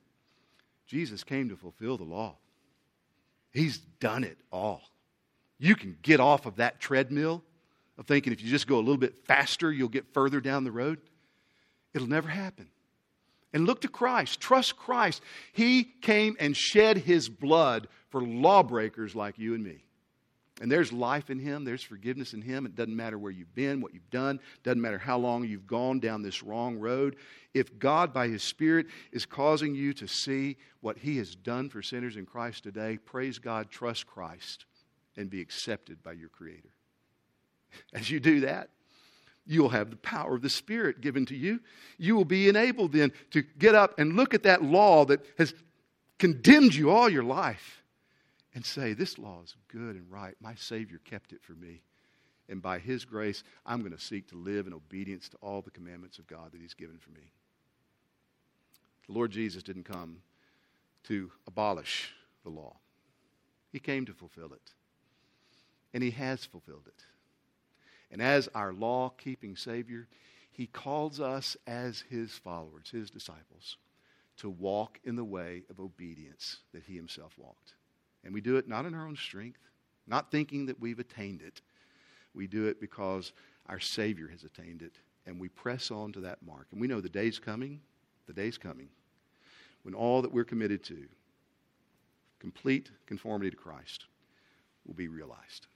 Jesus 0.87 1.23
came 1.23 1.49
to 1.49 1.57
fulfill 1.57 1.97
the 1.97 2.05
law. 2.05 2.37
He's 3.51 3.77
done 3.77 4.23
it 4.23 4.37
all. 4.53 4.81
You 5.59 5.75
can 5.75 5.97
get 6.01 6.21
off 6.21 6.45
of 6.45 6.55
that 6.55 6.79
treadmill 6.79 7.43
of 7.97 8.07
thinking 8.07 8.31
if 8.31 8.41
you 8.41 8.49
just 8.49 8.67
go 8.67 8.77
a 8.77 8.79
little 8.79 8.97
bit 8.97 9.25
faster, 9.25 9.69
you'll 9.69 9.89
get 9.89 10.13
further 10.13 10.39
down 10.39 10.63
the 10.63 10.71
road. 10.71 10.99
It'll 11.93 12.07
never 12.07 12.29
happen. 12.29 12.67
And 13.53 13.65
look 13.65 13.81
to 13.81 13.87
Christ. 13.87 14.39
Trust 14.39 14.77
Christ. 14.77 15.21
He 15.51 15.83
came 15.83 16.37
and 16.39 16.55
shed 16.55 16.97
his 16.97 17.27
blood 17.27 17.87
for 18.09 18.21
lawbreakers 18.21 19.15
like 19.15 19.37
you 19.37 19.53
and 19.53 19.63
me. 19.63 19.83
And 20.61 20.71
there's 20.71 20.93
life 20.93 21.31
in 21.31 21.39
him, 21.39 21.65
there's 21.65 21.81
forgiveness 21.81 22.35
in 22.35 22.41
him. 22.43 22.67
It 22.67 22.75
doesn't 22.75 22.95
matter 22.95 23.17
where 23.17 23.31
you've 23.31 23.55
been, 23.55 23.81
what 23.81 23.95
you've 23.95 24.11
done, 24.11 24.39
doesn't 24.61 24.79
matter 24.79 24.99
how 24.99 25.17
long 25.17 25.43
you've 25.43 25.65
gone 25.65 25.99
down 25.99 26.21
this 26.21 26.43
wrong 26.43 26.77
road. 26.77 27.15
If 27.55 27.79
God, 27.79 28.13
by 28.13 28.27
his 28.27 28.43
Spirit, 28.43 28.85
is 29.11 29.25
causing 29.25 29.73
you 29.73 29.91
to 29.93 30.07
see 30.07 30.57
what 30.81 30.99
he 30.99 31.17
has 31.17 31.35
done 31.35 31.69
for 31.69 31.81
sinners 31.81 32.15
in 32.15 32.27
Christ 32.27 32.61
today, 32.61 32.97
praise 32.97 33.39
God, 33.39 33.71
trust 33.71 34.05
Christ, 34.05 34.65
and 35.17 35.31
be 35.31 35.41
accepted 35.41 36.03
by 36.03 36.11
your 36.11 36.29
Creator. 36.29 36.69
As 37.93 38.11
you 38.11 38.19
do 38.19 38.41
that, 38.41 38.69
You'll 39.45 39.69
have 39.69 39.89
the 39.89 39.97
power 39.97 40.35
of 40.35 40.41
the 40.41 40.49
Spirit 40.49 41.01
given 41.01 41.25
to 41.27 41.35
you. 41.35 41.59
You 41.97 42.15
will 42.15 42.25
be 42.25 42.47
enabled 42.47 42.93
then 42.93 43.11
to 43.31 43.41
get 43.41 43.75
up 43.75 43.97
and 43.99 44.15
look 44.15 44.33
at 44.33 44.43
that 44.43 44.63
law 44.63 45.05
that 45.05 45.25
has 45.37 45.53
condemned 46.19 46.75
you 46.75 46.91
all 46.91 47.09
your 47.09 47.23
life 47.23 47.83
and 48.53 48.65
say, 48.65 48.93
This 48.93 49.17
law 49.17 49.41
is 49.43 49.55
good 49.67 49.95
and 49.95 50.11
right. 50.11 50.35
My 50.39 50.55
Savior 50.55 50.99
kept 51.03 51.33
it 51.33 51.43
for 51.43 51.53
me. 51.53 51.81
And 52.49 52.61
by 52.61 52.79
His 52.79 53.05
grace, 53.05 53.43
I'm 53.65 53.79
going 53.79 53.93
to 53.93 53.99
seek 53.99 54.27
to 54.29 54.35
live 54.35 54.67
in 54.67 54.73
obedience 54.73 55.29
to 55.29 55.37
all 55.41 55.61
the 55.61 55.71
commandments 55.71 56.19
of 56.19 56.27
God 56.27 56.51
that 56.51 56.61
He's 56.61 56.73
given 56.73 56.97
for 56.97 57.11
me. 57.11 57.31
The 59.07 59.13
Lord 59.13 59.31
Jesus 59.31 59.63
didn't 59.63 59.85
come 59.85 60.17
to 61.05 61.31
abolish 61.47 62.11
the 62.43 62.49
law, 62.49 62.75
He 63.71 63.79
came 63.79 64.05
to 64.05 64.13
fulfill 64.13 64.53
it. 64.53 64.71
And 65.93 66.03
He 66.03 66.11
has 66.11 66.45
fulfilled 66.45 66.87
it. 66.87 67.03
And 68.11 68.21
as 68.21 68.49
our 68.53 68.73
law 68.73 69.09
keeping 69.09 69.55
Savior, 69.55 70.07
He 70.51 70.67
calls 70.67 71.19
us 71.19 71.55
as 71.65 72.03
His 72.09 72.31
followers, 72.31 72.89
His 72.91 73.09
disciples, 73.09 73.77
to 74.37 74.49
walk 74.49 74.99
in 75.03 75.15
the 75.15 75.23
way 75.23 75.63
of 75.69 75.79
obedience 75.79 76.57
that 76.73 76.83
He 76.83 76.95
Himself 76.95 77.33
walked. 77.37 77.75
And 78.23 78.33
we 78.33 78.41
do 78.41 78.57
it 78.57 78.67
not 78.67 78.85
in 78.85 78.93
our 78.93 79.07
own 79.07 79.15
strength, 79.15 79.61
not 80.07 80.29
thinking 80.29 80.65
that 80.65 80.79
we've 80.79 80.99
attained 80.99 81.41
it. 81.41 81.61
We 82.33 82.47
do 82.47 82.67
it 82.67 82.79
because 82.79 83.31
our 83.67 83.79
Savior 83.79 84.27
has 84.27 84.43
attained 84.43 84.81
it, 84.81 84.95
and 85.25 85.39
we 85.39 85.47
press 85.47 85.91
on 85.91 86.11
to 86.13 86.19
that 86.21 86.43
mark. 86.45 86.67
And 86.71 86.81
we 86.81 86.87
know 86.87 87.01
the 87.01 87.09
day's 87.09 87.39
coming, 87.39 87.79
the 88.27 88.33
day's 88.33 88.57
coming, 88.57 88.89
when 89.83 89.93
all 89.93 90.21
that 90.21 90.31
we're 90.31 90.43
committed 90.43 90.83
to, 90.85 91.05
complete 92.39 92.91
conformity 93.05 93.51
to 93.51 93.57
Christ, 93.57 94.05
will 94.85 94.93
be 94.93 95.07
realized. 95.07 95.67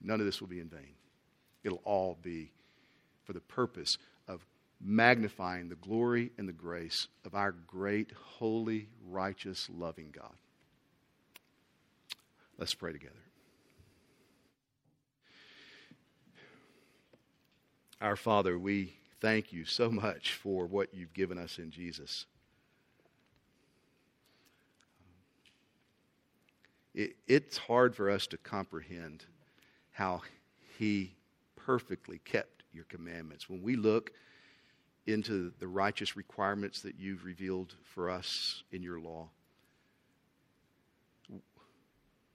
None 0.00 0.20
of 0.20 0.26
this 0.26 0.40
will 0.40 0.48
be 0.48 0.60
in 0.60 0.68
vain. 0.68 0.94
It'll 1.68 1.82
all 1.84 2.16
be 2.22 2.50
for 3.24 3.34
the 3.34 3.42
purpose 3.42 3.98
of 4.26 4.46
magnifying 4.80 5.68
the 5.68 5.74
glory 5.74 6.32
and 6.38 6.48
the 6.48 6.52
grace 6.54 7.08
of 7.26 7.34
our 7.34 7.52
great, 7.52 8.10
holy, 8.38 8.88
righteous, 9.06 9.68
loving 9.70 10.08
God. 10.10 10.32
Let's 12.56 12.72
pray 12.72 12.92
together. 12.92 13.12
Our 18.00 18.16
Father, 18.16 18.58
we 18.58 18.94
thank 19.20 19.52
you 19.52 19.66
so 19.66 19.90
much 19.90 20.32
for 20.32 20.64
what 20.64 20.94
you've 20.94 21.12
given 21.12 21.36
us 21.36 21.58
in 21.58 21.70
Jesus. 21.70 22.24
It, 26.94 27.16
it's 27.26 27.58
hard 27.58 27.94
for 27.94 28.08
us 28.08 28.26
to 28.28 28.38
comprehend 28.38 29.26
how 29.90 30.22
he 30.78 31.17
perfectly 31.68 32.18
kept 32.24 32.62
your 32.72 32.84
commandments. 32.84 33.46
When 33.46 33.60
we 33.60 33.76
look 33.76 34.12
into 35.06 35.52
the 35.58 35.68
righteous 35.68 36.16
requirements 36.16 36.80
that 36.80 36.98
you've 36.98 37.26
revealed 37.26 37.74
for 37.84 38.08
us 38.08 38.62
in 38.72 38.82
your 38.82 38.98
law, 38.98 39.28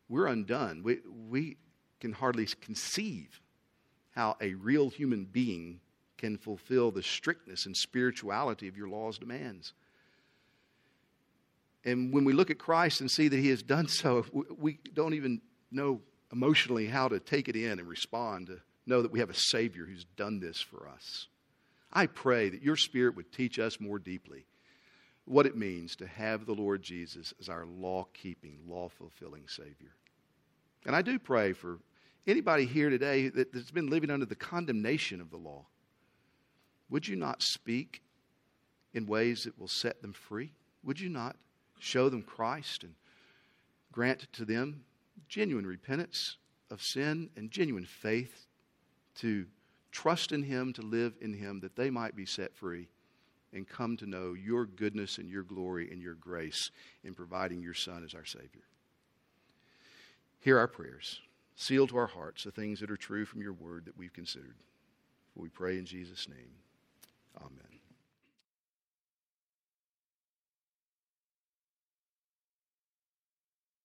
we're 0.08 0.28
undone. 0.28 0.84
We, 0.84 1.00
we 1.32 1.58
can 2.00 2.12
hardly 2.14 2.46
conceive 2.62 3.42
how 4.12 4.38
a 4.40 4.54
real 4.54 4.90
human 4.92 5.26
being 5.26 5.80
can 6.16 6.38
fulfill 6.38 6.92
the 6.92 7.02
strictness 7.02 7.66
and 7.66 7.76
spirituality 7.76 8.68
of 8.68 8.78
your 8.78 8.88
law's 8.88 9.18
demands. 9.18 9.74
And 11.84 12.14
when 12.14 12.24
we 12.24 12.34
look 12.34 12.52
at 12.52 12.60
Christ 12.60 13.02
and 13.02 13.10
see 13.10 13.30
that 13.30 13.40
he 13.40 13.50
has 13.50 13.64
done 13.64 13.88
so, 13.88 14.28
we 14.60 14.78
don't 14.94 15.16
even 15.16 15.42
know 15.72 16.02
emotionally 16.32 16.86
how 16.86 17.08
to 17.08 17.20
take 17.20 17.50
it 17.50 17.56
in 17.56 17.80
and 17.80 17.88
respond 17.88 18.46
to 18.48 18.62
know 18.86 19.02
that 19.02 19.12
we 19.12 19.20
have 19.20 19.30
a 19.30 19.36
Savior 19.36 19.86
who's 19.86 20.06
done 20.18 20.40
this 20.40 20.60
for 20.60 20.88
us. 20.88 21.28
I 21.92 22.08
pray 22.08 22.50
that 22.50 22.64
your 22.64 22.76
Spirit 22.76 23.16
would 23.16 23.32
teach 23.32 23.60
us 23.60 23.80
more 23.80 24.00
deeply 24.00 24.46
what 25.26 25.46
it 25.46 25.56
means 25.56 25.96
to 25.96 26.08
have 26.08 26.46
the 26.46 26.54
Lord 26.54 26.82
Jesus 26.82 27.34
as 27.40 27.48
our 27.48 27.66
law 27.66 28.08
keeping, 28.14 28.60
law 28.68 28.90
fulfilling 28.90 29.48
Savior. 29.48 29.96
And 30.86 30.96
I 30.96 31.02
do 31.02 31.18
pray 31.18 31.54
for 31.54 31.80
anybody 32.28 32.66
here 32.66 32.90
today 32.90 33.30
that, 33.30 33.54
has 33.54 33.72
been 33.72 33.90
living 33.90 34.10
under 34.10 34.26
the 34.26 34.36
condemnation 34.36 35.22
of 35.22 35.30
the 35.30 35.38
law. 35.38 35.66
Would 36.90 37.08
you 37.08 37.16
not 37.16 37.42
speak 37.42 38.02
in 38.94 39.06
ways 39.06 39.44
that 39.44 39.58
will 39.58 39.68
set 39.68 40.02
them 40.02 40.14
free? 40.14 40.52
Would 40.84 41.00
you 41.00 41.10
not 41.10 41.38
show 41.80 42.10
them 42.10 42.22
Christ 42.22 42.84
and 42.84 42.96
grant 43.92 44.28
to 44.34 44.46
them 44.46 44.84
genuine 45.30 45.66
repentance 45.66 46.38
of 46.70 46.82
sin 46.82 47.30
and 47.38 47.50
genuine 47.50 47.86
faith 47.86 48.48
to 49.16 49.46
trust 49.92 50.32
in 50.32 50.44
Him, 50.44 50.74
to 50.74 50.82
live 50.82 51.14
in 51.22 51.34
Him, 51.34 51.60
that 51.62 51.76
they 51.76 51.90
might 51.90 52.16
be 52.16 52.26
set 52.26 52.56
free 52.56 52.88
and 53.54 53.68
come 53.68 53.96
to 53.98 54.06
know 54.08 54.34
your 54.34 54.66
goodness 54.66 55.18
and 55.18 55.30
your 55.30 55.44
glory 55.44 55.92
and 55.92 56.02
your 56.02 56.16
grace 56.16 56.72
in 57.04 57.14
providing 57.14 57.62
your 57.62 57.76
Son 57.76 58.04
as 58.04 58.16
our 58.16 58.26
Savior. 58.26 58.64
Hear 60.40 60.58
our 60.58 60.68
prayers. 60.68 61.22
seal 61.56 61.86
to 61.88 61.98
our 61.98 62.08
hearts 62.08 62.44
the 62.44 62.52
things 62.52 62.80
that 62.80 62.90
are 62.90 62.98
true 62.98 63.26
from 63.26 63.42
your 63.42 63.54
word 63.54 63.86
that 63.86 63.98
we've 63.98 64.12
considered. 64.12 64.56
We 65.36 65.50
pray 65.50 65.78
in 65.78 65.86
Jesus' 65.86 66.28
name. 66.28 66.52
Amen. 67.40 67.73